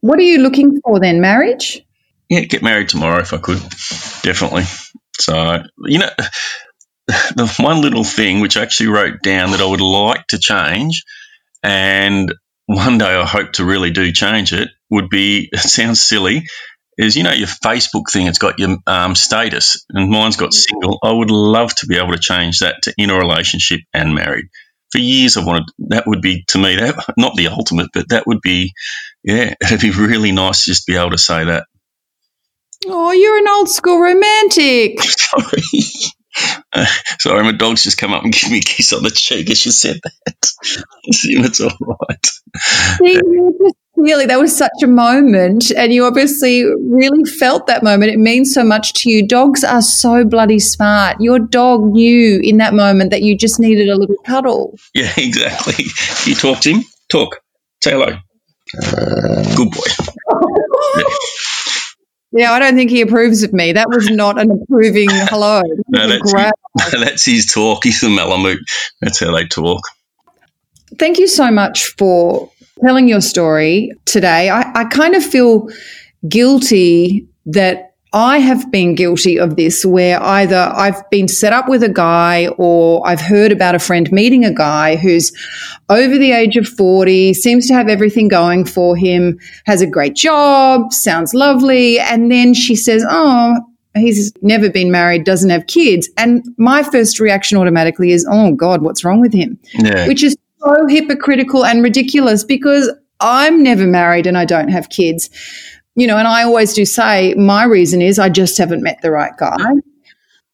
What 0.00 0.18
are 0.18 0.22
you 0.22 0.38
looking 0.38 0.80
for 0.82 1.00
then? 1.00 1.20
Marriage? 1.20 1.82
Yeah, 2.28 2.40
get 2.40 2.62
married 2.62 2.88
tomorrow 2.88 3.20
if 3.20 3.32
I 3.32 3.38
could. 3.38 3.60
Definitely. 4.22 4.64
So, 5.18 5.62
you 5.78 5.98
know, 5.98 6.10
the 7.06 7.52
one 7.58 7.82
little 7.82 8.04
thing 8.04 8.40
which 8.40 8.56
I 8.56 8.62
actually 8.62 8.88
wrote 8.88 9.22
down 9.22 9.50
that 9.50 9.60
I 9.60 9.66
would 9.66 9.80
like 9.80 10.26
to 10.28 10.38
change, 10.38 11.04
and 11.62 12.32
one 12.66 12.98
day 12.98 13.14
I 13.16 13.26
hope 13.26 13.52
to 13.54 13.64
really 13.64 13.90
do 13.90 14.12
change 14.12 14.52
it, 14.52 14.70
would 14.90 15.08
be 15.10 15.48
it 15.52 15.58
sounds 15.58 16.00
silly, 16.00 16.46
is 17.00 17.16
you 17.16 17.22
know 17.22 17.32
your 17.32 17.48
Facebook 17.48 18.10
thing. 18.10 18.26
It's 18.26 18.38
got 18.38 18.58
your 18.58 18.76
um, 18.86 19.14
status, 19.14 19.84
and 19.90 20.10
mine's 20.10 20.36
got 20.36 20.52
single. 20.52 20.98
I 21.02 21.12
would 21.12 21.30
love 21.30 21.74
to 21.76 21.86
be 21.86 21.96
able 21.96 22.12
to 22.12 22.18
change 22.18 22.60
that 22.60 22.76
to 22.82 22.94
in 22.98 23.10
a 23.10 23.16
relationship 23.16 23.80
and 23.94 24.14
married. 24.14 24.46
For 24.92 24.98
years, 24.98 25.36
I 25.36 25.44
wanted 25.44 25.64
that 25.88 26.06
would 26.06 26.20
be 26.20 26.44
to 26.48 26.58
me 26.58 26.76
that 26.76 26.96
not 27.16 27.36
the 27.36 27.48
ultimate, 27.48 27.88
but 27.94 28.10
that 28.10 28.26
would 28.26 28.40
be 28.42 28.72
yeah, 29.24 29.54
it'd 29.62 29.80
be 29.80 29.90
really 29.90 30.32
nice 30.32 30.64
just 30.64 30.84
to 30.86 30.92
be 30.92 30.98
able 30.98 31.10
to 31.10 31.18
say 31.18 31.44
that. 31.44 31.66
Oh, 32.86 33.12
you're 33.12 33.38
an 33.38 33.48
old 33.48 33.68
school 33.68 34.00
romantic. 34.00 35.02
Sorry. 35.02 35.62
Uh, 36.72 36.86
sorry, 37.18 37.42
my 37.42 37.50
dog's 37.52 37.82
just 37.82 37.98
come 37.98 38.14
up 38.14 38.22
and 38.22 38.32
give 38.32 38.50
me 38.52 38.58
a 38.58 38.62
kiss 38.62 38.92
on 38.92 39.02
the 39.02 39.10
cheek 39.10 39.50
as 39.50 39.66
you 39.66 39.72
said 39.72 39.98
that. 40.02 40.36
I 40.64 41.08
assume 41.10 41.44
it's 41.44 41.60
all 41.60 41.76
right. 41.80 42.26
Really, 44.00 44.24
that 44.24 44.38
was 44.38 44.56
such 44.56 44.82
a 44.82 44.86
moment, 44.86 45.70
and 45.72 45.92
you 45.92 46.06
obviously 46.06 46.64
really 46.64 47.24
felt 47.24 47.66
that 47.66 47.82
moment. 47.82 48.10
It 48.10 48.18
means 48.18 48.54
so 48.54 48.64
much 48.64 48.94
to 48.94 49.10
you. 49.10 49.26
Dogs 49.26 49.62
are 49.62 49.82
so 49.82 50.24
bloody 50.24 50.58
smart. 50.58 51.20
Your 51.20 51.38
dog 51.38 51.84
knew 51.84 52.40
in 52.42 52.56
that 52.56 52.72
moment 52.72 53.10
that 53.10 53.20
you 53.20 53.36
just 53.36 53.60
needed 53.60 53.90
a 53.90 53.96
little 53.96 54.16
cuddle. 54.24 54.78
Yeah, 54.94 55.12
exactly. 55.18 55.84
You 56.24 56.34
talk 56.34 56.60
to 56.60 56.72
him. 56.72 56.84
Talk. 57.10 57.40
Say 57.84 57.90
hello. 57.90 58.16
Uh, 58.82 59.54
Good 59.54 59.70
boy. 59.70 59.82
yeah. 60.96 61.04
yeah. 62.32 62.52
I 62.52 62.58
don't 62.58 62.76
think 62.76 62.90
he 62.90 63.02
approves 63.02 63.42
of 63.42 63.52
me. 63.52 63.72
That 63.72 63.90
was 63.90 64.08
not 64.08 64.40
an 64.40 64.50
approving 64.50 65.08
hello. 65.12 65.60
no, 65.88 66.08
that's, 66.08 66.32
his, 66.32 66.52
that's 66.92 67.24
his 67.26 67.46
talk. 67.52 67.84
He's 67.84 68.02
a 68.02 68.08
Malamute. 68.08 68.60
That's 69.02 69.20
how 69.20 69.36
they 69.36 69.44
talk. 69.44 69.82
Thank 70.98 71.18
you 71.18 71.26
so 71.26 71.50
much 71.50 71.88
for 71.98 72.50
telling 72.84 73.08
your 73.08 73.20
story 73.20 73.92
today, 74.04 74.50
I, 74.50 74.70
I 74.74 74.84
kind 74.84 75.14
of 75.14 75.24
feel 75.24 75.68
guilty 76.28 77.26
that 77.46 77.90
I 78.12 78.38
have 78.38 78.72
been 78.72 78.96
guilty 78.96 79.38
of 79.38 79.54
this 79.54 79.84
where 79.84 80.20
either 80.20 80.72
I've 80.74 81.08
been 81.10 81.28
set 81.28 81.52
up 81.52 81.68
with 81.68 81.84
a 81.84 81.88
guy 81.88 82.48
or 82.58 83.06
I've 83.06 83.20
heard 83.20 83.52
about 83.52 83.76
a 83.76 83.78
friend 83.78 84.10
meeting 84.10 84.44
a 84.44 84.52
guy 84.52 84.96
who's 84.96 85.32
over 85.88 86.18
the 86.18 86.32
age 86.32 86.56
of 86.56 86.66
40, 86.66 87.34
seems 87.34 87.68
to 87.68 87.74
have 87.74 87.88
everything 87.88 88.26
going 88.26 88.64
for 88.64 88.96
him, 88.96 89.38
has 89.66 89.80
a 89.80 89.86
great 89.86 90.16
job, 90.16 90.92
sounds 90.92 91.34
lovely. 91.34 92.00
And 92.00 92.32
then 92.32 92.52
she 92.52 92.74
says, 92.74 93.04
Oh, 93.08 93.60
he's 93.94 94.32
never 94.42 94.68
been 94.68 94.90
married, 94.90 95.22
doesn't 95.24 95.50
have 95.50 95.68
kids. 95.68 96.08
And 96.16 96.44
my 96.56 96.82
first 96.82 97.20
reaction 97.20 97.58
automatically 97.58 98.10
is, 98.10 98.26
Oh 98.28 98.52
God, 98.54 98.82
what's 98.82 99.04
wrong 99.04 99.20
with 99.20 99.32
him? 99.32 99.56
Yeah. 99.74 100.08
Which 100.08 100.24
is 100.24 100.36
so 100.62 100.86
hypocritical 100.88 101.64
and 101.64 101.82
ridiculous 101.82 102.44
because 102.44 102.90
I'm 103.20 103.62
never 103.62 103.86
married 103.86 104.26
and 104.26 104.38
I 104.38 104.44
don't 104.44 104.68
have 104.68 104.88
kids. 104.88 105.30
You 105.96 106.06
know, 106.06 106.16
and 106.16 106.28
I 106.28 106.44
always 106.44 106.72
do 106.72 106.84
say 106.84 107.34
my 107.34 107.64
reason 107.64 108.00
is 108.00 108.18
I 108.18 108.28
just 108.28 108.56
haven't 108.56 108.82
met 108.82 109.02
the 109.02 109.10
right 109.10 109.36
guy. 109.36 109.56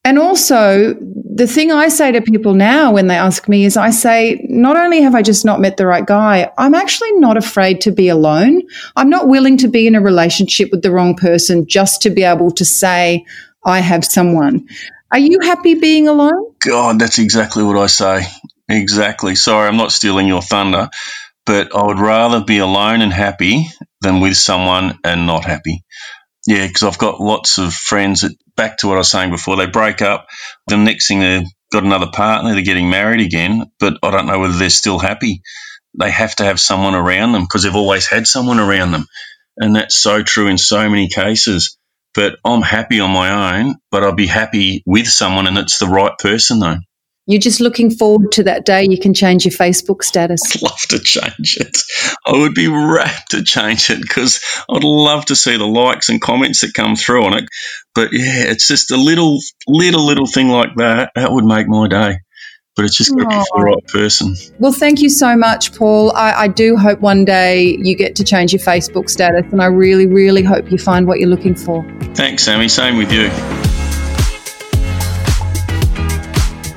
And 0.07 0.21
also, 0.21 0.95
the 0.95 1.49
thing 1.49 1.73
I 1.73 1.89
say 1.89 2.13
to 2.13 2.21
people 2.23 2.55
now 2.55 2.93
when 2.93 3.09
they 3.09 3.17
ask 3.17 3.49
me 3.49 3.65
is 3.65 3.77
I 3.77 3.91
say, 3.91 4.47
not 4.49 4.77
only 4.77 5.03
have 5.03 5.17
I 5.17 5.23
just 5.23 5.45
not 5.45 5.61
met 5.61 5.79
the 5.79 5.87
right 5.87 6.07
guy, 6.07 6.49
I'm 6.59 6.75
actually 6.77 7.11
not 7.15 7.37
afraid 7.37 7.81
to 7.81 7.91
be 7.91 8.09
alone. 8.09 8.63
I'm 8.95 9.11
not 9.11 9.27
willing 9.27 9.57
to 9.59 9.69
be 9.69 9.87
in 9.89 9.97
a 9.97 10.01
relationship 10.01 10.71
with 10.71 10.83
the 10.83 10.93
wrong 10.93 11.17
person 11.17 11.67
just 11.67 12.03
to 12.03 12.11
be 12.11 12.23
able 12.23 12.53
to 12.53 12.65
say, 12.65 13.25
I 13.65 13.81
have 13.81 14.05
someone. 14.05 14.69
Are 15.11 15.19
you 15.19 15.41
happy 15.41 15.75
being 15.75 16.07
alone? 16.07 16.53
God, 16.61 17.01
that's 17.01 17.19
exactly 17.19 17.65
what 17.65 17.77
I 17.77 17.89
say. 17.89 18.27
Exactly. 18.69 19.35
Sorry, 19.37 19.69
I'm 19.69 19.77
not 19.77 19.93
stealing 19.93 20.29
your 20.29 20.43
thunder, 20.43 20.89
but 21.47 21.75
I 21.77 21.85
would 21.87 22.01
rather 22.01 22.45
be 22.45 22.59
alone 22.59 23.03
and 23.03 23.13
happy 23.13 23.69
than 24.03 24.21
with 24.21 24.37
someone 24.37 24.99
and 25.05 25.27
not 25.27 25.45
happy. 25.45 25.85
Yeah, 26.47 26.67
because 26.67 26.85
I've 26.85 26.99
got 26.99 27.21
lots 27.21 27.59
of 27.59 27.75
friends 27.75 28.23
that, 28.23 28.33
back 28.57 28.79
to 28.79 28.89
what 28.89 28.95
I 28.97 28.99
was 28.99 29.11
saying 29.11 29.31
before, 29.31 29.57
they 29.57 29.67
break 29.67 30.03
up. 30.03 30.27
The 30.69 30.77
next 30.77 31.09
thing 31.09 31.21
they've 31.21 31.47
got 31.73 31.85
another 31.85 32.09
partner, 32.13 32.55
they're 32.55 32.63
getting 32.65 32.91
married 32.91 33.21
again, 33.21 33.65
but 33.81 33.99
I 34.03 34.11
don't 34.11 34.27
know 34.27 34.41
whether 34.41 34.59
they're 34.59 34.71
still 34.71 34.99
happy. 34.99 35.43
They 35.99 36.11
have 36.11 36.37
to 36.37 36.45
have 36.45 36.61
someone 36.61 36.95
around 36.95 37.33
them 37.33 37.43
because 37.43 37.65
they've 37.65 37.75
always 37.75 38.07
had 38.09 38.27
someone 38.27 38.61
around 38.61 38.93
them. 38.93 39.07
And 39.59 39.77
that's 39.77 39.97
so 39.99 40.23
true 40.23 40.49
in 40.49 40.59
so 40.59 40.89
many 40.91 41.09
cases. 41.09 41.79
But 42.15 42.39
I'm 42.45 42.63
happy 42.63 43.01
on 43.01 43.11
my 43.11 43.59
own, 43.61 43.77
but 43.91 44.05
I'll 44.05 44.15
be 44.15 44.27
happy 44.27 44.83
with 44.87 45.09
someone 45.09 45.47
and 45.47 45.59
it's 45.59 45.79
the 45.79 45.87
right 45.87 46.17
person 46.19 46.61
though. 46.61 46.79
You're 47.29 47.41
just 47.41 47.61
looking 47.61 47.91
forward 47.91 48.31
to 48.33 48.45
that 48.45 48.65
day 48.65 48.87
you 48.89 49.01
can 49.01 49.13
change 49.13 49.45
your 49.45 49.53
Facebook 49.53 50.05
status. 50.05 50.41
I'd 50.55 50.63
love 50.63 50.81
to 50.91 51.01
change 51.01 51.57
it. 51.61 51.79
I 52.25 52.39
would 52.39 52.55
be 52.55 52.69
rapt 52.69 53.33
to 53.33 53.43
change 53.43 53.91
it 53.91 54.01
because 54.01 54.41
I'd 54.71 54.85
love 54.85 55.25
to 55.27 55.37
see 55.37 55.57
the 55.57 55.67
likes 55.67 56.09
and 56.09 56.21
comments 56.21 56.61
that 56.61 56.73
come 56.73 56.95
through 56.95 57.25
on 57.25 57.35
it. 57.35 57.49
But 57.97 58.13
yeah, 58.13 58.45
it's 58.45 58.69
just 58.69 58.93
a 58.93 58.97
little, 58.97 59.41
little, 59.67 60.07
little 60.07 60.27
thing 60.27 60.49
like 60.49 60.77
that. 60.77 61.11
That 61.17 61.33
would 61.33 61.45
make 61.45 61.67
my 61.67 61.89
day. 61.89 62.19
But 62.77 62.85
it's 62.85 62.97
just 62.97 63.11
got 63.17 63.23
to 63.23 63.29
be 63.29 63.35
for 63.35 63.59
the 63.59 63.65
right 63.65 63.87
person. 63.89 64.37
Well, 64.61 64.71
thank 64.71 65.01
you 65.01 65.09
so 65.09 65.35
much, 65.35 65.75
Paul. 65.75 66.13
I, 66.15 66.43
I 66.43 66.49
do 66.49 66.77
hope 66.77 67.01
one 67.01 67.25
day 67.25 67.77
you 67.81 67.97
get 67.97 68.15
to 68.17 68.25
change 68.25 68.53
your 68.53 68.61
Facebook 68.61 69.09
status, 69.09 69.51
and 69.51 69.63
I 69.63 69.67
really, 69.67 70.07
really 70.07 70.43
hope 70.43 70.71
you 70.71 70.77
find 70.77 71.07
what 71.07 71.19
you're 71.19 71.31
looking 71.31 71.55
for. 71.55 71.83
Thanks, 72.15 72.45
Sami. 72.45 72.69
Same 72.69 72.99
with 72.99 73.11
you. 73.11 73.31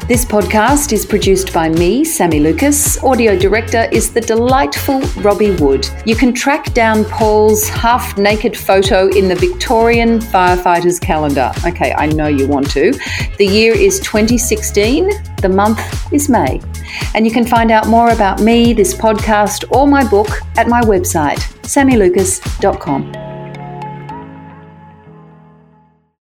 This 0.09 0.25
podcast 0.25 0.91
is 0.91 1.05
produced 1.05 1.53
by 1.53 1.69
me, 1.69 2.03
Sami 2.03 2.39
Lukis. 2.39 2.97
Audio 3.03 3.37
director 3.37 3.87
is 3.91 4.11
the 4.11 4.19
delightful 4.19 5.01
Robbie 5.21 5.51
Wood. 5.57 5.87
You 6.03 6.15
can 6.15 6.33
track 6.33 6.73
down 6.73 7.05
Paul's 7.05 7.69
half 7.69 8.17
naked 8.17 8.57
photo 8.57 9.07
in 9.09 9.27
the 9.27 9.35
Victorian 9.35 10.17
Firefighters 10.17 10.99
calendar. 10.99 11.51
Okay, 11.63 11.93
I 11.93 12.07
know 12.07 12.25
you 12.25 12.47
want 12.47 12.71
to. 12.71 12.91
The 13.37 13.45
year 13.45 13.75
is 13.75 13.99
2016, 13.99 15.11
the 15.43 15.49
month 15.49 16.11
is 16.11 16.27
May. 16.27 16.59
And 17.13 17.23
you 17.23 17.31
can 17.31 17.45
find 17.45 17.69
out 17.69 17.87
more 17.87 18.09
about 18.09 18.41
me, 18.41 18.73
this 18.73 18.95
podcast, 18.95 19.71
or 19.71 19.87
my 19.87 20.09
book 20.09 20.29
at 20.57 20.67
my 20.67 20.81
website, 20.81 21.37
samilukis.com. 21.61 23.28